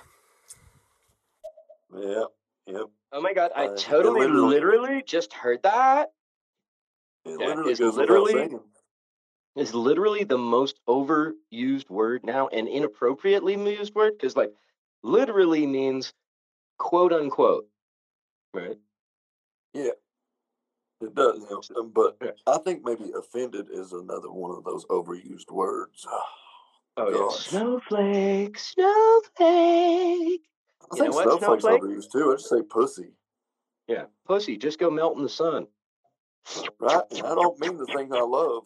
Yeah, 1.97 2.25
yep. 2.67 2.83
Oh 3.13 3.21
my 3.23 3.33
god, 3.33 3.51
I 3.57 3.67
Uh, 3.69 3.77
totally, 3.77 4.21
literally- 4.27 4.49
literally 4.55 5.03
just 5.07 5.33
heard 5.33 5.63
that. 5.63 6.13
It 7.25 7.39
Yeah, 7.41 7.47
literally 7.47 7.71
it's 7.73 7.81
goes 7.81 7.97
literally- 7.97 8.35
without 8.35 8.51
saying. 8.51 8.61
Is 9.59 9.75
literally 9.75 10.25
the 10.25 10.39
most 10.39 10.79
overused 10.89 11.91
word 11.91 12.25
now 12.25 12.49
and 12.49 12.69
inappropriately 12.69 13.55
used 13.55 13.95
word 13.95 14.13
because, 14.17 14.37
like, 14.37 14.53
literally 15.03 15.67
means 15.67 16.15
quote 16.79 17.13
unquote. 17.13 17.67
Right? 18.55 18.79
Yeah 19.75 19.91
it 21.01 21.15
does, 21.15 21.39
you 21.39 21.61
know, 21.75 21.85
but 21.85 22.17
I 22.47 22.59
think 22.59 22.85
maybe 22.85 23.13
offended 23.17 23.69
is 23.71 23.93
another 23.93 24.31
one 24.31 24.57
of 24.57 24.65
those 24.65 24.85
overused 24.87 25.51
words. 25.51 26.07
Oh, 27.01 27.11
yeah. 27.11 27.31
Snowflake, 27.31 28.59
snowflake. 28.59 29.39
I 29.39 29.47
You 29.47 30.41
think 30.91 31.05
know 31.05 31.11
what, 31.11 31.39
snowflake's 31.39 31.63
snowflake? 31.63 31.83
overused 31.83 32.11
too. 32.11 32.33
I 32.33 32.35
just 32.35 32.49
say 32.49 32.63
pussy, 32.63 33.13
Yeah. 33.87 34.07
Pussy, 34.27 34.57
just 34.57 34.81
go 34.81 34.91
melt 34.91 35.17
in 35.17 35.23
the 35.23 35.29
sun. 35.29 35.69
right? 36.81 37.03
And 37.13 37.23
I 37.25 37.37
don't 37.37 37.57
mean 37.61 37.77
the 37.77 37.87
thing 37.87 38.13
I 38.13 38.23
love. 38.23 38.65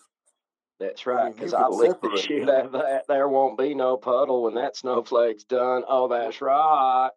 That's 0.83 1.07
right, 1.07 1.33
because 1.33 1.55
I 1.55 1.69
licked 1.69 2.03
the 2.03 2.17
shit 2.17 2.51
out 2.51 2.67
of 2.67 2.73
that. 2.73 3.07
There 3.07 3.29
won't 3.29 3.57
be 3.57 3.73
no 3.73 3.97
puddle 3.97 4.43
when 4.43 4.55
that 4.55 4.77
snowflake's 4.77 5.45
done. 5.45 5.85
Oh, 5.87 6.09
that's 6.09 6.41
right. 6.41 7.11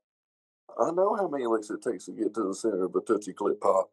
I 0.80 0.92
know 0.92 1.16
how 1.16 1.28
many 1.28 1.48
licks 1.48 1.72
it 1.72 1.82
takes 1.82 2.06
to 2.06 2.12
get 2.12 2.36
to 2.36 2.44
the 2.44 2.54
center 2.54 2.86
of 2.86 2.96
a 2.96 3.02
Tootsie 3.02 3.34
Clip 3.34 3.60
Pop. 3.60 3.90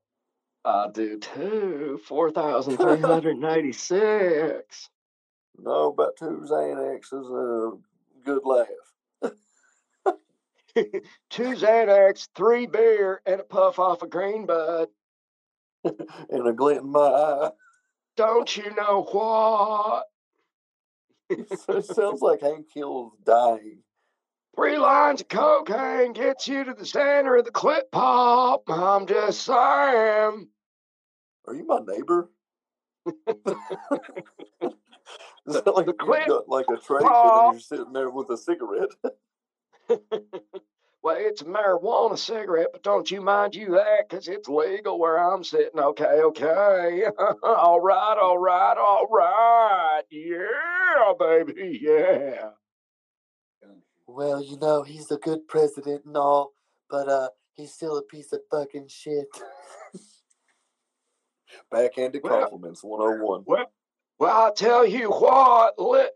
I 0.64 0.88
do 0.92 1.18
too. 1.18 1.98
4,396. 2.06 4.90
No, 5.58 5.92
about 5.92 6.16
two 6.18 6.44
Xanax 6.44 7.14
is 7.14 7.30
a 7.30 7.68
uh, 7.68 7.70
good 8.24 8.42
laugh. 8.44 8.66
Two 11.28 11.54
Xanax, 11.54 12.28
three 12.34 12.64
beer, 12.66 13.20
and 13.26 13.40
a 13.40 13.44
puff 13.44 13.78
off 13.78 14.00
a 14.02 14.06
green 14.06 14.46
bud. 14.46 14.88
and 15.84 16.48
a 16.48 16.52
glint 16.52 16.80
in 16.80 16.90
my 16.90 17.00
eye. 17.00 17.50
Don't 18.16 18.56
you 18.56 18.74
know 18.76 19.06
what? 19.10 20.04
it 21.30 21.84
sounds 21.86 22.20
like 22.20 22.40
Hank 22.40 22.66
Hill's 22.74 23.14
dying. 23.24 23.78
Three 24.54 24.76
lines 24.76 25.22
of 25.22 25.28
cocaine 25.28 26.12
gets 26.12 26.46
you 26.46 26.64
to 26.64 26.74
the 26.74 26.84
center 26.84 27.36
of 27.36 27.46
the 27.46 27.50
clip 27.50 27.90
pop. 27.90 28.64
I'm 28.68 29.06
just 29.06 29.42
saying. 29.42 30.48
Are 31.46 31.54
you 31.54 31.66
my 31.66 31.80
neighbor? 31.86 32.30
Is 35.46 35.54
that 35.54 35.74
like 35.74 35.86
the 35.86 35.94
clip 35.94 36.28
like 36.46 36.66
a 36.68 36.76
tray 36.76 37.00
and 37.02 37.52
you're 37.52 37.60
sitting 37.60 37.92
there 37.92 38.10
with 38.10 38.30
a 38.30 38.36
cigarette? 38.36 38.90
well, 41.02 41.16
it's 41.18 41.42
a 41.42 41.44
marijuana 41.44 42.16
cigarette, 42.16 42.68
but 42.72 42.82
don't 42.82 43.10
you 43.10 43.20
mind 43.20 43.54
you 43.54 43.72
that, 43.72 44.08
'cause 44.08 44.28
it's 44.28 44.48
legal 44.48 44.98
where 44.98 45.18
I'm 45.18 45.42
sitting. 45.44 45.78
Okay, 45.80 46.04
okay. 46.22 47.04
all 47.42 47.80
right, 47.80 48.16
all 48.20 48.38
right, 48.38 48.76
all 48.78 49.06
right. 49.08 50.02
Yeah, 50.10 51.12
baby, 51.18 51.78
yeah. 51.82 52.50
Well, 54.06 54.42
you 54.42 54.58
know, 54.58 54.82
he's 54.82 55.10
a 55.10 55.16
good 55.16 55.48
president 55.48 56.04
and 56.04 56.16
all, 56.16 56.52
but 56.90 57.08
uh 57.08 57.28
he's 57.54 57.72
still 57.72 57.96
a 57.98 58.02
piece 58.02 58.32
of 58.32 58.40
fucking 58.50 58.88
shit. 58.88 59.26
Backhanded 61.70 62.22
compliments, 62.22 62.82
Well- 62.84 62.98
compliments 62.98 63.18
101. 63.20 63.44
Well, 63.46 63.66
well, 64.18 64.46
I 64.46 64.50
tell 64.52 64.86
you 64.86 65.10
what, 65.10 65.74
li- 65.78 66.00
H- 66.00 66.10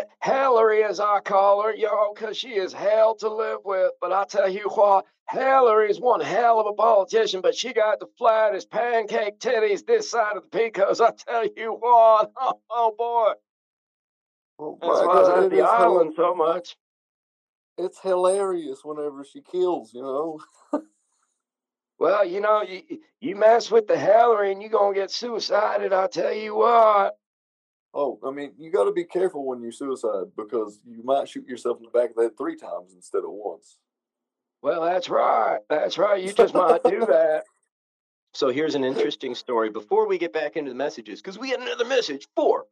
Hillary, 0.22 0.84
as 0.84 1.00
I 1.00 1.20
call 1.20 1.62
her, 1.62 1.74
yo, 1.74 2.12
'cause 2.14 2.36
she 2.36 2.54
is 2.54 2.72
hell 2.72 3.14
to 3.16 3.28
live 3.28 3.60
with. 3.64 3.92
But 4.00 4.12
I 4.12 4.24
tell 4.24 4.48
you 4.48 4.68
what, 4.74 5.04
Hillary 5.30 5.90
is 5.90 6.00
one 6.00 6.20
hell 6.20 6.60
of 6.60 6.66
a 6.66 6.72
politician, 6.74 7.40
but 7.40 7.54
she 7.54 7.72
got 7.72 8.00
the 8.00 8.06
flattest 8.18 8.70
pancake 8.70 9.38
titties 9.38 9.84
this 9.86 10.10
side 10.10 10.36
of 10.36 10.44
the 10.44 10.48
Pecos. 10.58 11.00
I 11.00 11.12
tell 11.12 11.46
you 11.56 11.72
what, 11.72 12.30
oh, 12.36 12.60
oh 12.70 12.94
boy, 12.96 13.32
Oh, 14.58 14.78
that's 14.80 15.00
why 15.00 15.12
I 15.14 15.20
was 15.20 15.44
at 15.44 15.50
the 15.50 15.62
island 15.62 16.12
so 16.14 16.34
much. 16.34 16.76
It's 17.78 18.00
hilarious 18.00 18.84
whenever 18.84 19.24
she 19.24 19.40
kills, 19.40 19.92
you 19.92 20.02
know. 20.02 20.38
Well, 21.98 22.26
you 22.26 22.40
know, 22.40 22.62
you, 22.62 22.82
you 23.20 23.36
mess 23.36 23.70
with 23.70 23.86
the 23.86 23.96
Hillary 23.96 24.52
and 24.52 24.60
you're 24.60 24.70
going 24.70 24.94
to 24.94 25.00
get 25.00 25.10
suicided, 25.10 25.92
I 25.92 26.06
tell 26.08 26.32
you 26.32 26.56
what. 26.56 27.16
Oh, 27.94 28.18
I 28.26 28.30
mean, 28.30 28.52
you 28.58 28.70
got 28.70 28.84
to 28.84 28.92
be 28.92 29.04
careful 29.04 29.44
when 29.46 29.60
you 29.62 29.70
suicide 29.70 30.28
because 30.36 30.80
you 30.86 31.02
might 31.04 31.28
shoot 31.28 31.46
yourself 31.46 31.78
in 31.78 31.84
the 31.84 31.90
back 31.90 32.10
of 32.10 32.16
the 32.16 32.22
head 32.22 32.38
three 32.38 32.56
times 32.56 32.94
instead 32.94 33.18
of 33.18 33.30
once. 33.30 33.78
Well, 34.62 34.82
that's 34.82 35.08
right. 35.10 35.58
That's 35.68 35.98
right. 35.98 36.22
You 36.22 36.32
just 36.32 36.54
might 36.54 36.82
do 36.84 37.00
that. 37.06 37.44
So 38.34 38.48
here's 38.48 38.74
an 38.74 38.84
interesting 38.84 39.34
story 39.34 39.68
before 39.68 40.08
we 40.08 40.16
get 40.16 40.32
back 40.32 40.56
into 40.56 40.70
the 40.70 40.74
messages, 40.76 41.20
because 41.20 41.38
we 41.38 41.50
had 41.50 41.60
another 41.60 41.84
message 41.84 42.26
for 42.34 42.64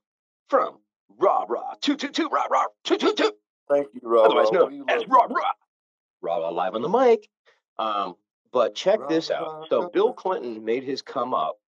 from 0.49 0.79
Rah 1.19 1.45
Rah 1.49 1.75
two 1.83 1.97
two 1.97 2.09
two 2.09 2.29
Rah 2.29 2.47
Rah 2.51 2.65
two 2.85 2.97
two 2.97 3.13
two, 3.13 3.33
Thank 3.69 3.89
you, 3.93 4.01
Rob. 4.03 4.27
otherwise 4.27 4.49
Rob. 4.53 4.71
known 4.73 4.85
as 4.89 5.07
Rah 5.07 5.27
me. 5.27 5.35
Rah. 5.35 5.53
Rah 6.23 6.37
Rah 6.39 6.49
live 6.51 6.75
on 6.75 6.83
the 6.83 6.89
mic. 6.89 7.29
Um, 7.79 8.15
but 8.53 8.75
check 8.75 9.01
this 9.09 9.31
out. 9.31 9.45
Rah, 9.47 9.67
So 9.69 9.83
rah, 9.83 9.89
Bill. 9.89 10.13
Clinton 10.15 10.65
made 10.65 10.83
his 10.83 11.03
come 11.03 11.35
up 11.35 11.59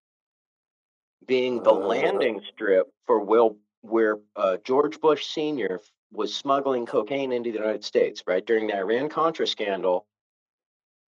being 1.27 1.63
the 1.63 1.71
Uh. 1.73 1.75
landing 1.87 2.41
strip 2.53 2.93
for 3.07 3.21
Will, 3.21 3.57
where 3.83 4.19
uh, 4.37 4.57
George 4.65 5.01
Bush 5.01 5.27
Sr. 5.27 5.81
was 6.13 6.35
smuggling 6.35 6.87
cocaine 6.87 7.33
into 7.33 7.51
the 7.51 7.59
United 7.59 7.85
States, 7.85 8.23
right 8.27 8.45
during 8.45 8.67
the 8.69 8.77
Iran 8.77 9.09
Contra 9.09 9.47
scandal. 9.47 10.07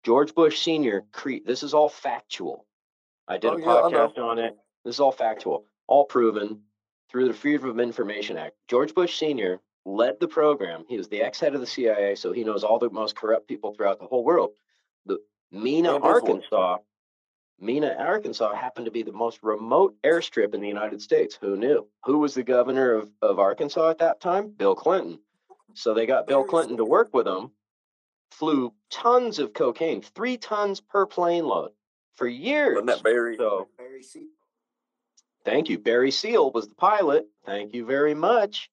George 0.05 0.35
Bush 0.35 0.61
Sr. 0.61 1.03
Cre- 1.13 1.45
this 1.45 1.63
is 1.63 1.75
all 1.75 1.89
factual. 1.89 2.67
I 3.27 3.39
did 3.39 3.51
Oh, 3.53 3.57
a 3.57 3.61
yeah, 3.61 3.67
podcast 3.67 4.19
on 4.19 4.39
it. 4.39 4.57
This 4.85 4.97
is 4.97 5.01
all 5.01 5.13
factual, 5.13 5.65
all 5.87 6.05
proven 6.05 6.63
through 7.11 7.29
the 7.29 7.35
Freedom 7.35 7.71
of 7.71 7.81
Information 7.81 8.37
Act. 8.37 8.55
George 8.69 8.95
Bush 8.95 9.19
Sr. 9.19 9.61
led 9.87 10.21
the 10.21 10.29
program. 10.29 10.85
He 10.89 10.99
was 10.99 11.09
the 11.09 11.23
ex-head 11.23 11.55
of 11.55 11.61
the 11.61 11.67
CIA, 11.67 12.15
so 12.17 12.33
he 12.33 12.45
knows 12.45 12.65
all 12.65 12.79
the 12.79 12.91
most 12.91 13.17
corrupt 13.17 13.49
people 13.49 13.73
throughout 13.75 13.99
the 13.99 14.07
whole 14.07 14.25
world. 14.25 14.53
The 15.07 15.19
Mena. 15.51 15.97
Arkansas. 15.99 16.79
Mena, 17.61 17.95
Arkansas 17.99 18.55
happened 18.55 18.87
to 18.87 18.93
be 18.93 19.03
the 19.03 19.13
most 19.13 19.39
remote 19.43 19.95
airstrip 20.05 20.55
in 20.55 20.61
the 20.61 20.69
United 20.69 21.01
States. 21.01 21.39
Who 21.41 21.57
knew? 21.57 21.87
Who 22.05 22.19
was 22.19 22.35
the 22.35 22.43
governor 22.43 22.95
of, 22.95 23.11
of 23.23 23.39
Arkansas 23.39 23.91
at 23.91 23.99
that 23.99 24.21
time? 24.21 24.51
Bill 24.51 24.75
Clinton. 24.75 25.21
So 25.75 25.95
they 25.95 26.07
got 26.07 26.27
Bill 26.27 26.45
Clinton 26.45 26.77
to 26.77 26.85
work 26.85 27.13
with 27.13 27.27
them, 27.27 27.51
flew 28.31 28.73
tons 28.91 29.39
of 29.39 29.53
cocaine, 29.53 30.03
three 30.03 30.37
tons 30.37 30.81
per 30.81 31.07
plane 31.07 31.47
load 31.47 31.71
for 32.17 32.27
years. 32.27 32.75
Wasn't 32.75 32.87
that 32.89 33.03
Barry? 33.03 33.37
So 33.37 33.69
Barry 33.77 34.03
C. 34.03 34.29
thank 35.45 35.69
you. 35.69 35.79
Barry 35.79 36.11
Seal 36.11 36.51
was 36.53 36.69
the 36.69 36.75
pilot. 36.75 37.27
Thank 37.45 37.75
you 37.75 37.85
very 37.85 38.15
much. 38.15 38.71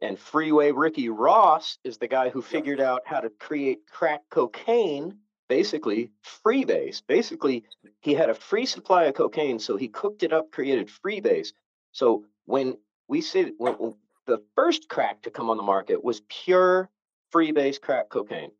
And 0.00 0.18
Freeway 0.18 0.70
Ricky 0.70 1.08
Ross 1.08 1.78
is 1.82 1.98
the 1.98 2.06
guy 2.06 2.28
who 2.28 2.40
figured 2.40 2.80
out 2.80 3.02
how 3.04 3.20
to 3.20 3.30
create 3.30 3.80
crack 3.90 4.22
cocaine, 4.30 5.18
basically 5.48 6.10
freebase. 6.44 7.02
Basically, 7.06 7.64
he 8.00 8.14
had 8.14 8.30
a 8.30 8.34
free 8.34 8.66
supply 8.66 9.04
of 9.04 9.14
cocaine, 9.14 9.58
so 9.58 9.76
he 9.76 9.88
cooked 9.88 10.22
it 10.22 10.32
up, 10.32 10.50
created 10.50 10.88
freebase. 10.88 11.52
So 11.92 12.24
when 12.44 12.76
we 13.08 13.20
say 13.20 13.52
when, 13.58 13.74
when 13.74 13.94
the 14.26 14.42
first 14.54 14.88
crack 14.88 15.22
to 15.22 15.30
come 15.30 15.50
on 15.50 15.56
the 15.56 15.62
market 15.62 16.04
was 16.04 16.22
pure 16.28 16.90
freebase 17.34 17.80
crack 17.80 18.08
cocaine, 18.10 18.52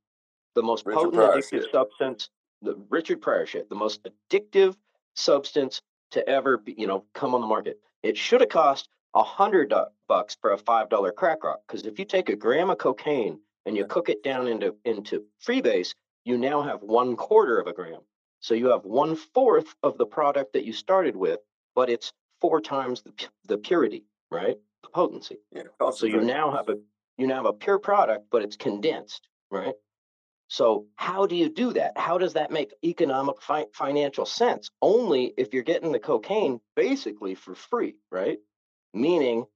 the 0.55 0.62
most 0.62 0.86
Richard 0.86 0.97
potent 0.97 1.14
Pryor 1.14 1.36
addictive 1.36 1.51
shit. 1.51 1.72
substance, 1.72 2.30
the 2.62 2.76
Richard 2.89 3.20
Pryor 3.20 3.47
shit, 3.47 3.68
the 3.68 3.74
most 3.76 4.07
addictive 4.30 4.74
substance 5.14 5.80
to 6.11 6.26
ever 6.28 6.59
be, 6.59 6.74
you 6.76 6.86
know, 6.86 7.05
come 7.14 7.34
on 7.34 7.41
the 7.41 7.47
market. 7.47 7.78
It 8.03 8.16
should 8.16 8.41
have 8.41 8.51
cost 8.51 8.89
a 9.14 9.22
hundred 9.22 9.72
bucks 10.07 10.36
for 10.41 10.53
a 10.53 10.59
five 10.59 10.89
dollar 10.89 11.12
crack 11.12 11.45
rock. 11.45 11.61
Because 11.66 11.84
if 11.86 11.99
you 11.99 12.05
take 12.05 12.28
a 12.28 12.36
gram 12.36 12.70
of 12.70 12.78
cocaine 12.78 13.41
and 13.66 13.76
you 13.76 13.84
cook 13.84 14.09
it 14.09 14.22
down 14.22 14.47
into 14.49 14.74
into 14.84 15.24
freebase, 15.47 15.95
you 16.29 16.37
now 16.37 16.61
have 16.61 16.83
one 16.83 17.16
quarter 17.16 17.59
of 17.59 17.66
a 17.66 17.72
gram. 17.72 18.01
So 18.41 18.53
you 18.55 18.68
have 18.68 18.85
one 18.85 19.16
fourth 19.16 19.74
of 19.83 19.97
the 19.97 20.05
product 20.05 20.53
that 20.53 20.64
you 20.64 20.74
started 20.74 21.16
with, 21.16 21.41
but 21.74 21.89
it's 21.89 22.12
four 22.41 22.61
times 22.61 23.03
the, 23.03 23.12
the 23.47 23.57
purity, 23.57 24.05
right? 24.31 24.57
The 24.83 24.91
potency. 24.91 25.39
Yeah, 25.51 25.62
So 25.93 26.07
you 26.07 26.20
now 26.20 26.53
have 26.53 26.68
a 26.68 26.76
you 27.16 27.26
now 27.26 27.37
have 27.37 27.47
a 27.47 27.53
pure 27.53 27.79
product, 27.79 28.26
but 28.31 28.43
it's 28.43 28.57
condensed, 28.57 29.26
right? 29.51 29.74
So 30.49 30.87
how 30.97 31.26
do 31.26 31.35
you 31.35 31.49
do 31.49 31.72
that? 31.72 31.97
How 31.97 32.18
does 32.18 32.35
that 32.35 32.51
make 32.51 32.72
economic 32.85 33.41
fi- 33.43 33.66
financial 33.72 34.24
sense? 34.24 34.70
Only 34.81 35.35
if 35.37 35.53
you're 35.53 35.62
getting 35.62 35.93
the 35.93 35.99
cocaine 35.99 36.61
basically 36.76 37.35
for 37.35 37.55
free, 37.55 37.97
right? 38.12 38.39
Meaning 38.95 39.47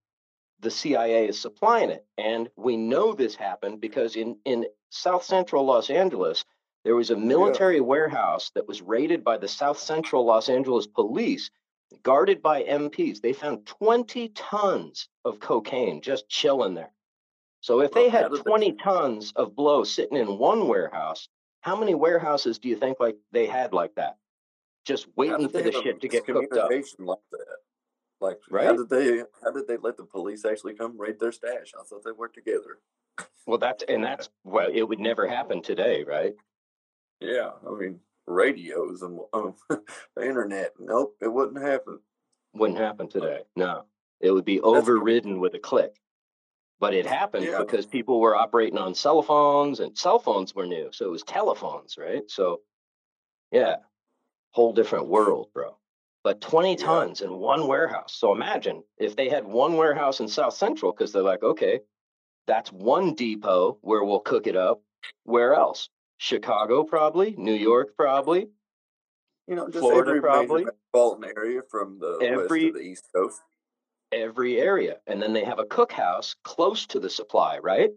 the 0.60 0.70
CIA 0.70 1.28
is 1.28 1.38
supplying 1.38 1.90
it, 1.90 2.04
and 2.16 2.48
we 2.56 2.76
know 2.76 3.12
this 3.12 3.34
happened 3.34 3.80
because 3.80 4.16
in 4.16 4.38
in 4.46 4.64
South 4.90 5.24
Central 5.24 5.64
Los 5.64 5.90
Angeles 5.90 6.44
there 6.84 6.96
was 6.96 7.10
a 7.10 7.16
military 7.16 7.80
warehouse 7.80 8.50
that 8.54 8.66
was 8.66 8.82
raided 8.82 9.22
by 9.22 9.38
the 9.38 9.48
South 9.48 9.78
Central 9.78 10.24
Los 10.24 10.48
Angeles 10.48 10.86
police 10.86 11.50
guarded 12.02 12.42
by 12.42 12.62
MPs. 12.62 13.20
They 13.20 13.32
found 13.32 13.66
20 13.66 14.30
tons 14.30 15.08
of 15.24 15.38
cocaine 15.38 16.00
just 16.00 16.28
chilling 16.28 16.74
there. 16.74 16.92
So 17.60 17.80
if 17.80 17.92
they 17.92 18.08
had 18.08 18.30
did 18.30 18.38
they- 18.38 18.50
20 18.50 18.72
tons 18.72 19.32
of 19.36 19.54
blow 19.54 19.84
sitting 19.84 20.18
in 20.18 20.38
one 20.38 20.66
warehouse, 20.66 21.28
how 21.60 21.76
many 21.76 21.94
warehouses 21.94 22.58
do 22.58 22.68
you 22.68 22.76
think 22.76 22.98
like 22.98 23.16
they 23.30 23.46
had 23.46 23.72
like 23.72 23.94
that? 23.94 24.16
Just 24.84 25.06
waiting 25.16 25.48
for 25.48 25.62
the 25.62 25.70
shit 25.70 26.00
to 26.00 26.08
get 26.08 26.26
cooked 26.26 26.52
up. 26.56 26.68
like 26.68 27.18
that? 27.30 27.56
Like, 28.20 28.40
right? 28.50 28.66
how 28.66 28.76
did 28.76 28.88
they? 28.88 29.22
How 29.44 29.52
did 29.52 29.68
they 29.68 29.76
let 29.76 29.96
the 29.96 30.04
police 30.04 30.44
actually 30.44 30.74
come 30.74 30.98
raid 30.98 31.20
their 31.20 31.30
stash? 31.30 31.72
I 31.78 31.84
thought 31.84 32.04
they 32.04 32.10
worked 32.10 32.34
together. 32.34 32.78
Well, 33.46 33.58
that's 33.58 33.84
and 33.88 34.02
that's 34.02 34.28
well, 34.42 34.68
it 34.72 34.82
would 34.82 35.00
never 35.00 35.28
happen 35.28 35.62
today, 35.62 36.02
right? 36.04 36.34
Yeah, 37.24 37.50
I 37.66 37.70
mean, 37.74 38.00
radios 38.26 39.02
and 39.02 39.18
um, 39.32 39.54
the 39.68 40.22
internet. 40.26 40.72
Nope, 40.78 41.16
it 41.20 41.32
wouldn't 41.32 41.62
happen. 41.62 42.00
Wouldn't 42.54 42.78
happen 42.78 43.08
today. 43.08 43.40
No, 43.56 43.84
it 44.20 44.30
would 44.30 44.44
be 44.44 44.60
overridden 44.60 45.40
with 45.40 45.54
a 45.54 45.58
click. 45.58 45.96
But 46.80 46.94
it 46.94 47.06
happened 47.06 47.46
Yeah. 47.46 47.58
because 47.58 47.86
people 47.86 48.18
were 48.20 48.34
operating 48.34 48.76
on 48.78 48.94
cell 48.94 49.22
phones, 49.22 49.78
and 49.80 49.96
cell 49.96 50.18
phones 50.18 50.54
were 50.54 50.66
new, 50.66 50.90
so 50.92 51.06
it 51.06 51.10
was 51.12 51.22
telephones, 51.22 51.96
right? 51.96 52.28
So, 52.28 52.60
yeah, 53.52 53.76
whole 54.50 54.72
different 54.72 55.06
world, 55.06 55.48
bro. 55.54 55.78
But 56.24 56.40
20 56.40 56.70
Yeah. 56.70 56.76
tons 56.84 57.20
in 57.20 57.38
one 57.38 57.68
warehouse. 57.68 58.14
So 58.14 58.32
imagine 58.32 58.82
if 58.98 59.14
they 59.16 59.28
had 59.28 59.44
one 59.46 59.76
warehouse 59.76 60.18
in 60.20 60.26
South 60.28 60.54
Central, 60.54 60.92
because 60.92 61.12
they're 61.12 61.22
like, 61.22 61.42
okay, 61.44 61.80
that's 62.46 62.72
one 62.72 63.14
depot 63.14 63.78
where 63.82 64.02
we'll 64.02 64.20
cook 64.20 64.46
it 64.48 64.56
up. 64.56 64.82
Where 65.22 65.54
else? 65.54 65.88
Chicago, 66.22 66.84
probably. 66.84 67.34
New 67.36 67.52
York, 67.52 67.96
probably. 67.96 68.46
You 69.48 69.56
know, 69.56 69.66
just 69.66 69.80
Florida, 69.80 70.10
every 70.10 70.20
probably. 70.20 70.66
major 71.18 71.34
area 71.36 71.62
from 71.68 71.98
the 71.98 72.16
west 72.20 72.48
to 72.48 72.72
the 72.72 72.78
east 72.78 73.08
coast. 73.12 73.40
Every 74.12 74.60
area. 74.60 74.98
And 75.08 75.20
then 75.20 75.32
they 75.32 75.42
have 75.44 75.58
a 75.58 75.64
cookhouse 75.64 76.36
close 76.44 76.86
to 76.86 77.00
the 77.00 77.10
supply, 77.10 77.58
right? 77.58 77.90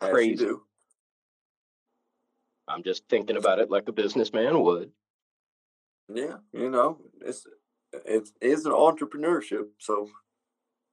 As 0.00 0.10
Crazy. 0.10 0.48
I'm 2.66 2.82
just 2.82 3.04
thinking 3.08 3.36
about 3.36 3.60
it 3.60 3.70
like 3.70 3.86
a 3.86 3.92
businessman 3.92 4.60
would. 4.64 4.90
Yeah, 6.12 6.38
you 6.52 6.68
know, 6.68 6.98
it's 7.20 7.46
it 7.92 8.28
is 8.40 8.66
an 8.66 8.72
entrepreneurship. 8.72 9.66
So 9.78 10.08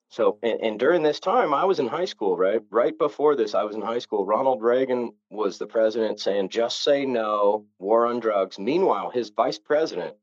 So, 0.10 0.38
and, 0.44 0.62
and 0.62 0.80
during 0.80 1.04
this 1.04 1.20
time, 1.20 1.54
I 1.54 1.66
was 1.66 1.80
in 1.80 1.88
high 1.88 2.06
school, 2.06 2.38
right? 2.38 2.62
Right 2.70 2.98
before 2.98 3.36
this, 3.36 3.54
I 3.56 3.64
was 3.64 3.76
in 3.76 3.82
high 3.82 4.00
school. 4.00 4.26
Ronald 4.26 4.62
Reagan 4.62 5.14
was 5.30 5.58
the 5.58 5.68
president 5.68 6.20
saying, 6.20 6.50
just 6.50 6.84
say 6.84 7.06
no, 7.06 7.66
war 7.80 8.06
on 8.06 8.20
drugs. 8.20 8.58
Meanwhile, 8.60 9.10
his 9.10 9.30
vice 9.30 9.60
president 9.60 10.16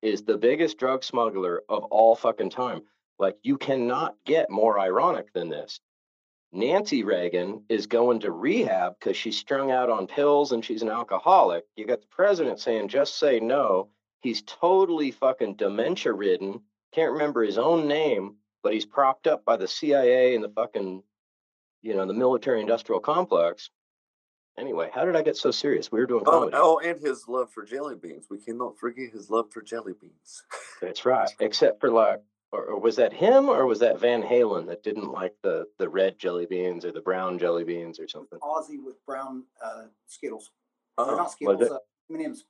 is 0.00 0.22
the 0.22 0.38
biggest 0.38 0.78
drug 0.78 1.04
smuggler 1.04 1.62
of 1.68 1.84
all 1.84 2.14
fucking 2.14 2.50
time. 2.50 2.82
Like, 3.18 3.36
you 3.42 3.58
cannot 3.58 4.14
get 4.24 4.48
more 4.50 4.78
ironic 4.78 5.32
than 5.32 5.48
this. 5.48 5.80
Nancy 6.52 7.04
Reagan 7.04 7.64
is 7.68 7.86
going 7.86 8.20
to 8.20 8.30
rehab 8.32 8.94
because 8.98 9.16
she's 9.16 9.36
strung 9.36 9.70
out 9.70 9.90
on 9.90 10.06
pills 10.06 10.52
and 10.52 10.64
she's 10.64 10.82
an 10.82 10.88
alcoholic. 10.88 11.64
You 11.76 11.86
got 11.86 12.00
the 12.00 12.06
president 12.06 12.60
saying, 12.60 12.88
just 12.88 13.18
say 13.18 13.40
no. 13.40 13.90
He's 14.20 14.42
totally 14.42 15.10
fucking 15.10 15.56
dementia 15.56 16.12
ridden, 16.12 16.62
can't 16.92 17.12
remember 17.12 17.42
his 17.42 17.58
own 17.58 17.86
name, 17.86 18.36
but 18.62 18.72
he's 18.72 18.86
propped 18.86 19.26
up 19.26 19.44
by 19.44 19.56
the 19.56 19.68
CIA 19.68 20.34
and 20.34 20.42
the 20.42 20.48
fucking, 20.48 21.02
you 21.82 21.94
know, 21.94 22.06
the 22.06 22.14
military 22.14 22.60
industrial 22.60 23.00
complex. 23.00 23.70
Anyway, 24.58 24.90
how 24.92 25.04
did 25.04 25.14
I 25.14 25.22
get 25.22 25.36
so 25.36 25.52
serious? 25.52 25.92
We 25.92 26.00
were 26.00 26.06
doing 26.06 26.24
oh, 26.26 26.30
comedy. 26.30 26.56
oh, 26.56 26.78
and 26.78 27.00
his 27.00 27.28
love 27.28 27.50
for 27.52 27.64
jelly 27.64 27.94
beans. 27.94 28.26
We 28.28 28.38
cannot 28.38 28.76
forget 28.76 29.12
his 29.12 29.30
love 29.30 29.52
for 29.52 29.62
jelly 29.62 29.92
beans. 30.00 30.42
That's 30.82 31.04
right. 31.04 31.30
Except 31.38 31.80
for 31.80 31.90
like, 31.90 32.20
or, 32.50 32.64
or 32.64 32.80
was 32.80 32.96
that 32.96 33.12
him 33.12 33.48
or 33.48 33.66
was 33.66 33.78
that 33.80 34.00
Van 34.00 34.22
Halen 34.22 34.66
that 34.66 34.82
didn't 34.82 35.12
like 35.12 35.34
the 35.42 35.66
the 35.78 35.88
red 35.88 36.18
jelly 36.18 36.46
beans 36.46 36.84
or 36.84 36.92
the 36.92 37.00
brown 37.00 37.38
jelly 37.38 37.62
beans 37.62 38.00
or 38.00 38.08
something? 38.08 38.38
Aussie 38.40 38.82
with 38.82 39.04
brown 39.06 39.44
uh, 39.62 39.84
Skittles. 40.06 40.50
Or 40.96 41.14
not 41.14 41.30
Skittles, 41.30 41.70
uh, 41.70 41.78
M&M's. 42.10 42.44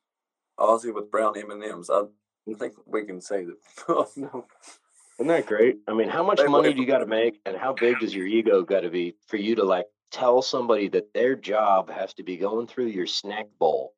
Aussie 0.59 0.95
with 0.95 1.11
brown 1.11 1.37
M 1.37 1.51
and 1.51 1.63
M's. 1.63 1.91
I 1.91 2.05
think 2.55 2.75
we 2.87 3.05
can 3.05 3.21
say 3.21 3.45
that. 3.45 3.57
Oh, 3.89 4.09
no. 4.17 4.47
Isn't 5.19 5.29
that 5.29 5.47
great? 5.47 5.79
I 5.89 5.95
mean, 5.95 6.09
how 6.09 6.23
much 6.23 6.41
money 6.49 6.73
do 6.73 6.81
you 6.81 6.87
got 6.87 6.99
to 6.99 7.07
make, 7.07 7.41
and 7.45 7.57
how 7.57 7.73
big 7.73 7.99
does 7.99 8.15
your 8.15 8.27
ego 8.27 8.63
got 8.63 8.81
to 8.81 8.91
be 8.91 9.17
for 9.27 9.37
you 9.37 9.57
to 9.57 9.65
like 9.65 9.87
tell 10.13 10.43
somebody 10.43 10.89
that 10.89 11.13
their 11.13 11.35
job 11.35 11.91
has 11.91 12.15
to 12.15 12.23
be 12.23 12.37
going 12.37 12.67
through 12.67 12.87
your 12.87 13.07
snack 13.07 13.47
bowl 13.59 13.95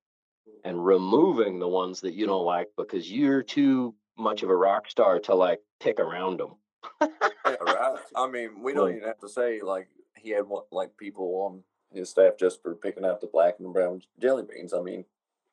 and 0.64 0.84
removing 0.84 1.58
the 1.58 1.68
ones 1.68 2.00
that 2.00 2.14
you 2.14 2.26
don't 2.26 2.44
like 2.44 2.68
because 2.76 3.10
you're 3.10 3.42
too 3.42 3.94
much 4.18 4.42
of 4.42 4.50
a 4.50 4.56
rock 4.56 4.88
star 4.88 5.18
to 5.18 5.34
like 5.34 5.60
pick 5.78 6.00
around 6.00 6.40
them? 6.40 6.54
Yeah, 7.00 7.54
right. 7.60 7.98
I 8.16 8.26
mean, 8.28 8.62
we 8.62 8.72
don't 8.72 8.90
even 8.90 9.06
have 9.06 9.18
to 9.18 9.28
say 9.28 9.60
like 9.60 9.88
he 10.16 10.30
had 10.30 10.46
one, 10.46 10.64
like 10.72 10.96
people 10.96 11.26
on 11.46 11.62
his 11.92 12.08
staff 12.08 12.34
just 12.38 12.62
for 12.62 12.74
picking 12.74 13.04
out 13.04 13.20
the 13.20 13.26
black 13.26 13.56
and 13.58 13.72
brown 13.72 14.02
jelly 14.18 14.44
beans. 14.48 14.72
I 14.72 14.80
mean, 14.80 15.04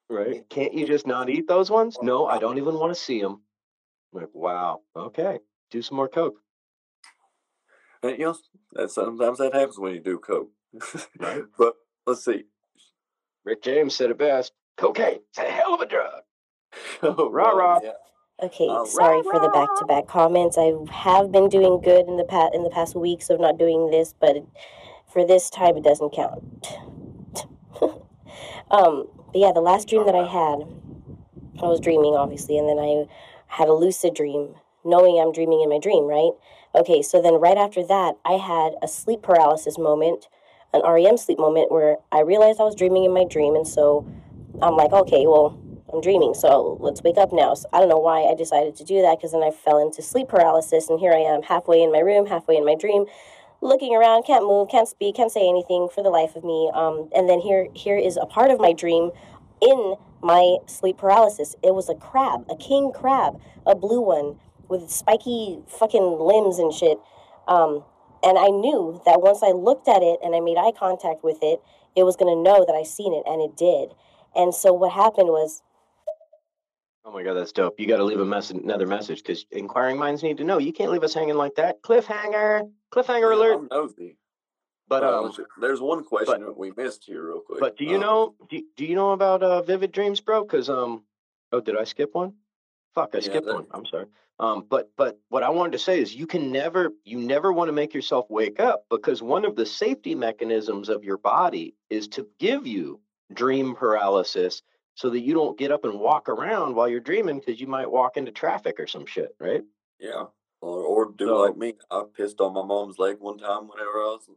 Right? 0.09 0.47
Can't 0.49 0.74
you 0.74 0.88
just 0.88 1.05
not 1.05 1.30
eat 1.30 1.47
those 1.47 1.70
ones? 1.70 1.97
No, 2.01 2.26
I 2.28 2.39
don't 2.39 2.57
even 2.57 2.76
want 2.76 2.93
to 2.93 2.99
see 2.99 3.22
them. 3.22 3.41
Like, 4.13 4.30
wow. 4.34 4.82
Okay, 4.95 5.39
do 5.72 5.82
some 5.82 5.97
more 5.97 6.07
coke. 6.07 6.38
and, 8.03 8.18
you 8.18 8.26
know, 8.26 8.36
that 8.74 8.91
sometimes 8.91 9.38
that 9.39 9.53
happens 9.53 9.80
when 9.80 9.93
you 9.93 9.99
do 9.99 10.20
coke. 10.20 10.49
Right. 11.20 11.43
But 11.57 11.74
let's 12.05 12.24
see. 12.26 12.43
Rick 13.45 13.63
James 13.63 13.95
said 13.95 14.11
it 14.11 14.18
best. 14.18 14.51
Cocaine, 14.78 15.20
it's 15.30 15.38
a 15.39 15.41
hell 15.43 15.74
of 15.74 15.82
a 15.82 15.86
drug. 15.86 16.22
Oh, 17.01 17.30
Rah, 17.32 17.51
rah. 17.51 17.80
Yeah. 17.84 17.91
Okay, 18.43 18.68
Uh, 18.70 18.86
sorry 18.86 19.24
for 19.24 19.39
the 19.39 19.49
back-to-back 19.49 20.05
comments. 20.07 20.57
I 20.59 20.74
have 20.91 21.32
been 21.32 21.49
doing 21.49 21.82
good 21.82 22.07
in 22.07 22.18
the 22.18 22.24
past 22.24 22.53
in 22.53 22.61
the 22.63 22.70
past 22.70 22.95
weeks 22.95 23.32
of 23.32 23.39
not 23.39 23.57
doing 23.57 23.89
this, 23.89 24.13
but 24.20 24.36
for 25.11 25.26
this 25.26 25.49
time 25.49 25.76
it 25.78 25.84
doesn't 25.84 26.11
count. 26.13 26.43
um, 28.70 29.07
but 29.32 29.36
yeah, 29.36 29.51
the 29.51 29.61
last 29.61 29.88
dream 29.88 30.05
that 30.05 30.13
I 30.13 30.28
had, 30.28 30.59
I 31.63 31.65
was 31.68 31.80
dreaming 31.80 32.13
obviously, 32.15 32.57
and 32.59 32.70
then 32.70 32.78
I 32.78 33.05
had 33.47 33.70
a 33.70 33.74
lucid 33.74 34.13
dream, 34.13 34.53
knowing 34.88 35.19
I'm 35.19 35.31
dreaming 35.31 35.61
in 35.61 35.69
my 35.69 35.79
dream, 35.79 36.05
right? 36.05 36.31
Okay, 36.73 37.01
so 37.01 37.21
then 37.21 37.35
right 37.35 37.57
after 37.57 37.85
that, 37.85 38.15
I 38.25 38.33
had 38.33 38.73
a 38.81 38.88
sleep 38.88 39.21
paralysis 39.21 39.77
moment, 39.77 40.27
an 40.73 40.81
REM 40.83 41.17
sleep 41.17 41.39
moment 41.39 41.71
where 41.71 41.97
I 42.11 42.21
realized 42.21 42.59
I 42.59 42.63
was 42.63 42.75
dreaming 42.75 43.03
in 43.03 43.13
my 43.13 43.25
dream, 43.25 43.55
and 43.55 43.67
so 43.67 44.07
I'm 44.61 44.75
like, 44.75 44.91
okay, 44.91 45.27
well, 45.27 45.59
I'm 45.93 46.01
dreaming, 46.01 46.33
so 46.33 46.77
let's 46.79 47.01
wake 47.03 47.17
up 47.17 47.31
now. 47.31 47.53
So 47.53 47.69
I 47.71 47.79
don't 47.79 47.89
know 47.89 47.97
why 47.97 48.23
I 48.23 48.35
decided 48.35 48.75
to 48.77 48.83
do 48.83 49.01
that 49.01 49.17
because 49.17 49.31
then 49.31 49.43
I 49.43 49.51
fell 49.51 49.79
into 49.79 50.01
sleep 50.01 50.27
paralysis, 50.27 50.89
and 50.89 50.99
here 50.99 51.13
I 51.13 51.19
am, 51.19 51.43
halfway 51.43 51.81
in 51.81 51.91
my 51.91 51.99
room, 51.99 52.25
halfway 52.25 52.57
in 52.57 52.65
my 52.65 52.75
dream, 52.75 53.05
looking 53.61 53.95
around, 53.95 54.23
can't 54.23 54.45
move, 54.45 54.69
can't 54.69 54.88
speak, 54.88 55.15
can't 55.15 55.31
say 55.31 55.47
anything 55.47 55.89
for 55.93 56.03
the 56.03 56.09
life 56.09 56.35
of 56.35 56.43
me. 56.43 56.69
Um, 56.73 57.09
and 57.15 57.29
then 57.29 57.39
here, 57.39 57.67
here 57.73 57.97
is 57.97 58.17
a 58.17 58.25
part 58.25 58.51
of 58.51 58.59
my 58.59 58.73
dream 58.73 59.11
in 59.61 59.95
my 60.21 60.57
sleep 60.67 60.97
paralysis. 60.97 61.55
It 61.63 61.73
was 61.73 61.89
a 61.89 61.95
crab, 61.95 62.45
a 62.49 62.55
king 62.55 62.91
crab, 62.93 63.39
a 63.65 63.75
blue 63.75 64.01
one 64.01 64.39
with 64.70 64.89
spiky 64.89 65.59
fucking 65.68 66.20
limbs 66.20 66.59
and 66.59 66.74
shit. 66.74 66.97
Um, 67.47 67.84
and 68.24 68.38
I 68.38 68.47
knew 68.47 69.01
that 69.05 69.22
once 69.22 69.41
I 69.43 69.51
looked 69.51 69.88
at 69.88 70.01
it 70.01 70.20
and 70.24 70.36
I 70.36 70.39
made 70.39 70.57
eye 70.57 70.72
contact 70.78 71.24
with 71.24 71.38
it, 71.41 71.61
it 71.95 72.03
was 72.03 72.15
gonna 72.15 72.36
know 72.36 72.65
that 72.65 72.74
I 72.74 72.84
seen 72.84 73.13
it, 73.13 73.24
and 73.26 73.41
it 73.41 73.55
did. 73.57 73.93
And 74.36 74.53
so 74.53 74.74
what 74.74 74.91
happened 74.91 75.30
was 75.30 75.61
Oh 77.05 77.11
my 77.11 77.24
god, 77.24 77.36
that's 77.36 77.53
dope. 77.53 77.80
You 77.80 77.88
got 77.88 77.97
to 77.97 78.03
leave 78.03 78.20
a 78.20 78.26
message, 78.26 78.57
another 78.57 78.86
message, 78.86 79.24
because 79.24 79.45
inquiring 79.51 79.97
minds 79.97 80.24
need 80.24 80.36
to 80.39 80.43
know. 80.43 80.57
You 80.57 80.74
can't 80.74 80.91
leave 80.91 81.03
us 81.05 81.13
hanging 81.13 81.36
like 81.36 81.55
that. 81.55 81.82
Cliffhanger, 81.82 82.70
cliffhanger 82.91 83.32
Yeah, 83.32 83.38
alert. 83.38 83.53
I'm 83.59 83.68
nosy. 83.72 84.18
But 84.89 85.05
um, 85.05 85.34
there's 85.61 85.80
one 85.80 86.03
question 86.03 86.41
that 86.41 86.57
we 86.57 86.72
missed 86.76 87.05
here, 87.05 87.26
real 87.28 87.39
quick. 87.39 87.61
but 87.61 87.78
do 87.78 87.86
you 87.86 87.95
Um, 87.95 88.01
know? 88.01 88.36
Do, 88.49 88.61
do 88.76 88.86
you 88.86 88.95
know 88.95 89.11
about 89.11 89.41
uh, 89.41 89.61
vivid 89.61 89.93
dreams, 89.93 90.20
bro? 90.20 90.43
Because 90.43 90.70
um, 90.70 91.03
oh, 91.53 91.61
did 91.61 91.78
I 91.78 91.86
skip 91.86 92.13
one? 92.13 92.34
Fuck, 92.97 93.13
I 93.13 93.19
Yeah, 93.19 93.23
skipped 93.25 93.45
that- 93.45 93.53
one. 93.53 93.67
I'm 93.69 93.85
sorry. 93.85 94.07
Um, 94.39 94.65
but 94.67 94.89
but 94.97 95.19
what 95.29 95.43
I 95.43 95.49
wanted 95.51 95.73
to 95.73 95.77
say 95.79 95.99
is 96.01 96.15
you 96.15 96.25
can 96.25 96.51
never 96.51 96.89
you 97.03 97.19
never 97.19 97.53
want 97.53 97.67
to 97.67 97.71
make 97.71 97.93
yourself 97.93 98.25
wake 98.27 98.59
up 98.59 98.85
because 98.89 99.21
one 99.21 99.45
of 99.45 99.55
the 99.55 99.67
safety 99.67 100.15
mechanisms 100.15 100.89
of 100.89 101.03
your 101.03 101.17
body 101.19 101.75
is 101.91 102.07
to 102.09 102.27
give 102.39 102.65
you 102.65 102.99
dream 103.31 103.75
paralysis 103.75 104.63
so 104.95 105.11
that 105.11 105.19
you 105.19 105.35
don't 105.35 105.59
get 105.59 105.71
up 105.71 105.85
and 105.85 105.99
walk 105.99 106.27
around 106.27 106.73
while 106.73 106.89
you're 106.89 106.99
dreaming 106.99 107.37
because 107.37 107.61
you 107.61 107.67
might 107.67 107.91
walk 107.91 108.17
into 108.17 108.31
traffic 108.31 108.79
or 108.79 108.87
some 108.87 109.05
shit, 109.05 109.35
right? 109.39 109.63
Yeah. 109.99 110.25
Or, 110.61 110.79
or 110.83 111.11
do 111.11 111.27
So- 111.27 111.41
like 111.41 111.55
me. 111.57 111.75
I 111.91 112.01
pissed 112.15 112.41
on 112.41 112.53
my 112.53 112.63
mom's 112.63 112.97
leg 112.97 113.19
one 113.19 113.37
time 113.37 113.67
whenever 113.67 113.91
I 114.01 114.17
was 114.17 114.29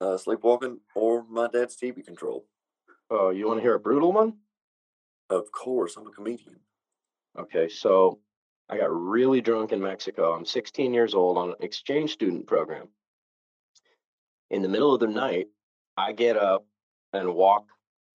uh, 0.00 0.16
sleepwalking, 0.18 0.80
or 0.96 1.24
my 1.28 1.46
dad's 1.46 1.76
TV 1.76 2.04
control. 2.04 2.44
Oh, 3.08 3.30
you 3.30 3.46
want 3.46 3.58
to 3.58 3.62
hear 3.62 3.74
a 3.74 3.78
brutal 3.80 4.12
one? 4.12 4.38
Of 5.30 5.52
course, 5.52 5.96
I'm 5.96 6.08
a 6.08 6.10
comedian. 6.10 6.58
Okay, 7.38 7.68
so 7.68 8.20
I 8.68 8.78
got 8.78 8.92
really 8.92 9.40
drunk 9.40 9.72
in 9.72 9.80
Mexico. 9.80 10.32
I'm 10.32 10.44
16 10.44 10.94
years 10.94 11.14
old 11.14 11.36
on 11.36 11.50
an 11.50 11.56
exchange 11.60 12.12
student 12.12 12.46
program. 12.46 12.88
In 14.50 14.62
the 14.62 14.68
middle 14.68 14.94
of 14.94 15.00
the 15.00 15.08
night, 15.08 15.48
I 15.96 16.12
get 16.12 16.36
up 16.36 16.64
and 17.12 17.34
walk 17.34 17.66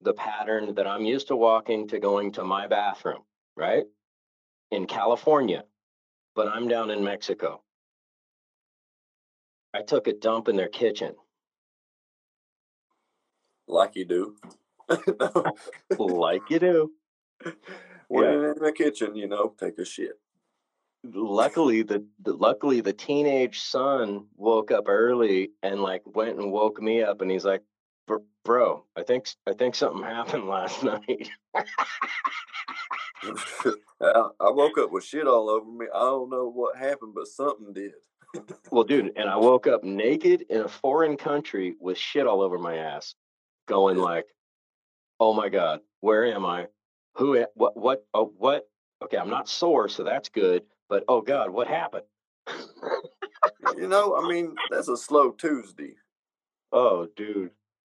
the 0.01 0.13
pattern 0.13 0.75
that 0.75 0.87
I'm 0.87 1.03
used 1.03 1.27
to 1.27 1.35
walking 1.35 1.87
to 1.89 1.99
going 1.99 2.31
to 2.33 2.43
my 2.43 2.67
bathroom, 2.67 3.23
right? 3.57 3.83
In 4.71 4.85
California, 4.87 5.65
but 6.35 6.47
I'm 6.47 6.67
down 6.69 6.89
in 6.89 7.03
Mexico. 7.03 7.61
I 9.73 9.81
took 9.81 10.07
a 10.07 10.13
dump 10.13 10.47
in 10.47 10.55
their 10.55 10.69
kitchen. 10.69 11.13
Like 13.67 13.95
you 13.95 14.05
do. 14.05 14.35
like 15.99 16.49
you 16.49 16.59
do. 16.59 16.91
When 18.09 18.23
Yeah. 18.25 18.51
in 18.51 18.59
the 18.59 18.71
kitchen, 18.73 19.15
you 19.15 19.27
know, 19.27 19.53
take 19.57 19.77
a 19.79 19.85
shit. 19.85 20.19
luckily 21.05 21.81
the, 21.81 22.05
the 22.23 22.33
luckily 22.33 22.81
the 22.81 22.91
teenage 22.91 23.61
son 23.61 24.25
woke 24.35 24.69
up 24.71 24.89
early 24.89 25.51
and 25.63 25.81
like 25.81 26.01
went 26.05 26.37
and 26.37 26.51
woke 26.51 26.81
me 26.81 27.01
up 27.01 27.21
and 27.21 27.31
he's 27.31 27.45
like 27.45 27.63
bro 28.43 28.83
i 28.97 29.03
think 29.03 29.29
I 29.47 29.53
think 29.53 29.75
something 29.75 30.03
happened 30.17 30.47
last 30.49 30.83
night 30.83 31.29
I, 34.01 34.29
I 34.39 34.49
woke 34.51 34.77
up 34.77 34.91
with 34.91 35.03
shit 35.05 35.27
all 35.27 35.49
over 35.49 35.69
me. 35.69 35.85
I 35.93 35.99
don't 35.99 36.29
know 36.29 36.49
what 36.49 36.77
happened, 36.77 37.13
but 37.15 37.27
something 37.27 37.73
did. 37.73 37.93
well 38.71 38.83
dude 38.83 39.11
and 39.15 39.27
i 39.27 39.35
woke 39.35 39.65
up 39.65 39.83
naked 39.83 40.43
in 40.51 40.61
a 40.61 40.67
foreign 40.67 41.17
country 41.17 41.75
with 41.79 41.97
shit 41.97 42.27
all 42.27 42.41
over 42.43 42.59
my 42.59 42.75
ass 42.77 43.15
going 43.67 43.97
like 43.97 44.27
oh 45.19 45.33
my 45.33 45.49
god 45.49 45.79
where 46.01 46.25
am 46.27 46.45
i 46.45 46.67
who 47.19 47.45
what 47.53 47.77
what 47.77 48.05
oh 48.13 48.31
what 48.37 48.67
okay 49.03 49.17
i'm 49.17 49.29
not 49.29 49.47
sore 49.47 49.87
so 49.89 50.03
that's 50.03 50.29
good 50.29 50.63
but 50.87 51.03
oh 51.07 51.21
god 51.21 51.49
what 51.51 51.67
happened 51.67 52.05
You 53.77 53.87
know, 53.87 54.15
I 54.17 54.27
mean, 54.27 54.55
that's 54.71 54.87
a 54.87 54.97
slow 54.97 55.31
Tuesday. 55.31 55.95
oh 56.71 57.07
dude 57.15 57.51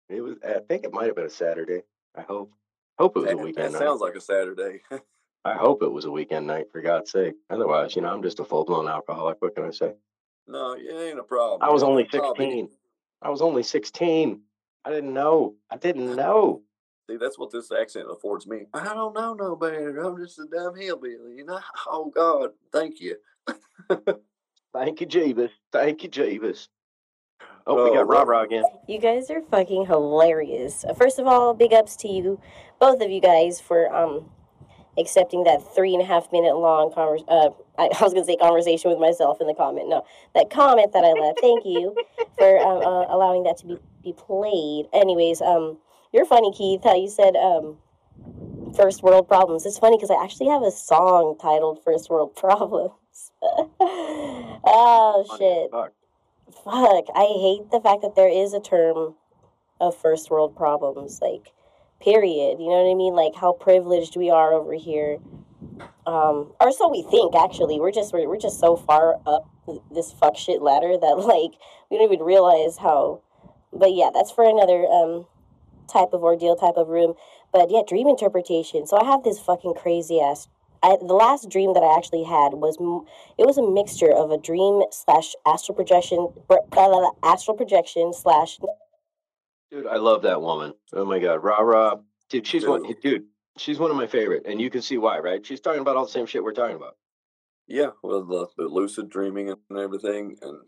it 0.10 0.22
was 0.22 0.36
i 0.46 0.60
think 0.68 0.84
it 0.86 0.94
might 0.94 1.08
have 1.08 1.16
been 1.16 1.26
a 1.26 1.30
saturday 1.30 1.82
i 2.16 2.22
hope 2.22 2.52
hope 3.00 3.18
it 3.18 3.22
was 3.22 3.32
a 3.32 3.38
weekend 3.38 3.74
that 3.74 3.80
night. 3.80 3.86
sounds 3.86 4.02
like 4.02 4.16
a 4.16 4.22
Saturday. 4.22 4.82
I 5.46 5.54
hope 5.54 5.84
it 5.84 5.92
was 5.92 6.06
a 6.06 6.12
weekend 6.12 6.48
night 6.48 6.72
for 6.72 6.82
God's 6.82 7.12
sake. 7.12 7.36
Otherwise, 7.52 7.96
you 7.96 8.02
know, 8.02 8.08
I'm 8.12 8.24
just 8.24 8.40
a 8.40 8.44
full 8.46 8.66
blown 8.66 8.88
alcoholic. 8.88 9.38
What 9.42 9.54
can 9.54 9.66
I 9.66 9.70
say? 9.72 9.94
no, 10.48 10.74
it 10.74 11.10
ain't 11.10 11.20
a 11.20 11.24
problem. 11.24 11.62
I 11.62 11.72
was 11.72 11.84
only 11.84 12.04
It's 12.04 12.16
a 12.16 12.20
hobby. 12.20 12.46
16. 12.46 12.70
I 13.22 13.30
was 13.30 13.42
only 13.44 13.62
16. 13.62 14.42
I 14.86 14.90
didn't 14.90 15.14
know. 15.14 15.54
I 15.70 15.78
didn't 15.78 16.16
know. 16.16 16.62
See, 17.10 17.18
that's 17.18 17.38
what 17.38 17.52
this 17.52 17.72
accent 17.72 18.08
affords 18.10 18.48
me. 18.48 18.66
I 18.74 18.94
don't 18.94 19.14
know 19.14 19.34
no 19.36 19.56
better. 19.56 20.00
I'm 20.00 20.18
just 20.18 20.40
a 20.40 20.46
dumb 20.46 20.76
hillbilly, 20.76 21.36
you 21.38 21.46
know. 21.46 21.60
Oh 21.88 22.12
God, 22.14 22.52
thank 22.72 23.00
you. 23.00 23.16
Thank 24.74 25.02
you, 25.02 25.08
Jeebus. 25.08 25.52
Thank 25.72 26.04
you, 26.04 26.10
Jeebus. 26.10 26.68
Oh, 27.68 27.76
we 27.84 27.92
Oh, 27.92 27.94
got 27.94 28.08
Rob 28.08 28.30
again. 28.46 28.64
You 28.88 29.00
guys 29.00 29.30
are 29.30 29.42
fucking 29.42 29.86
hilarious. 29.86 30.84
First 30.98 31.20
of 31.20 31.28
all, 31.28 31.54
big 31.54 31.74
ups 31.74 31.96
to 31.98 32.08
you, 32.08 32.40
both 32.80 33.02
of 33.02 33.10
you 33.12 33.22
guys, 33.22 33.62
for 33.62 33.94
um 33.96 34.30
accepting 34.98 35.44
that 35.44 35.60
three 35.76 35.94
and 35.94 36.02
a 36.02 36.06
half 36.06 36.32
minute 36.32 36.56
long 36.56 36.92
convers. 36.92 37.22
Uh, 37.28 37.50
I, 37.78 37.84
I 38.00 38.04
was 38.04 38.14
gonna 38.14 38.26
say 38.26 38.36
conversation 38.38 38.90
with 38.90 39.00
myself 39.00 39.40
in 39.42 39.48
the 39.48 39.54
comment. 39.54 39.90
No, 39.90 40.06
that 40.34 40.50
comment 40.50 40.92
that 40.94 41.04
I 41.04 41.14
left. 41.14 41.40
Thank 41.42 41.66
you 41.66 41.96
for 42.38 42.60
um, 42.60 42.78
uh, 42.80 43.14
allowing 43.14 43.44
that 43.44 43.58
to 43.58 43.68
be 43.68 43.78
be 44.04 44.14
played. 44.14 44.88
Anyways, 44.94 45.42
um, 45.42 45.78
you're 46.16 46.26
funny, 46.26 46.52
Keith. 46.52 46.84
How 46.84 46.96
you 46.96 47.10
said 47.10 47.36
um. 47.36 47.78
First 48.76 49.04
world 49.04 49.30
problems. 49.30 49.66
It's 49.66 49.78
funny 49.78 49.96
because 49.96 50.12
I 50.12 50.22
actually 50.22 50.50
have 50.50 50.62
a 50.62 50.72
song 50.72 51.38
titled 51.42 51.82
"First 51.84 52.10
World 52.10 52.36
Problems." 52.44 52.92
oh 53.80 55.38
shit! 55.38 55.72
fuck. 55.72 55.94
fuck 56.64 57.06
i 57.16 57.26
hate 57.26 57.70
the 57.72 57.80
fact 57.82 58.02
that 58.02 58.16
there 58.16 58.30
is 58.30 58.54
a 58.54 58.60
term 58.60 59.16
of 59.80 59.96
first 59.96 60.30
world 60.30 60.56
problems 60.56 61.22
like 61.22 61.54
period 62.02 62.60
you 62.60 62.68
know 62.68 62.84
what 62.84 62.92
i 62.92 62.96
mean 62.96 63.14
like 63.14 63.34
how 63.36 63.54
privileged 63.54 64.18
we 64.18 64.30
are 64.30 64.54
over 64.54 64.74
here 64.74 65.18
um 66.06 66.52
or 66.60 66.72
so 66.72 66.90
we 66.90 67.04
think 67.04 67.36
actually 67.36 67.80
we're 67.80 67.92
just 67.92 68.12
we're, 68.14 68.28
we're 68.28 68.38
just 68.38 68.60
so 68.60 68.76
far 68.76 69.20
up 69.26 69.50
this 69.92 70.12
fuck 70.12 70.36
shit 70.36 70.62
ladder 70.62 70.98
that 70.98 71.16
like 71.18 71.52
we 71.90 71.98
don't 71.98 72.12
even 72.12 72.26
realize 72.26 72.78
how 72.78 73.22
but 73.72 73.94
yeah 73.94 74.10
that's 74.14 74.32
for 74.32 74.44
another 74.48 74.86
um 74.88 75.26
type 75.88 76.10
of 76.14 76.24
ordeal 76.24 76.56
type 76.56 76.76
of 76.78 76.88
room 76.88 77.14
but 77.52 77.70
yeah 77.70 77.82
dream 77.88 78.08
interpretation 78.08 78.86
so 78.86 78.98
i 78.98 79.06
have 79.06 79.24
this 79.24 79.40
fucking 79.40 79.74
crazy 79.74 80.20
ass 80.20 80.48
I, 80.86 80.98
the 81.00 81.14
last 81.16 81.50
dream 81.50 81.74
that 81.74 81.82
I 81.82 81.98
actually 81.98 82.24
had 82.24 82.54
was 82.54 82.78
it 83.40 83.46
was 83.46 83.58
a 83.58 83.68
mixture 83.68 84.12
of 84.12 84.30
a 84.30 84.38
dream 84.38 84.84
slash 84.92 85.34
astral 85.46 85.76
projection, 85.76 86.30
blah, 86.48 86.60
blah, 86.70 86.88
blah, 86.90 87.12
astral 87.24 87.58
projection 87.58 88.14
slash. 88.14 88.60
Dude, 89.72 89.88
I 89.88 89.96
love 89.98 90.22
that 90.24 90.42
woman. 90.42 90.74
Oh 90.94 91.06
my 91.06 91.18
God. 91.18 91.44
Rah 91.44 91.62
Rah. 91.62 91.96
Dude, 92.30 92.46
she's 92.46 92.68
one, 92.68 92.84
Dude. 92.84 93.02
dude, 93.02 93.24
she's 93.58 93.80
one 93.80 93.90
of 93.90 93.98
my 93.98 94.06
favorite. 94.06 94.44
And 94.46 94.62
you 94.62 94.70
can 94.70 94.84
see 94.84 95.00
why, 95.00 95.18
right? 95.20 95.44
She's 95.44 95.60
talking 95.60 95.82
about 95.82 95.96
all 95.96 96.06
the 96.06 96.12
same 96.12 96.28
shit 96.28 96.44
we're 96.44 96.54
talking 96.54 96.76
about. 96.76 96.98
Yeah, 97.68 97.90
well, 98.04 98.24
the, 98.24 98.48
the 98.58 98.66
lucid 98.66 99.10
dreaming 99.10 99.50
and 99.50 99.80
everything, 99.80 100.38
and 100.44 100.60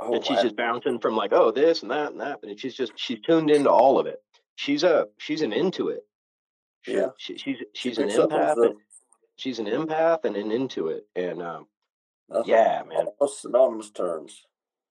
oh, 0.00 0.14
and 0.14 0.24
she's 0.24 0.38
wow. 0.38 0.42
just 0.42 0.56
bouncing 0.56 0.98
from 0.98 1.14
like, 1.14 1.32
oh, 1.32 1.52
this 1.52 1.82
and 1.82 1.90
that 1.92 2.10
and 2.10 2.20
that. 2.20 2.40
And 2.42 2.58
she's 2.58 2.74
just, 2.74 2.92
she's 2.96 3.20
tuned 3.20 3.48
into 3.48 3.70
all 3.70 4.00
of 4.00 4.06
it. 4.06 4.16
She's 4.56 4.82
a, 4.82 5.06
she's 5.18 5.42
an 5.42 5.52
intuit. 5.52 5.98
She, 6.82 6.94
Yeah. 6.94 7.08
She, 7.18 7.36
she's, 7.38 7.58
She 7.74 7.90
she's 7.90 7.98
an 7.98 8.10
up 8.10 8.32
on 8.32 8.38
empath. 8.40 8.66
And, 8.66 8.74
she's 9.36 9.58
an 9.58 9.66
empath 9.66 10.24
and 10.24 10.36
an 10.36 10.48
intuit. 10.50 11.02
And, 11.14 11.40
um, 11.42 11.66
That's 12.28 12.48
yeah, 12.48 12.82
man. 12.88 13.06
synonymous 13.26 13.90
terms. 13.90 14.42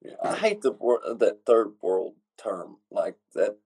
Yeah, 0.01 0.13
I 0.23 0.35
hate 0.45 0.61
the 0.61 0.71
word 0.71 1.19
that 1.19 1.39
third 1.45 1.73
world 1.81 2.13
term 2.41 2.77
like 2.91 3.15
that. 3.33 3.57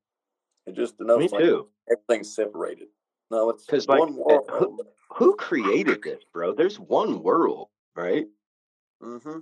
It 0.66 0.76
just 0.76 0.98
denotes 0.98 1.20
Me 1.20 1.28
like 1.38 1.42
too. 1.42 1.68
everything's 1.92 2.34
separated. 2.34 2.88
No, 3.32 3.50
it's 3.50 3.66
'Cause, 3.66 3.88
like, 3.88 4.00
one 4.00 4.14
uh, 4.14 4.16
world. 4.16 4.50
who- 4.50 4.80
Who 5.16 5.36
created 5.36 6.02
this, 6.04 6.24
bro? 6.34 6.54
There's 6.54 6.80
one 6.80 7.24
world, 7.24 7.70
right? 7.96 8.28
Mm-hmm. 9.04 9.40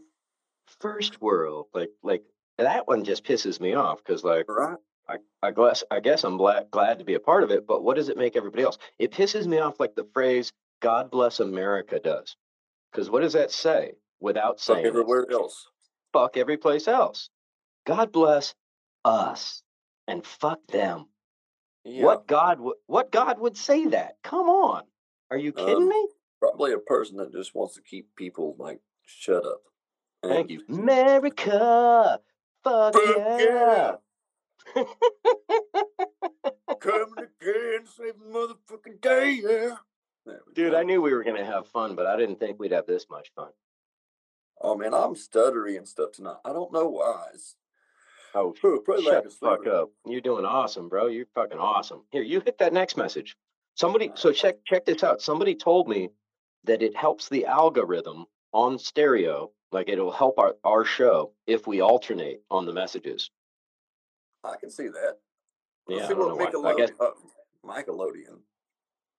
First 0.79 1.21
world. 1.21 1.67
Like, 1.73 1.89
like 2.03 2.23
that 2.57 2.87
one 2.87 3.03
just 3.03 3.23
pisses 3.25 3.59
me 3.59 3.73
off 3.75 4.03
because, 4.03 4.23
like, 4.23 4.45
Right. 4.49 4.77
I, 5.09 5.17
I 5.41 5.51
guess 5.51 5.83
I 5.89 5.99
guess 5.99 6.23
I'm 6.23 6.37
glad 6.37 6.69
glad 6.71 6.99
to 6.99 7.05
be 7.05 7.13
a 7.15 7.19
part 7.19 7.43
of 7.43 7.51
it, 7.51 7.65
but 7.67 7.83
what 7.83 7.95
does 7.95 8.09
it 8.09 8.17
make 8.17 8.35
everybody 8.35 8.63
else? 8.63 8.77
It 8.99 9.11
pisses 9.11 9.45
me 9.47 9.59
off 9.59 9.79
like 9.79 9.95
the 9.95 10.07
phrase 10.13 10.51
"God 10.81 11.11
bless 11.11 11.39
America" 11.39 11.99
does, 11.99 12.35
because 12.91 13.09
what 13.09 13.21
does 13.21 13.33
that 13.33 13.51
say 13.51 13.93
without 14.19 14.59
Fuck 14.59 14.75
saying 14.77 14.85
it? 14.85 14.89
everywhere 14.89 15.25
else. 15.31 15.67
Fuck 16.13 16.37
every 16.37 16.57
place 16.57 16.87
else. 16.87 17.29
God 17.85 18.11
bless 18.11 18.53
us 19.05 19.63
and 20.07 20.25
fuck 20.25 20.59
them. 20.67 21.05
Yeah. 21.85 22.03
What 22.05 22.27
God 22.27 22.59
would 22.59 22.75
what 22.87 23.11
God 23.11 23.39
would 23.39 23.55
say 23.57 23.87
that? 23.87 24.17
Come 24.23 24.49
on, 24.49 24.83
are 25.31 25.37
you 25.37 25.53
kidding 25.53 25.83
Um, 25.83 25.89
me? 25.89 26.07
Probably 26.41 26.73
a 26.73 26.79
person 26.79 27.17
that 27.17 27.31
just 27.31 27.55
wants 27.55 27.75
to 27.75 27.81
keep 27.81 28.15
people 28.15 28.55
like 28.59 28.79
shut 29.05 29.45
up. 29.45 29.61
Thank 30.23 30.49
you, 30.51 30.61
America. 30.69 32.19
Fuck, 32.63 32.93
Fuck 32.93 33.39
yeah. 33.39 33.95
Coming 36.79 37.15
again, 37.17 37.85
save 37.85 38.13
the 38.19 38.25
motherfucking 38.31 39.01
day, 39.01 39.39
yeah. 39.43 39.75
Dude, 40.53 40.71
go. 40.73 40.77
I 40.77 40.83
knew 40.83 41.01
we 41.01 41.13
were 41.13 41.23
gonna 41.23 41.45
have 41.45 41.67
fun, 41.67 41.95
but 41.95 42.05
I 42.05 42.17
didn't 42.17 42.39
think 42.39 42.59
we'd 42.59 42.71
have 42.73 42.85
this 42.85 43.05
much 43.09 43.31
fun. 43.35 43.49
Oh 44.61 44.75
man, 44.75 44.93
I'm 44.93 45.15
stuttery 45.15 45.77
and 45.77 45.87
stuff 45.87 46.11
tonight. 46.13 46.37
I 46.43 46.51
don't 46.53 46.73
know 46.73 46.89
why. 46.89 47.27
It's 47.33 47.55
Oh, 48.35 48.51
probably 48.51 49.03
Shut 49.03 49.13
lack 49.13 49.23
the 49.23 49.29
fuck 49.29 49.65
up. 49.67 49.89
You're 50.05 50.21
doing 50.21 50.45
awesome, 50.45 50.89
bro. 50.89 51.07
You're 51.07 51.25
fucking 51.33 51.57
awesome. 51.57 52.03
Here, 52.11 52.21
you 52.21 52.41
hit 52.41 52.57
that 52.59 52.73
next 52.73 52.97
message. 52.97 53.35
Somebody 53.75 54.11
so 54.15 54.31
check 54.31 54.57
check 54.65 54.85
this 54.85 55.03
out. 55.03 55.21
Somebody 55.21 55.55
told 55.55 55.87
me 55.87 56.09
that 56.65 56.81
it 56.81 56.95
helps 56.95 57.29
the 57.29 57.45
algorithm 57.45 58.25
on 58.53 58.77
stereo, 58.77 59.51
like 59.71 59.89
it'll 59.89 60.11
help 60.11 60.37
our, 60.39 60.55
our 60.63 60.83
show 60.85 61.31
if 61.47 61.67
we 61.67 61.81
alternate 61.81 62.41
on 62.51 62.65
the 62.65 62.73
messages. 62.73 63.31
I 64.43 64.55
can 64.57 64.69
see 64.71 64.87
that. 64.87 65.17
Let's 65.87 66.01
Yeah, 66.01 66.07
see 66.07 66.13
I 66.13 66.17
don't 66.17 66.37
what 66.37 66.53
why. 66.63 66.71
I 66.71 66.75
guess 66.75 66.91
Nickelode- 66.91 67.01
uh, 67.01 67.11
Nickelodeon. 67.65 68.39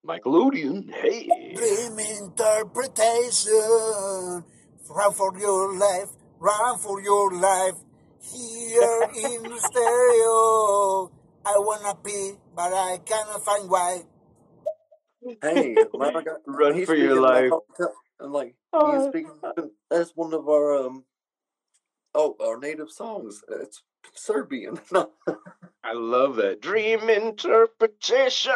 Nickelodeon. 0.07 0.91
Hey. 0.95 1.55
Dream 1.55 1.99
interpretation. 1.99 4.45
Run 4.89 5.13
for 5.13 5.39
your 5.39 5.77
life. 5.79 6.11
Run 6.39 6.79
for 6.79 7.01
your 7.03 7.33
life. 7.35 7.75
Here 8.21 9.09
in 9.17 9.49
the 9.49 9.59
stereo. 9.61 11.11
I 11.45 11.59
wanna 11.59 11.95
pee, 12.05 12.35
but 12.55 12.73
I 12.73 12.99
cannot 13.05 13.45
find 13.45 13.69
why. 13.71 14.03
Hey, 15.43 15.75
man, 15.95 16.17
I 16.17 16.23
got, 16.23 16.39
Run 16.47 16.85
for 16.87 16.95
your 16.95 17.21
life. 17.21 17.51
whole 17.51 17.65
time, 17.79 17.89
and 18.21 18.33
like 18.33 18.55
Oh, 18.73 18.99
he's 19.01 19.09
speaking. 19.09 19.33
That's 19.91 20.13
one 20.15 20.33
of 20.35 20.49
our 20.49 20.77
um. 20.87 21.05
Oh, 22.15 22.37
our 22.41 22.59
native 22.59 22.91
songs. 22.91 23.43
It's 23.49 23.83
Serbian. 24.15 24.79
I 25.85 25.93
love 25.93 26.37
that. 26.37 26.61
Dream 26.61 27.09
interpretation. 27.09 28.53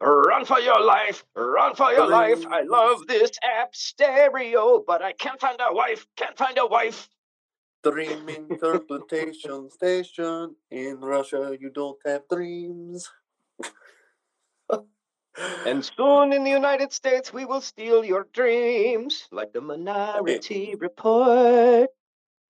Run 0.00 0.44
for 0.44 0.58
your 0.58 0.84
life. 0.84 1.24
Run 1.36 1.74
for 1.74 1.92
your 1.92 2.08
life. 2.08 2.44
I 2.46 2.62
love 2.62 3.06
this 3.06 3.30
app 3.42 3.74
stereo, 3.74 4.82
but 4.86 5.02
I 5.02 5.12
can't 5.12 5.40
find 5.40 5.58
a 5.60 5.72
wife. 5.72 6.06
Can't 6.16 6.36
find 6.36 6.58
a 6.58 6.66
wife. 6.66 7.08
dream 7.84 8.28
interpretation 8.28 9.70
station 9.70 10.56
in 10.70 11.00
Russia. 11.00 11.56
You 11.60 11.70
don't 11.70 11.98
have 12.04 12.22
dreams. 12.28 13.08
And 15.64 15.84
soon 15.84 16.32
in 16.32 16.44
the 16.44 16.50
United 16.50 16.92
States, 16.92 17.32
we 17.32 17.44
will 17.44 17.60
steal 17.62 18.04
your 18.04 18.26
dreams, 18.32 19.28
like 19.32 19.52
the 19.52 19.60
Minority 19.60 20.74
Report. 20.78 21.88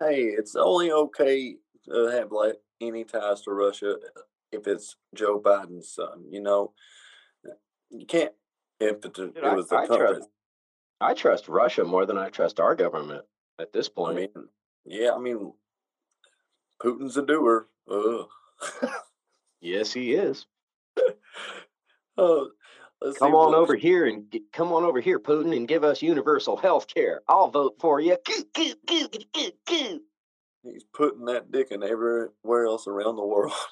Hey, 0.01 0.25
it's 0.25 0.57
only 0.57 0.91
okay 0.91 1.57
Uh, 1.93 2.11
have 2.11 2.31
like 2.31 2.57
any 2.81 3.05
ties 3.05 3.43
to 3.43 3.51
Russia 3.53 3.95
uh, 3.95 4.21
if 4.53 4.67
it's 4.67 4.97
Joe 5.15 5.41
Biden's 5.41 5.93
son. 5.93 6.25
You 6.31 6.41
know, 6.41 6.73
uh, 7.49 7.55
you 7.91 8.07
can't. 8.07 8.33
If 8.81 9.05
it, 9.05 9.19
it 9.19 9.45
I- 9.45 9.55
was 9.55 9.69
the 9.69 9.79
I 9.79 9.87
trust- 9.87 10.29
I 11.01 11.15
trust 11.15 11.49
Russia 11.49 11.85
more 11.85 12.07
than 12.07 12.17
I 12.17 12.29
trust 12.31 12.61
our 12.61 12.77
government 12.77 13.25
at 13.59 13.73
this 13.73 13.89
point. 13.89 14.17
I 14.17 14.21
mean, 14.21 14.49
yeah, 14.85 15.13
I 15.13 15.19
mean, 15.19 15.53
Putin's 16.81 17.17
a 17.17 17.27
doer. 17.27 17.67
Ugh. 17.91 18.29
yes, 19.61 19.93
he 19.93 20.13
is. 20.15 20.47
oh, 22.17 22.51
let's 23.01 23.19
Come 23.19 23.35
on 23.35 23.55
over 23.55 23.75
here 23.75 24.07
and 24.07 24.31
get, 24.31 24.53
come 24.53 24.73
on 24.73 24.85
over 24.85 25.01
here, 25.01 25.19
Putin, 25.19 25.57
and 25.57 25.67
give 25.67 25.83
us 25.83 26.03
universal 26.03 26.57
health 26.57 26.87
care. 26.87 27.23
I'll 27.27 27.51
vote 27.51 27.77
for 27.81 27.99
you. 28.01 28.17
Coo, 28.25 28.45
coo, 28.55 29.09
coo. 29.67 30.01
He's 30.63 30.85
putting 30.85 31.25
that 31.27 31.51
dick 31.51 31.69
in 31.71 31.83
everywhere 31.83 32.67
else 32.67 32.87
around 32.87 33.17
the 33.17 33.25
world. 33.25 33.53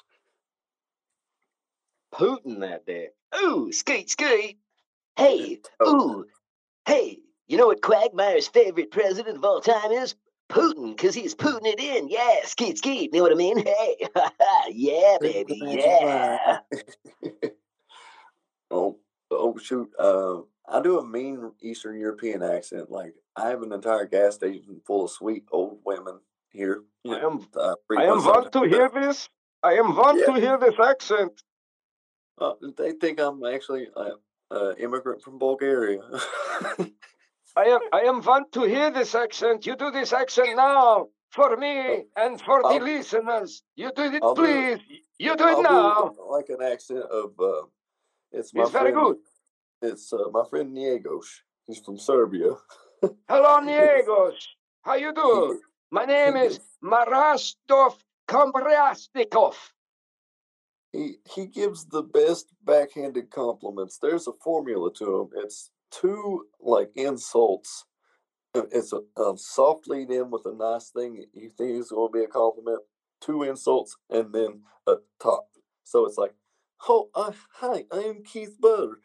Putin 2.13 2.59
that 2.59 2.85
dick. 2.85 3.13
Ooh, 3.41 3.71
skate, 3.71 4.09
skate. 4.09 4.57
Hey, 5.15 5.61
Oh, 5.79 6.19
ooh, 6.19 6.25
hey. 6.85 7.19
You 7.47 7.57
know 7.57 7.67
what 7.67 7.81
Quagmire's 7.81 8.47
favorite 8.47 8.91
president 8.91 9.37
of 9.37 9.43
all 9.43 9.61
time 9.61 9.91
is? 9.91 10.15
Putin, 10.49 10.95
because 10.95 11.15
he's 11.15 11.35
putting 11.35 11.65
it 11.65 11.79
in. 11.79 12.09
Yeah, 12.09 12.37
skeet, 12.43 12.77
skeet. 12.77 13.13
You 13.13 13.19
know 13.19 13.23
what 13.23 13.31
I 13.31 13.35
mean? 13.35 13.57
Hey, 13.65 13.95
yeah, 14.71 15.17
baby, 15.21 15.59
yeah. 15.63 16.59
oh, 18.69 18.99
oh 19.31 19.57
shoot. 19.57 19.89
Uh, 19.97 20.41
I 20.67 20.81
do 20.81 20.99
a 20.99 21.05
mean 21.05 21.51
Eastern 21.61 21.99
European 21.99 22.43
accent. 22.43 22.91
Like 22.91 23.15
I 23.35 23.49
have 23.49 23.61
an 23.61 23.71
entire 23.71 24.05
gas 24.05 24.35
station 24.35 24.81
full 24.85 25.05
of 25.05 25.11
sweet 25.11 25.45
old 25.51 25.79
women 25.85 26.19
here. 26.51 26.83
I 27.07 27.19
am, 27.19 27.47
Uh, 27.55 27.75
I 27.97 28.05
am 28.05 28.23
want 28.23 28.51
to 28.53 28.61
hear 28.63 28.89
this. 28.89 29.29
I 29.63 29.73
am 29.73 29.95
want 29.95 30.19
Yeah. 30.19 30.25
to 30.27 30.33
hear 30.39 30.57
this 30.57 30.77
accent. 30.79 31.33
Uh, 32.37 32.53
they 32.77 32.91
think 32.93 33.19
I'm 33.19 33.43
actually 33.45 33.87
an 33.95 34.13
uh, 34.51 34.73
immigrant 34.85 35.21
from 35.21 35.37
Bulgaria. 35.39 36.01
I 37.55 37.65
am, 37.75 37.81
I 37.91 38.01
am 38.11 38.21
want 38.21 38.51
to 38.53 38.61
hear 38.63 38.89
this 38.91 39.13
accent. 39.15 39.65
You 39.65 39.75
do 39.75 39.91
this 39.91 40.13
accent 40.13 40.55
now 40.55 41.07
for 41.31 41.57
me 41.57 42.05
and 42.15 42.39
for 42.41 42.61
the 42.63 42.69
I'll- 42.79 42.83
listeners. 42.83 43.63
You 43.75 43.91
do 43.95 44.03
it, 44.03 44.23
I'll 44.23 44.35
do 44.35 44.41
please. 44.43 44.79
it. 44.79 45.01
You 45.19 45.35
do 45.35 45.47
it 45.47 45.57
I'll 45.57 45.63
now. 45.63 46.09
do 46.09 46.25
like 46.37 46.49
an 46.49 46.61
accent 46.73 47.03
of. 47.21 47.27
Uh, 47.39 47.63
it's 48.31 48.53
my 48.53 48.61
It's 48.63 48.71
very 48.71 48.91
friend, 48.91 49.05
good. 49.05 49.17
It's 49.91 50.11
uh, 50.13 50.29
my 50.31 50.43
friend 50.49 50.75
Niegos. 50.75 51.27
He's 51.67 51.79
from 51.85 51.97
Serbia. 51.97 52.51
Hello, 53.29 53.53
Niegos. 53.67 54.39
How 54.83 54.95
you 54.95 55.13
do? 55.13 55.61
My 55.93 56.05
name 56.05 56.37
is 56.37 56.59
Marastov 56.81 57.95
Kombriasnikov. 58.27 59.55
he 60.93 61.15
he 61.33 61.47
gives 61.47 61.85
the 61.85 62.01
best 62.01 62.53
backhanded 62.63 63.29
compliments. 63.29 63.97
There's 64.01 64.27
a 64.27 64.33
formula 64.41 64.93
to 64.93 65.21
him. 65.21 65.29
It's 65.43 65.69
two 65.91 66.45
like 66.61 66.91
insults. 66.95 67.85
Uh, 68.55 68.63
It's 68.71 68.93
a, 68.93 69.01
a 69.21 69.37
soft 69.37 69.87
lead 69.87 70.09
in 70.11 70.31
with 70.31 70.45
a 70.45 70.53
nice 70.53 70.91
thing 70.91 71.25
you 71.33 71.49
think 71.49 71.71
is 71.71 71.89
going 71.91 72.11
to 72.11 72.19
be 72.19 72.23
a 72.23 72.27
compliment. 72.27 72.81
Two 73.19 73.43
insults 73.43 73.97
and 74.09 74.33
then 74.33 74.61
a 74.87 74.95
top. 75.21 75.47
So 75.83 76.05
it's 76.05 76.17
like, 76.17 76.33
oh, 76.87 77.09
uh, 77.13 77.33
hi, 77.55 77.85
I 77.91 77.99
am 77.99 78.23
Keith 78.23 78.55
Butter. 78.59 78.99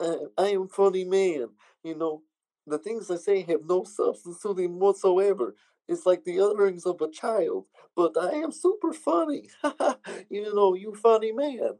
Uh, 0.00 0.26
I 0.38 0.50
am 0.50 0.68
funny 0.68 1.04
man. 1.04 1.48
You 1.82 1.96
know, 1.96 2.22
the 2.66 2.78
things 2.78 3.10
I 3.10 3.16
say 3.16 3.42
have 3.42 3.62
no 3.68 3.82
substance 3.84 4.40
to 4.42 4.54
them 4.54 4.78
whatsoever. 4.78 5.54
It's 5.88 6.06
like 6.06 6.24
the 6.24 6.40
utterings 6.40 6.86
of 6.86 7.00
a 7.00 7.10
child, 7.10 7.66
but 7.96 8.16
I 8.18 8.32
am 8.32 8.52
super 8.52 8.92
funny. 8.92 9.48
you 10.30 10.54
know, 10.54 10.74
you 10.74 10.94
funny 10.94 11.32
man. 11.32 11.78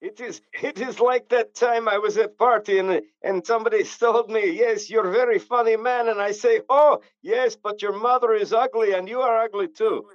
It 0.00 0.18
is 0.20 0.40
it 0.62 0.80
is 0.80 0.98
like 0.98 1.28
that 1.28 1.54
time 1.54 1.86
I 1.88 1.98
was 1.98 2.16
at 2.16 2.38
party 2.38 2.78
and 2.78 3.02
and 3.22 3.46
somebody 3.46 3.84
told 4.00 4.30
me, 4.30 4.52
yes, 4.52 4.88
you're 4.90 5.08
a 5.08 5.12
very 5.12 5.38
funny 5.38 5.76
man, 5.76 6.08
and 6.08 6.20
I 6.20 6.32
say, 6.32 6.62
oh 6.70 7.02
yes, 7.22 7.56
but 7.56 7.82
your 7.82 7.92
mother 7.92 8.32
is 8.32 8.52
ugly 8.52 8.92
and 8.94 9.08
you 9.08 9.20
are 9.20 9.44
ugly 9.44 9.68
too. 9.68 10.06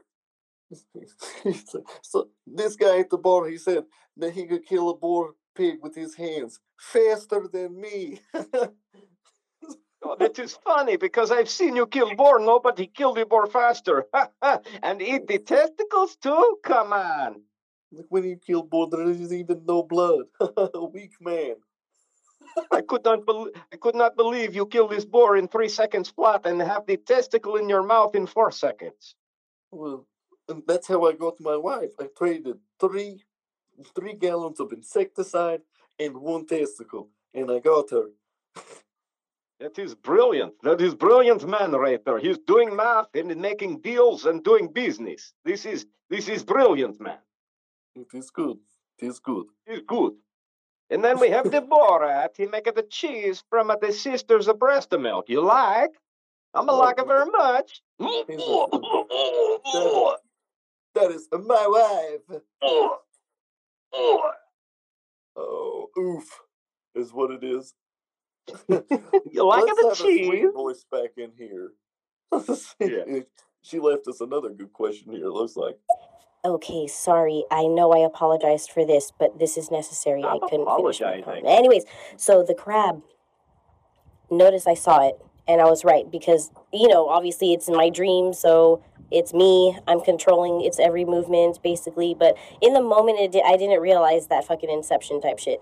so 2.02 2.30
this 2.48 2.76
guy 2.76 3.00
at 3.00 3.10
the 3.10 3.18
bar, 3.18 3.48
he 3.48 3.58
said 3.58 3.86
that 4.18 4.34
he 4.34 4.46
could 4.48 4.66
kill 4.66 4.90
a 4.90 4.96
boar 4.98 5.36
pig 5.56 5.78
with 5.82 5.96
his 5.96 6.16
hands 6.16 6.60
faster 6.80 7.48
than 7.52 7.80
me. 7.80 8.20
That 10.20 10.38
is 10.40 10.58
funny 10.64 10.98
because 10.98 11.32
I've 11.32 11.50
seen 11.50 11.76
you 11.76 11.88
kill 11.88 12.16
boar. 12.16 12.40
Nobody 12.40 12.88
killed 12.88 13.18
the 13.18 13.26
boar 13.26 13.48
faster. 13.48 14.06
and 14.84 15.02
eat 15.02 15.28
the 15.28 15.40
testicles 15.40 16.16
too. 16.16 16.58
Come 16.64 16.94
on. 16.94 17.42
Like 17.92 18.06
when 18.10 18.24
you 18.24 18.38
kill 18.38 18.64
boar, 18.64 18.90
there 18.90 19.10
is 19.10 19.34
even 19.34 19.64
no 19.68 19.84
blood. 19.84 20.26
a 20.40 20.86
weak 20.94 21.14
man. 21.20 21.56
I 22.72 22.82
could 22.82 23.04
not 23.04 23.26
bel 23.26 23.50
I 23.74 23.78
could 23.78 23.96
not 23.96 24.16
believe 24.16 24.56
you 24.56 24.66
killed 24.66 24.92
this 24.92 25.06
boar 25.06 25.36
in 25.38 25.48
three 25.48 25.70
seconds 25.70 26.10
flat 26.10 26.46
and 26.46 26.62
have 26.62 26.86
the 26.86 26.98
testicle 26.98 27.56
in 27.56 27.70
your 27.70 27.84
mouth 27.84 28.16
in 28.16 28.28
four 28.28 28.52
seconds. 28.52 29.16
Well, 29.72 30.08
and 30.48 30.64
that's 30.68 30.88
how 30.88 31.06
I 31.06 31.14
got 31.14 31.40
my 31.40 31.58
wife. 31.58 31.92
I 32.00 32.08
traded 32.18 32.58
three 32.80 33.24
three 33.96 34.14
gallons 34.14 34.60
of 34.60 34.72
insecticide 34.72 35.62
and 36.00 36.18
one 36.18 36.46
testicle, 36.46 37.10
and 37.34 37.52
I 37.52 37.60
got 37.60 37.90
her. 37.92 38.06
That 39.60 39.80
is 39.80 39.96
brilliant. 39.96 40.54
That 40.64 40.82
is 40.82 40.94
brilliant 40.94 41.48
man 41.48 41.72
right 41.72 42.04
there. 42.04 42.20
He's 42.20 42.38
doing 42.40 42.76
math 42.76 43.08
and 43.16 43.34
making 43.38 43.80
deals 43.82 44.26
and 44.26 44.44
doing 44.44 44.68
business. 44.68 45.34
This 45.46 45.66
is 45.66 45.86
this 46.10 46.28
is 46.28 46.44
brilliant, 46.44 47.00
man. 47.00 47.20
It 47.96 48.08
is 48.14 48.30
good. 48.32 48.58
It 49.00 49.06
is 49.08 49.20
good. 49.20 49.46
It's 49.66 49.84
good. 49.88 50.14
And 50.90 51.04
then 51.04 51.20
we 51.20 51.30
have 51.30 51.50
the 51.52 51.62
Borat. 51.62 52.38
He 52.38 52.46
make 52.46 52.66
the 52.66 52.84
cheese 52.84 53.44
from 53.50 53.72
the 53.82 53.92
sisters 53.92 54.48
of 54.48 54.60
breast 54.60 54.92
milk. 54.92 55.30
You 55.30 55.42
like? 55.42 55.92
I'm 56.54 56.70
a 56.70 56.74
Oh, 56.74 56.78
like 56.78 57.00
it 57.00 57.08
very 57.08 57.26
much. 57.26 57.82
That 60.94 61.12
is 61.12 61.28
my 61.32 61.68
wife. 61.68 62.42
Oh, 65.38 65.90
oof, 65.98 66.42
is 66.96 67.12
what 67.14 67.32
it 67.32 67.44
is. 67.44 67.74
You 68.70 69.48
like 69.48 69.64
Let's 69.66 69.80
the 69.80 69.84
have 69.88 69.92
a 69.92 69.96
sweet 69.96 70.32
cheese? 70.32 70.46
voice 70.54 70.86
back 70.92 71.12
in 71.18 71.32
here. 71.38 71.72
Yeah. 72.80 73.22
She 73.62 73.80
left 73.80 74.08
us 74.08 74.22
another 74.22 74.50
good 74.50 74.72
question 74.74 75.12
here. 75.12 75.26
It 75.26 75.32
looks 75.32 75.56
like. 75.56 75.78
Okay, 76.44 76.86
sorry. 76.86 77.46
I 77.50 77.66
know 77.66 77.92
I 77.92 78.06
apologized 78.06 78.70
for 78.72 78.86
this, 78.86 79.12
but 79.18 79.40
this 79.40 79.58
is 79.58 79.72
necessary. 79.72 80.24
I 80.24 80.38
Stop 80.38 80.50
couldn't 80.52 80.68
finish 80.78 81.02
my 81.02 81.22
comment. 81.22 81.46
Anyways, 81.48 81.86
so 82.18 82.44
the 82.44 82.54
crab. 82.54 83.02
Notice 84.30 84.68
I 84.68 84.74
saw 84.76 85.08
it, 85.08 85.16
and 85.48 85.62
I 85.62 85.66
was 85.66 85.84
right 85.84 86.10
because 86.12 86.52
you 86.72 86.88
know, 86.88 87.08
obviously, 87.08 87.54
it's 87.54 87.68
in 87.68 87.76
my 87.76 87.90
dream, 87.90 88.34
so 88.34 88.84
it's 89.12 89.34
me. 89.34 89.78
I'm 89.88 90.02
controlling 90.02 90.62
its 90.64 90.78
every 90.80 91.06
movement, 91.06 91.60
basically. 91.64 92.14
But 92.18 92.36
in 92.62 92.74
the 92.74 92.82
moment, 92.82 93.20
it 93.20 93.32
di- 93.32 93.44
I 93.46 93.56
didn't 93.58 93.82
realize 93.82 94.28
that 94.28 94.46
fucking 94.46 94.70
Inception 94.70 95.22
type 95.22 95.40
shit. 95.40 95.62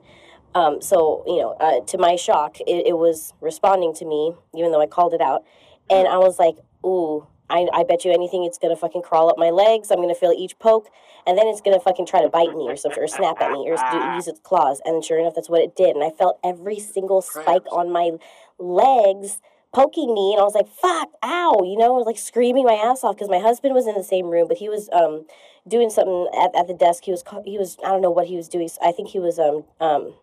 Um, 0.55 0.81
so 0.81 1.23
you 1.25 1.37
know, 1.37 1.51
uh, 1.59 1.85
to 1.85 1.97
my 1.97 2.15
shock, 2.15 2.59
it, 2.61 2.87
it 2.87 2.97
was 2.97 3.33
responding 3.41 3.93
to 3.95 4.05
me, 4.05 4.35
even 4.55 4.71
though 4.71 4.81
I 4.81 4.87
called 4.87 5.13
it 5.13 5.21
out, 5.21 5.43
and 5.89 6.07
I 6.07 6.17
was 6.17 6.37
like, 6.39 6.57
"Ooh, 6.85 7.27
I, 7.49 7.67
I 7.73 7.83
bet 7.83 8.05
you 8.05 8.11
anything 8.11 8.43
it's 8.43 8.57
gonna 8.57 8.75
fucking 8.75 9.01
crawl 9.01 9.29
up 9.29 9.37
my 9.37 9.49
legs. 9.49 9.91
I'm 9.91 10.01
gonna 10.01 10.15
feel 10.15 10.33
each 10.35 10.57
poke, 10.59 10.89
and 11.27 11.37
then 11.37 11.47
it's 11.47 11.61
gonna 11.61 11.79
fucking 11.79 12.05
try 12.05 12.21
to 12.21 12.29
bite 12.29 12.53
me 12.55 12.67
or 12.67 12.75
something, 12.75 13.01
or 13.01 13.07
snap 13.07 13.41
at 13.41 13.51
me, 13.51 13.69
or 13.69 13.75
do, 13.75 14.15
use 14.15 14.27
its 14.27 14.39
claws. 14.39 14.81
And 14.85 15.03
sure 15.03 15.19
enough, 15.19 15.35
that's 15.35 15.49
what 15.49 15.61
it 15.61 15.75
did. 15.75 15.95
And 15.95 16.03
I 16.03 16.09
felt 16.09 16.39
every 16.43 16.79
single 16.79 17.21
spike 17.21 17.65
on 17.71 17.91
my 17.91 18.11
legs 18.57 19.39
poking 19.73 20.13
me, 20.13 20.33
and 20.33 20.41
I 20.41 20.43
was 20.43 20.55
like, 20.55 20.67
"Fuck, 20.67 21.09
ow!" 21.23 21.61
You 21.63 21.77
know, 21.77 21.93
I 21.93 21.97
was 21.97 22.05
like 22.05 22.17
screaming 22.17 22.65
my 22.65 22.73
ass 22.73 23.03
off 23.03 23.15
because 23.15 23.29
my 23.29 23.39
husband 23.39 23.73
was 23.73 23.87
in 23.87 23.95
the 23.95 24.03
same 24.03 24.27
room, 24.27 24.47
but 24.47 24.57
he 24.57 24.69
was 24.69 24.89
um 24.91 25.25
doing 25.67 25.89
something 25.89 26.27
at, 26.39 26.55
at 26.55 26.67
the 26.67 26.73
desk. 26.73 27.03
He 27.05 27.11
was 27.11 27.23
he 27.45 27.57
was 27.57 27.77
I 27.83 27.89
don't 27.89 28.01
know 28.01 28.11
what 28.11 28.27
he 28.27 28.35
was 28.35 28.47
doing. 28.47 28.69
I 28.81 28.91
think 28.91 29.09
he 29.09 29.19
was 29.19 29.37
um 29.37 29.65
um 29.79 30.13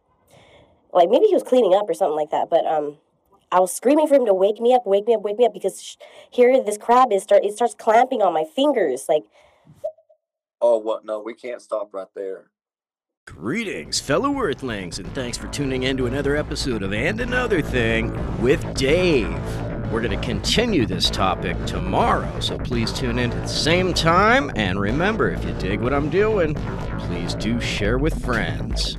like 0.93 1.09
maybe 1.09 1.27
he 1.27 1.35
was 1.35 1.43
cleaning 1.43 1.75
up 1.75 1.89
or 1.89 1.95
something 1.95 2.17
like 2.17 2.31
that. 2.31 2.51
But 2.51 2.67
um, 2.67 2.99
I 3.53 3.61
was 3.61 3.73
screaming 3.73 4.07
for 4.07 4.15
him 4.15 4.27
to 4.27 4.35
wake 4.35 4.61
me 4.61 4.75
up, 4.75 4.87
wake 4.87 5.07
me 5.07 5.15
up, 5.15 5.23
wake 5.23 5.39
me 5.39 5.47
up 5.47 5.55
because 5.55 5.83
sh- 5.83 5.97
here 6.31 6.63
this 6.63 6.79
crab 6.79 7.13
is 7.13 7.23
start 7.23 7.45
it 7.45 7.55
starts 7.55 7.75
clamping 7.75 8.23
on 8.23 8.33
my 8.33 8.45
fingers 8.45 9.07
like 9.09 9.25
Oh, 10.63 10.77
what? 10.77 11.07
No, 11.07 11.21
we 11.21 11.35
can't 11.35 11.63
stop 11.63 11.95
right 11.95 12.09
there. 12.15 12.51
Greetings, 13.27 13.99
fellow 13.99 14.39
Earthlings, 14.39 14.99
and 14.99 15.11
thanks 15.15 15.39
for 15.39 15.47
tuning 15.49 15.85
in 15.85 15.97
to 15.97 16.07
another 16.07 16.37
episode 16.37 16.83
of 16.83 16.93
And 16.93 17.21
Another 17.21 17.63
Thing 17.63 18.13
with 18.43 18.75
Dave. 18.75 19.33
We're 19.91 20.03
going 20.03 20.19
to 20.19 20.27
continue 20.27 20.85
this 20.85 21.09
topic 21.09 21.57
tomorrow, 21.65 22.41
so 22.41 22.59
please 22.59 22.93
tune 22.93 23.19
in 23.19 23.33
at 23.33 23.43
the 23.43 23.49
same 23.49 23.95
time. 23.95 24.51
And 24.57 24.79
remember, 24.79 25.31
if 25.31 25.45
you 25.45 25.53
dig 25.55 25.81
what 25.81 25.95
I'm 25.95 26.11
doing, 26.11 26.55
please 26.99 27.35
do 27.35 27.61
share 27.61 27.99
with 27.99 28.23
friends. 28.23 28.99